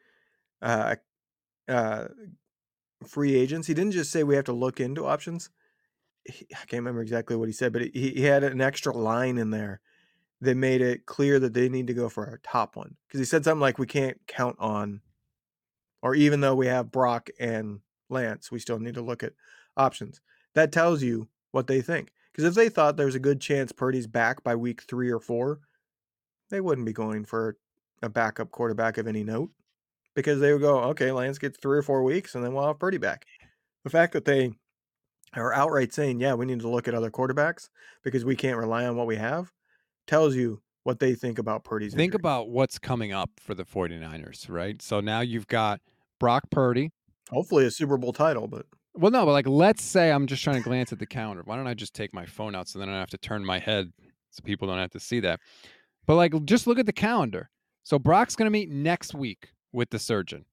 uh, 0.61 0.97
uh, 1.69 2.09
free 3.07 3.35
agents. 3.35 3.67
He 3.67 3.75
didn't 3.75 3.93
just 3.93 4.13
say 4.13 4.23
we 4.23 4.37
have 4.37 4.45
to 4.45 4.53
look 4.53 4.79
into 4.79 5.05
options. 5.05 5.51
He- 6.25 6.47
I 6.53 6.65
can't 6.67 6.81
remember 6.81 7.03
exactly 7.03 7.35
what 7.35 7.49
he 7.49 7.53
said, 7.53 7.73
but 7.73 7.83
he, 7.83 8.11
he 8.11 8.23
had 8.23 8.45
an 8.45 8.61
extra 8.61 8.97
line 8.97 9.37
in 9.37 9.51
there 9.51 9.81
that 10.41 10.57
made 10.57 10.81
it 10.81 11.07
clear 11.07 11.41
that 11.41 11.55
they 11.55 11.69
need 11.69 11.89
to 11.89 11.95
go 11.95 12.09
for 12.09 12.27
our 12.27 12.41
top 12.43 12.77
one. 12.77 12.97
Because 13.07 13.19
he 13.19 13.25
said 13.25 13.45
something 13.45 13.61
like, 13.61 13.79
we 13.79 13.87
can't 13.87 14.21
count 14.27 14.57
on, 14.61 15.01
or 16.03 16.15
even 16.15 16.41
though 16.41 16.55
we 16.55 16.67
have 16.67 16.91
Brock 16.93 17.31
and 17.41 17.81
Lance, 18.09 18.51
we 18.51 18.59
still 18.59 18.79
need 18.79 18.95
to 18.95 19.03
look 19.03 19.23
at 19.23 19.33
options. 19.77 20.21
That 20.55 20.73
tells 20.73 21.03
you 21.03 21.29
what 21.51 21.67
they 21.67 21.81
think. 21.81 22.13
Because 22.33 22.45
if 22.45 22.55
they 22.55 22.69
thought 22.69 22.97
there's 22.97 23.15
a 23.15 23.21
good 23.21 23.41
chance 23.41 23.73
Purdy's 23.73 24.07
back 24.07 24.43
by 24.43 24.55
week 24.55 24.83
three 24.83 25.11
or 25.11 25.21
four, 25.21 25.61
they 26.53 26.61
wouldn't 26.61 26.87
be 26.87 26.93
going 26.93 27.25
for 27.25 27.57
a 28.03 28.09
backup 28.09 28.51
quarterback 28.51 28.99
of 28.99 29.09
any 29.09 29.25
note. 29.25 29.51
Because 30.15 30.41
they 30.41 30.53
would 30.53 30.61
go, 30.61 30.79
okay, 30.91 31.11
Lance 31.11 31.39
gets 31.39 31.59
three 31.59 31.79
or 31.79 31.83
four 31.83 32.03
weeks 32.05 32.35
and 32.35 32.45
then 32.45 32.53
we'll 32.53 32.67
have 32.67 32.79
Purdy 32.79 32.99
back. 32.99 33.25
The 33.85 33.91
fact 33.91 34.13
that 34.13 34.27
they 34.27 34.53
are 35.35 35.55
outright 35.55 35.95
saying, 35.95 36.21
yeah, 36.21 36.35
we 36.35 36.45
need 36.45 36.61
to 36.61 36.69
look 36.69 36.87
at 36.87 36.95
other 36.95 37.11
quarterbacks 37.11 37.71
because 38.05 38.23
we 38.25 38.37
can't 38.37 38.59
rely 38.59 38.85
on 38.85 38.97
what 38.97 39.07
we 39.07 39.17
have 39.17 39.51
tells 40.07 40.37
you 40.37 40.61
what 40.85 40.99
they 40.99 41.15
think 41.15 41.39
about 41.39 41.65
Purdy's 41.65 41.95
Think 41.95 42.09
injury. 42.13 42.21
about 42.21 42.51
what's 42.51 42.79
coming 42.79 43.13
up 43.13 43.31
for 43.41 43.55
the 43.55 43.65
49ers, 43.65 44.51
right? 44.51 44.83
So 44.83 45.01
now 45.01 45.21
you've 45.21 45.47
got 45.47 45.81
Brock 46.21 46.45
Purdy. 46.51 46.91
hopefully 47.31 47.65
a 47.65 47.71
Super 47.71 47.97
Bowl 47.97 48.13
title, 48.13 48.47
but 48.49 48.67
Well, 48.95 49.11
no, 49.11 49.25
but 49.25 49.33
like 49.33 49.47
let's 49.47 49.83
say 49.83 50.13
I'm 50.13 50.27
just 50.27 50.45
trying 50.45 50.57
to 50.57 50.63
glance 50.63 50.93
at 50.93 50.99
the 50.99 51.07
calendar. 51.07 51.43
Why 51.47 51.57
don't 51.57 51.67
I 51.67 51.73
just 51.73 51.95
take 51.95 52.13
my 52.13 52.27
phone 52.27 52.55
out 52.55 52.69
so 52.69 52.79
then 52.79 52.91
I 52.91 52.93
don't 52.93 53.01
have 53.01 53.11
to 53.11 53.19
turn 53.19 53.45
my 53.47 53.59
head 53.59 53.91
so 54.31 54.43
people 54.45 54.69
don't 54.69 54.79
have 54.79 54.91
to 54.91 55.01
see 55.01 55.21
that. 55.21 55.41
But 56.13 56.17
like 56.17 56.45
just 56.45 56.67
look 56.67 56.79
at 56.79 56.85
the 56.85 56.93
calendar. 56.93 57.49
So 57.85 57.99
Brock's 57.99 58.37
going 58.37 58.45
to 58.45 58.51
meet 58.51 58.69
next 58.69 59.15
week 59.15 59.49
with 59.73 59.89
the 59.89 59.99
surgeon. 59.99 60.45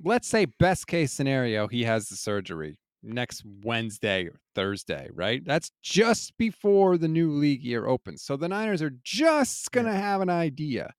Let's 0.00 0.28
say 0.28 0.44
best 0.44 0.86
case 0.86 1.10
scenario 1.10 1.66
he 1.66 1.82
has 1.82 2.06
the 2.06 2.14
surgery 2.14 2.78
next 3.02 3.42
Wednesday 3.64 4.26
or 4.26 4.38
Thursday, 4.54 5.08
right? 5.12 5.44
That's 5.44 5.72
just 5.82 6.36
before 6.38 6.98
the 6.98 7.08
new 7.08 7.32
league 7.32 7.64
year 7.64 7.84
opens. 7.84 8.22
So 8.22 8.36
the 8.36 8.48
Niners 8.48 8.80
are 8.80 8.92
just 9.02 9.72
going 9.72 9.86
to 9.86 9.92
have 9.92 10.20
an 10.20 10.30
idea 10.30 10.94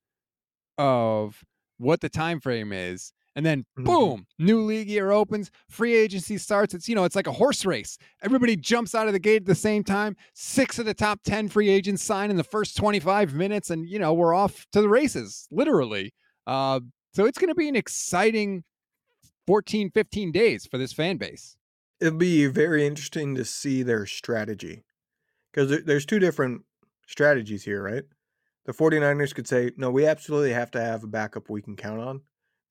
of 0.78 1.42
what 1.78 2.02
the 2.02 2.10
time 2.10 2.42
frame 2.42 2.74
is 2.74 3.14
and 3.36 3.46
then 3.46 3.66
Mhm. 3.78 3.86
boom 3.86 4.28
new 4.40 4.62
league 4.62 4.90
year 4.90 5.12
opens 5.12 5.50
free 5.70 5.96
agency 5.96 6.38
starts. 6.38 6.74
It's 6.74 6.88
you 6.88 6.96
know 6.96 7.04
it's 7.04 7.16
like 7.16 7.28
a 7.28 7.32
horse 7.32 7.66
race. 7.66 7.98
Everybody 8.22 8.56
jumps 8.56 8.94
out 8.96 9.08
of 9.08 9.14
the 9.14 9.20
gate 9.20 9.44
at 9.44 9.46
the 9.46 9.56
same 9.56 9.84
time. 9.84 10.16
Six 10.34 10.80
of 10.80 10.86
the 10.86 10.94
top 10.94 11.22
10 11.24 11.50
free 11.50 11.70
agents 11.70 12.04
sign 12.04 12.30
in 12.30 12.38
the 12.38 12.44
first 12.44 12.78
25 12.78 13.34
minutes 13.34 13.70
and 13.70 13.88
you 13.88 14.00
know 14.00 14.14
we're 14.14 14.34
off 14.34 14.66
to 14.72 14.82
the 14.82 14.90
races 14.90 15.48
literally. 15.52 16.14
Uh, 16.46 16.80
so 17.14 17.26
it's 17.26 17.38
going 17.38 17.50
to 17.50 17.56
be 17.56 17.68
an 17.70 17.76
exciting 17.76 18.64
14 19.48 19.92
15 19.92 20.32
days 20.32 20.66
for 20.66 20.78
this 20.78 20.94
fan 20.94 21.18
base. 21.18 21.58
It'll 22.00 22.18
be 22.18 22.48
very 22.48 22.86
interesting 22.86 23.36
to 23.36 23.46
see 23.46 23.84
their 23.84 24.06
strategy 24.06 24.84
because 25.52 25.84
there's 25.86 26.06
two 26.06 26.20
different 26.20 26.64
strategies 27.08 27.64
here, 27.64 27.82
right? 27.84 28.04
The 28.66 28.74
49ers 28.74 29.34
could 29.34 29.48
say, 29.48 29.72
no, 29.78 29.92
we 29.92 30.06
absolutely 30.06 30.52
have 30.54 30.72
to 30.72 30.82
have 30.82 31.04
a 31.04 31.08
backup 31.08 31.50
we 31.50 31.62
can 31.62 31.76
count 31.76 32.02
on 32.02 32.22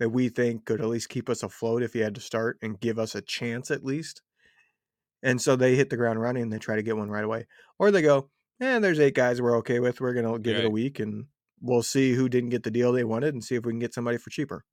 that 0.03 0.09
we 0.11 0.29
think 0.29 0.65
could 0.65 0.81
at 0.81 0.89
least 0.89 1.09
keep 1.09 1.31
us 1.31 1.45
afloat 1.45 1.81
if 1.85 1.93
he 1.93 2.01
had 2.01 2.17
to 2.17 2.21
start 2.21 2.59
and 2.61 2.81
give 2.81 2.99
us 2.99 3.15
a 3.15 3.23
chance 3.23 3.71
at 3.71 3.85
least. 3.85 4.21
And 5.23 5.41
so 5.41 5.55
they 5.55 5.77
hit 5.77 5.91
the 5.91 5.97
ground 5.97 6.21
running 6.21 6.43
and 6.43 6.53
they 6.53 6.59
try 6.59 6.75
to 6.75 6.83
get 6.83 6.97
one 6.97 7.09
right 7.09 7.23
away. 7.23 7.47
Or 7.79 7.93
they 7.93 8.03
go, 8.03 8.29
eh, 8.61 8.81
there's 8.81 8.99
eight 8.99 9.15
guys 9.15 9.41
we're 9.41 9.57
okay 9.59 9.79
with. 9.79 10.01
We're 10.01 10.13
going 10.13 10.27
to 10.27 10.41
give 10.41 10.57
it 10.57 10.65
a 10.65 10.71
week 10.71 10.99
and 10.99 11.27
we'll 11.61 11.85
see 11.85 12.15
who 12.15 12.29
didn't 12.29 12.51
get 12.51 12.65
the 12.65 12.71
deal 12.73 12.91
they 12.91 13.05
wanted 13.05 13.33
and 13.35 13.45
see 13.45 13.55
if 13.55 13.65
we 13.65 13.71
can 13.71 13.79
get 13.79 13.95
somebody 13.95 14.19
for 14.19 14.31
cheaper. 14.31 14.65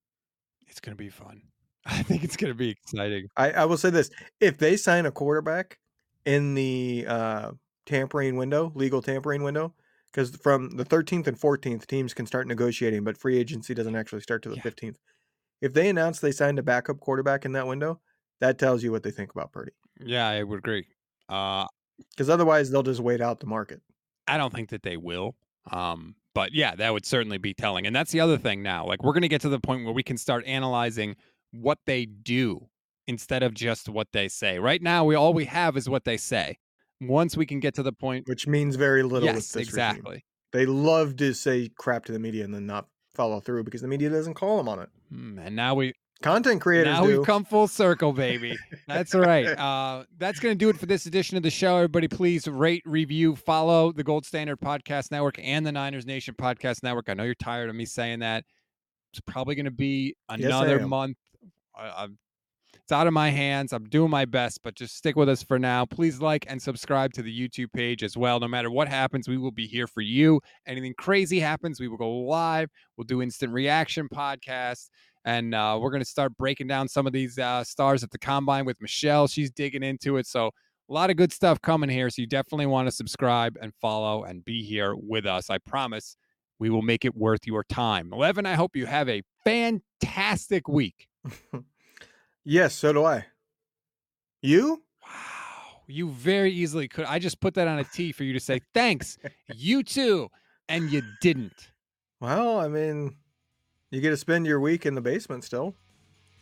it's 0.67 0.79
going 0.79 0.97
to 0.97 1.03
be 1.03 1.09
fun 1.09 1.41
i 1.85 2.01
think 2.01 2.23
it's 2.23 2.35
going 2.35 2.49
to 2.51 2.57
be 2.57 2.69
exciting 2.69 3.27
I, 3.37 3.51
I 3.51 3.65
will 3.65 3.77
say 3.77 3.91
this: 3.91 4.09
if 4.39 4.57
they 4.57 4.75
sign 4.77 5.05
a 5.05 5.11
quarterback 5.11 5.77
in 6.25 6.55
the 6.55 7.05
uh, 7.07 7.51
tampering 7.85 8.35
window, 8.37 8.71
legal 8.75 9.01
tampering 9.03 9.43
window, 9.43 9.73
because 10.11 10.35
from 10.35 10.71
the 10.71 10.83
13th 10.85 11.27
and 11.27 11.39
14th, 11.39 11.85
teams 11.87 12.13
can 12.15 12.25
start 12.25 12.47
negotiating, 12.47 13.03
but 13.03 13.17
free 13.17 13.37
agency 13.37 13.73
doesn't 13.75 13.95
actually 13.95 14.21
start 14.21 14.41
till 14.43 14.51
the 14.51 14.57
Yeah. 14.57 14.63
15th. 14.71 14.95
If 15.61 15.73
they 15.73 15.89
announce 15.89 16.19
they 16.19 16.31
signed 16.31 16.59
a 16.59 16.63
backup 16.63 16.99
quarterback 16.99 17.45
in 17.45 17.51
that 17.53 17.67
window, 17.67 17.99
that 18.39 18.57
tells 18.57 18.83
you 18.83 18.91
what 18.91 19.03
they 19.03 19.11
think 19.11 19.31
about 19.31 19.51
Purdy. 19.51 19.71
yeah 19.99 20.27
i 20.27 20.43
would 20.43 20.59
agree 20.59 20.85
uh, 21.27 21.65
Because 22.11 22.29
otherwise, 22.29 22.71
they'll 22.71 22.81
just 22.83 23.01
wait 23.01 23.21
out 23.21 23.39
the 23.39 23.45
market. 23.45 23.81
I 24.27 24.37
don't 24.37 24.53
think 24.53 24.69
that 24.69 24.83
they 24.83 24.97
will. 24.97 25.35
Um, 25.71 26.15
but 26.33 26.53
yeah, 26.53 26.73
that 26.75 26.93
would 26.93 27.05
certainly 27.05 27.37
be 27.37 27.53
telling. 27.53 27.85
And 27.85 27.95
that's 27.95 28.11
the 28.11 28.19
other 28.21 28.37
thing 28.37 28.63
now. 28.63 28.85
Like 28.85 29.03
we're 29.03 29.11
going 29.13 29.23
to 29.23 29.27
get 29.27 29.41
to 29.41 29.49
the 29.49 29.59
point 29.59 29.83
where 29.83 29.93
we 29.93 30.03
can 30.03 30.17
start 30.17 30.45
analyzing 30.47 31.15
what 31.51 31.79
they 31.85 32.05
do 32.05 32.67
instead 33.07 33.43
of 33.43 33.53
just 33.53 33.89
what 33.89 34.07
they 34.13 34.27
say. 34.27 34.59
Right 34.59 34.81
now, 34.81 35.03
we 35.03 35.15
all 35.15 35.33
we 35.33 35.45
have 35.45 35.75
is 35.77 35.89
what 35.89 36.05
they 36.05 36.15
say. 36.17 36.57
Once 37.01 37.35
we 37.37 37.45
can 37.45 37.59
get 37.59 37.73
to 37.75 37.83
the 37.83 37.91
point, 37.93 38.27
Which 38.27 38.47
means 38.47 38.75
very 38.75 39.03
little 39.03 39.27
with 39.27 39.35
yes, 39.35 39.51
this 39.51 39.55
regime. 39.55 39.69
exactly. 39.69 40.25
They 40.53 40.65
love 40.65 41.15
to 41.17 41.33
say 41.33 41.69
crap 41.77 42.05
to 42.05 42.11
the 42.11 42.19
media 42.19 42.43
and 42.43 42.53
then 42.53 42.65
not 42.65 42.87
follow 43.13 43.39
through 43.39 43.63
because 43.65 43.81
the 43.81 43.87
media 43.87 44.09
doesn't 44.09 44.33
call 44.35 44.57
them 44.57 44.67
on 44.69 44.79
it. 44.79 44.89
Hmm, 45.11 45.39
And 45.39 45.55
now 45.55 45.75
we 45.75 45.93
Content 46.21 46.59
creators 46.59 46.93
now 46.93 47.05
do. 47.05 47.17
we've 47.17 47.25
come 47.25 47.45
full 47.45 47.67
circle, 47.69 48.11
baby. 48.11 48.57
That's 48.87 49.15
right. 49.15 49.45
Uh, 49.59 50.03
that's 50.17 50.39
going 50.41 50.53
to 50.53 50.57
do 50.57 50.67
it 50.69 50.77
for 50.77 50.85
this 50.85 51.05
edition 51.05 51.37
of 51.37 51.43
the 51.43 51.49
show. 51.49 51.77
Everybody, 51.77 52.09
please 52.09 52.45
rate, 52.47 52.83
review, 52.85 53.35
follow 53.37 53.93
the 53.93 54.03
Gold 54.03 54.25
Standard 54.25 54.59
Podcast 54.59 55.11
Network 55.11 55.39
and 55.41 55.65
the 55.65 55.71
Niners 55.71 56.05
Nation 56.05 56.35
Podcast 56.37 56.83
Network. 56.83 57.07
I 57.07 57.13
know 57.13 57.23
you're 57.23 57.35
tired 57.35 57.69
of 57.69 57.75
me 57.75 57.85
saying 57.85 58.19
that. 58.19 58.43
It's 59.13 59.21
probably 59.21 59.55
going 59.55 59.65
to 59.65 59.71
be 59.71 60.15
another 60.27 60.81
am. 60.81 60.89
month. 60.89 61.17
I, 61.73 62.03
I'm, 62.03 62.17
it's 62.89 62.93
out 62.95 63.05
of 63.05 63.13
my 63.13 63.29
hands. 63.29 63.71
I'm 63.71 63.87
doing 63.87 64.09
my 64.09 64.25
best, 64.25 64.61
but 64.63 64.73
just 64.73 64.97
stick 64.97 65.15
with 65.15 65.29
us 65.29 65.43
for 65.43 65.59
now. 65.59 65.85
Please 65.85 66.21
like 66.21 66.47
and 66.49 66.59
subscribe 66.59 67.13
to 67.13 67.21
the 67.21 67.31
YouTube 67.31 67.71
page 67.71 68.01
as 68.01 68.17
well. 68.17 68.39
No 68.39 68.47
matter 68.47 68.71
what 68.71 68.87
happens, 68.87 69.29
we 69.29 69.37
will 69.37 69.51
be 69.51 69.67
here 69.67 69.85
for 69.85 70.01
you. 70.01 70.41
Anything 70.65 70.95
crazy 70.97 71.39
happens, 71.39 71.79
we 71.79 71.87
will 71.87 71.97
go 71.97 72.09
live. 72.09 72.67
We'll 72.97 73.05
do 73.05 73.21
instant 73.21 73.53
reaction 73.53 74.09
podcasts 74.11 74.89
and 75.23 75.53
uh, 75.53 75.77
we're 75.79 75.91
going 75.91 76.01
to 76.01 76.09
start 76.09 76.35
breaking 76.35 76.65
down 76.65 76.87
some 76.87 77.05
of 77.05 77.13
these 77.13 77.37
uh, 77.37 77.63
stars 77.63 78.03
at 78.03 78.09
the 78.09 78.17
combine 78.17 78.65
with 78.65 78.81
Michelle. 78.81 79.27
She's 79.27 79.51
digging 79.51 79.83
into 79.83 80.17
it, 80.17 80.25
so 80.25 80.47
a 80.47 80.91
lot 80.91 81.11
of 81.11 81.15
good 81.15 81.31
stuff 81.31 81.61
coming 81.61 81.91
here. 81.91 82.09
So 82.09 82.23
you 82.23 82.27
definitely 82.27 82.65
want 82.65 82.87
to 82.87 82.91
subscribe 82.91 83.55
and 83.61 83.71
follow 83.79 84.23
and 84.23 84.43
be 84.43 84.63
here 84.63 84.95
with 84.95 85.27
us. 85.27 85.51
I 85.51 85.59
promise 85.59 86.17
we 86.57 86.71
will 86.71 86.81
make 86.81 87.05
it 87.05 87.15
worth 87.15 87.45
your 87.45 87.63
time. 87.65 88.11
Eleven, 88.11 88.47
I 88.47 88.55
hope 88.55 88.75
you 88.75 88.87
have 88.87 89.07
a 89.09 89.21
fantastic 89.45 90.67
week. 90.67 91.07
yes, 92.49 92.75
so 92.75 92.91
do 92.91 93.05
I. 93.05 93.25
You? 94.41 94.81
Wow, 95.03 95.81
you 95.87 96.09
very 96.09 96.51
easily 96.51 96.87
could. 96.87 97.05
I 97.05 97.19
just 97.19 97.39
put 97.39 97.53
that 97.53 97.67
on 97.67 97.79
a 97.79 97.83
T 97.83 98.11
for 98.11 98.23
you 98.23 98.33
to 98.33 98.39
say 98.39 98.61
thanks. 98.73 99.17
You 99.55 99.83
too, 99.83 100.29
and 100.67 100.89
you 100.91 101.01
didn't. 101.21 101.71
Well, 102.21 102.59
I 102.59 102.67
mean, 102.67 103.15
you 103.91 103.99
get 104.01 104.11
to 104.11 104.17
spend 104.17 104.45
your 104.45 104.59
week 104.59 104.85
in 104.85 104.95
the 104.95 105.01
basement 105.01 105.43
still. 105.43 105.75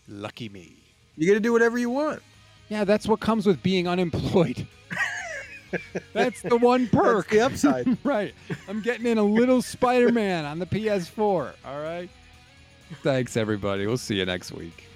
Lucky 0.07 0.49
me. 0.49 0.77
You 1.15 1.25
get 1.25 1.33
to 1.33 1.39
do 1.39 1.51
whatever 1.51 1.77
you 1.77 1.89
want. 1.89 2.21
Yeah, 2.69 2.83
that's 2.83 3.07
what 3.07 3.19
comes 3.19 3.45
with 3.45 3.63
being 3.63 3.87
unemployed. 3.87 4.67
that's 6.13 6.41
the 6.41 6.57
one 6.57 6.87
perk. 6.87 7.29
That's 7.29 7.61
the 7.61 7.71
upside. 7.71 7.97
right. 8.03 8.33
I'm 8.67 8.81
getting 8.81 9.05
in 9.05 9.17
a 9.17 9.23
little 9.23 9.61
Spider 9.61 10.11
Man 10.11 10.45
on 10.45 10.59
the 10.59 10.65
PS4. 10.65 11.53
All 11.65 11.81
right. 11.81 12.09
Thanks, 13.03 13.35
everybody. 13.37 13.87
We'll 13.87 13.97
see 13.97 14.15
you 14.15 14.25
next 14.25 14.51
week. 14.51 14.86